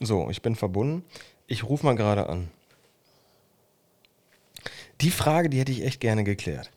So, 0.00 0.30
ich 0.30 0.42
bin 0.42 0.56
verbunden. 0.56 1.04
Ich 1.46 1.64
rufe 1.64 1.84
mal 1.84 1.94
gerade 1.94 2.28
an. 2.28 2.48
Die 5.00 5.10
Frage, 5.10 5.48
die 5.48 5.60
hätte 5.60 5.70
ich 5.70 5.84
echt 5.84 6.00
gerne 6.00 6.24
geklärt. 6.24 6.70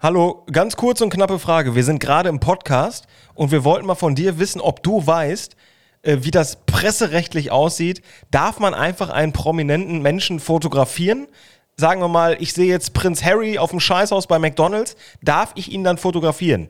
Hallo, 0.00 0.44
ganz 0.52 0.76
kurz 0.76 1.00
und 1.00 1.10
knappe 1.10 1.38
Frage. 1.38 1.74
Wir 1.74 1.84
sind 1.84 1.98
gerade 1.98 2.28
im 2.28 2.40
Podcast 2.40 3.06
und 3.34 3.52
wir 3.52 3.64
wollten 3.64 3.86
mal 3.86 3.94
von 3.94 4.14
dir 4.14 4.38
wissen, 4.38 4.60
ob 4.60 4.82
du 4.82 5.06
weißt, 5.06 5.56
äh, 6.02 6.18
wie 6.20 6.30
das 6.30 6.56
presserechtlich 6.66 7.50
aussieht. 7.50 8.02
Darf 8.30 8.58
man 8.58 8.74
einfach 8.74 9.08
einen 9.08 9.32
prominenten 9.32 10.02
Menschen 10.02 10.40
fotografieren? 10.40 11.28
Sagen 11.76 12.00
wir 12.02 12.08
mal, 12.08 12.36
ich 12.40 12.52
sehe 12.52 12.66
jetzt 12.66 12.92
Prinz 12.92 13.24
Harry 13.24 13.56
auf 13.56 13.70
dem 13.70 13.80
Scheißhaus 13.80 14.26
bei 14.26 14.38
McDonalds. 14.38 14.96
Darf 15.22 15.52
ich 15.54 15.72
ihn 15.72 15.84
dann 15.84 15.96
fotografieren? 15.96 16.68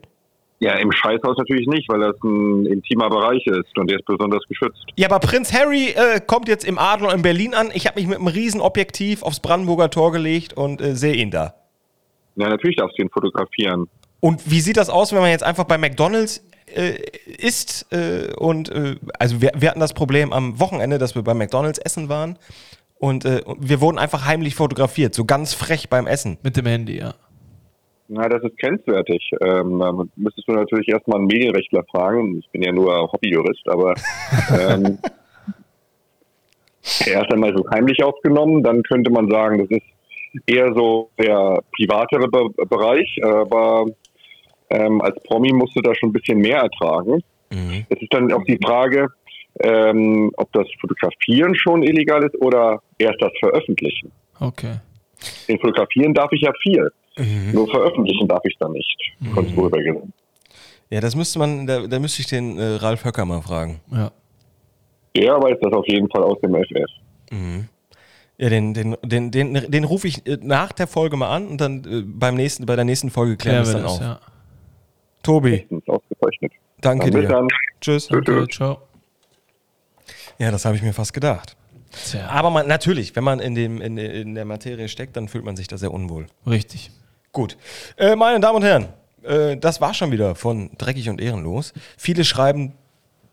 Ja, 0.65 0.77
im 0.77 0.91
Scheißhaus 0.93 1.37
natürlich 1.37 1.67
nicht, 1.67 1.91
weil 1.91 2.01
das 2.01 2.17
ein 2.25 2.65
intimer 2.65 3.11
Bereich 3.11 3.47
ist 3.47 3.77
und 3.77 3.91
der 3.91 3.99
ist 3.99 4.07
besonders 4.07 4.43
geschützt. 4.49 4.83
Ja, 4.97 5.11
aber 5.11 5.19
Prinz 5.19 5.53
Harry 5.53 5.89
äh, 5.89 6.23
kommt 6.27 6.49
jetzt 6.49 6.65
im 6.65 6.79
Adler 6.79 7.13
in 7.13 7.21
Berlin 7.21 7.53
an. 7.53 7.71
Ich 7.75 7.87
habe 7.87 8.01
mich 8.01 8.09
mit 8.09 8.17
einem 8.17 8.29
riesen 8.29 8.63
Objektiv 8.63 9.23
aufs 9.23 9.41
Brandenburger 9.41 9.91
Tor 9.91 10.11
gelegt 10.11 10.55
und 10.55 10.81
äh, 10.81 10.97
sehe 10.97 11.17
ihn 11.17 11.31
da. 11.31 11.53
Ja, 12.37 12.49
natürlich 12.49 12.77
darfst 12.77 12.97
du 12.97 13.03
ihn 13.03 13.11
fotografieren. 13.11 13.91
Und 14.21 14.51
wie 14.51 14.61
sieht 14.61 14.79
das 14.79 14.89
aus, 14.89 15.13
wenn 15.13 15.21
man 15.21 15.29
jetzt 15.29 15.45
einfach 15.45 15.65
bei 15.65 15.77
McDonalds 15.77 16.43
äh, 16.75 16.95
isst? 17.27 17.93
Äh, 17.93 18.33
und 18.35 18.71
äh, 18.71 18.97
also 19.19 19.43
wir, 19.43 19.53
wir 19.55 19.69
hatten 19.69 19.81
das 19.81 19.93
Problem 19.93 20.33
am 20.33 20.59
Wochenende, 20.61 20.97
dass 20.97 21.15
wir 21.15 21.21
bei 21.21 21.35
McDonalds 21.35 21.79
essen 21.79 22.09
waren 22.09 22.39
und 23.05 23.27
äh, 23.27 23.43
wir 23.59 23.83
wurden 23.83 23.99
einfach 23.99 24.25
heimlich 24.25 24.55
fotografiert, 24.55 25.15
so 25.15 25.27
ganz 25.27 25.53
frech 25.53 25.91
beim 25.91 26.07
Essen. 26.07 26.39
Mit 26.43 26.57
dem 26.57 26.65
Handy, 26.65 26.97
ja. 26.97 27.13
Na, 28.09 28.29
das 28.29 28.43
ist 28.43 28.59
grenzwertig. 28.59 29.31
Ähm, 29.41 29.79
da 29.79 29.93
müsstest 30.17 30.47
du 30.47 30.53
natürlich 30.53 30.89
erstmal 30.89 31.19
einen 31.19 31.27
Medienrechtler 31.27 31.85
fragen. 31.91 32.39
Ich 32.39 32.51
bin 32.51 32.63
ja 32.63 32.73
nur 32.73 33.11
Hobbyjurist, 33.11 33.67
aber 33.69 33.95
ähm, 34.61 34.99
erst 37.07 37.33
einmal 37.33 37.57
so 37.57 37.65
heimlich 37.71 38.03
aufgenommen, 38.03 38.63
dann 38.63 38.83
könnte 38.83 39.11
man 39.11 39.31
sagen, 39.31 39.59
das 39.59 39.71
ist 39.71 39.87
eher 40.47 40.73
so 40.75 41.11
der 41.19 41.63
privatere 41.73 42.29
Be 42.29 42.67
Bereich, 42.67 43.19
aber 43.23 43.87
ähm, 44.71 45.01
als 45.01 45.23
Promi 45.23 45.53
musst 45.53 45.77
du 45.77 45.81
da 45.81 45.95
schon 45.95 46.11
ein 46.11 46.13
bisschen 46.13 46.39
mehr 46.39 46.59
ertragen. 46.59 47.23
Mhm. 47.51 47.87
Es 47.89 48.03
ist 48.03 48.13
dann 48.13 48.33
auch 48.33 48.45
die 48.45 48.59
Frage, 48.63 49.09
ähm, 49.61 50.31
ob 50.37 50.53
das 50.53 50.67
Fotografieren 50.81 51.55
schon 51.55 51.83
illegal 51.83 52.25
ist 52.25 52.35
oder 52.41 52.83
erst 52.99 53.23
das 53.23 53.33
Veröffentlichen. 53.39 54.11
Okay. 54.41 54.77
Den 55.49 55.59
Fotografieren 55.59 56.13
darf 56.13 56.33
ich 56.33 56.43
ja 56.43 56.53
viel, 56.63 56.91
Mhm. 57.17 57.53
nur 57.53 57.69
veröffentlichen 57.69 58.27
darf 58.29 58.43
ich 58.45 58.57
dann 58.59 58.73
nicht. 58.73 58.97
Konntest 59.33 59.57
du 59.57 59.63
rübergehen. 59.63 60.13
Ja, 60.91 61.01
das 61.01 61.15
müsste 61.17 61.39
man, 61.39 61.67
da, 61.67 61.87
da 61.87 61.99
müsste 61.99 62.21
ich 62.23 62.27
den 62.29 62.59
äh, 62.59 62.77
Ralf 62.77 63.05
Höcker 63.05 63.25
mal 63.25 63.41
fragen. 63.43 63.81
Ja. 63.91 64.11
Der 65.17 65.35
weiß 65.41 65.57
das 65.63 65.73
auf 65.73 65.87
jeden 65.87 66.09
Fall 66.11 66.23
aus 66.25 66.39
dem 66.41 66.55
FF. 66.55 66.91
Ja, 68.37 68.49
den, 68.49 68.75
den, 68.75 68.97
den, 69.03 69.31
den, 69.31 69.55
den 69.71 69.85
rufe 69.85 70.09
ich 70.09 70.27
äh, 70.27 70.39
nach 70.43 70.73
der 70.73 70.87
Folge 70.89 71.17
mal 71.17 71.29
an 71.35 71.47
und 71.47 71.61
dann 71.61 71.85
äh, 71.85 72.03
beim 72.05 72.35
nächsten, 72.35 72.67
bei 72.67 72.75
der 72.75 72.85
nächsten 72.85 73.11
Folge 73.11 73.37
klären 73.37 73.59
wir 73.59 73.63
es 73.63 73.73
dann 73.73 73.85
auf. 73.87 73.99
das, 73.99 74.07
ja. 74.07 74.21
Tobi, 75.23 75.67
danke 76.81 77.11
Dann 77.11 77.13
bis 77.13 77.13
dir. 77.23 77.29
dann. 77.29 77.49
Tschüss. 77.81 78.09
Danke, 78.09 78.47
ciao. 78.49 78.79
Ja, 80.39 80.51
das 80.51 80.65
habe 80.65 80.77
ich 80.77 80.83
mir 80.83 80.93
fast 80.93 81.13
gedacht. 81.15 81.57
Tja, 82.11 82.27
Aber 82.29 82.51
man, 82.51 82.67
natürlich, 82.67 83.15
wenn 83.15 83.25
man 83.25 83.39
in, 83.39 83.55
dem, 83.55 83.81
in, 83.81 83.97
in 83.97 84.35
der 84.35 84.45
Materie 84.45 84.89
steckt, 84.89 85.17
dann 85.17 85.29
fühlt 85.29 85.45
man 85.45 85.57
sich 85.57 85.69
da 85.69 85.79
sehr 85.79 85.93
unwohl. 85.93 86.27
richtig. 86.47 86.91
Gut. 87.35 87.59
Äh, 87.97 88.17
meine 88.17 88.41
Damen 88.41 88.57
und 88.57 88.63
Herren, 88.63 88.89
äh, 89.25 89.57
das 89.57 89.81
war 89.81 89.93
schon 89.93 90.13
wieder 90.13 90.37
von 90.37 90.71
Dreckig 90.79 91.11
und 91.11 91.21
Ehrenlos. 91.21 91.73
Viele 91.99 92.25
schreiben, 92.25 92.73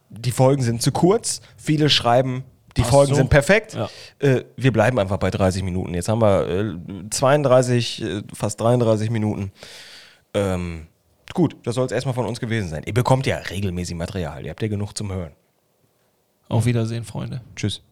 die 0.10 0.32
Folgen 0.32 0.64
sind 0.64 0.82
zu 0.82 0.92
kurz. 0.92 1.40
Viele 1.56 1.88
schreiben, 1.88 2.44
die 2.78 2.82
Ach 2.82 2.90
Folgen 2.90 3.12
so. 3.12 3.16
sind 3.16 3.30
perfekt. 3.30 3.76
Ja. 3.76 3.90
Äh, 4.20 4.44
wir 4.58 4.74
bleiben 4.74 4.98
einfach 5.00 5.18
bei 5.18 5.30
30 5.30 5.62
Minuten. 5.62 5.94
Jetzt 5.94 6.10
haben 6.10 6.20
wir 6.20 6.48
äh, 6.48 7.10
32, 7.12 8.02
äh, 8.02 8.22
fast 8.34 8.60
33 8.60 9.12
Minuten. 9.12 9.52
Ähm, 10.34 10.88
gut, 11.36 11.56
das 11.64 11.76
soll 11.76 11.86
es 11.86 11.92
erstmal 11.92 12.16
von 12.16 12.26
uns 12.26 12.40
gewesen 12.40 12.70
sein. 12.70 12.82
Ihr 12.88 12.96
bekommt 12.96 13.28
ja 13.28 13.38
regelmäßig 13.38 13.96
Material. 13.96 14.44
Ihr 14.44 14.50
habt 14.50 14.64
ja 14.64 14.68
genug 14.68 14.98
zum 14.98 15.12
Hören. 15.12 15.34
Auf 16.50 16.66
Wiedersehen, 16.66 17.04
Freunde. 17.04 17.42
Tschüss. 17.56 17.84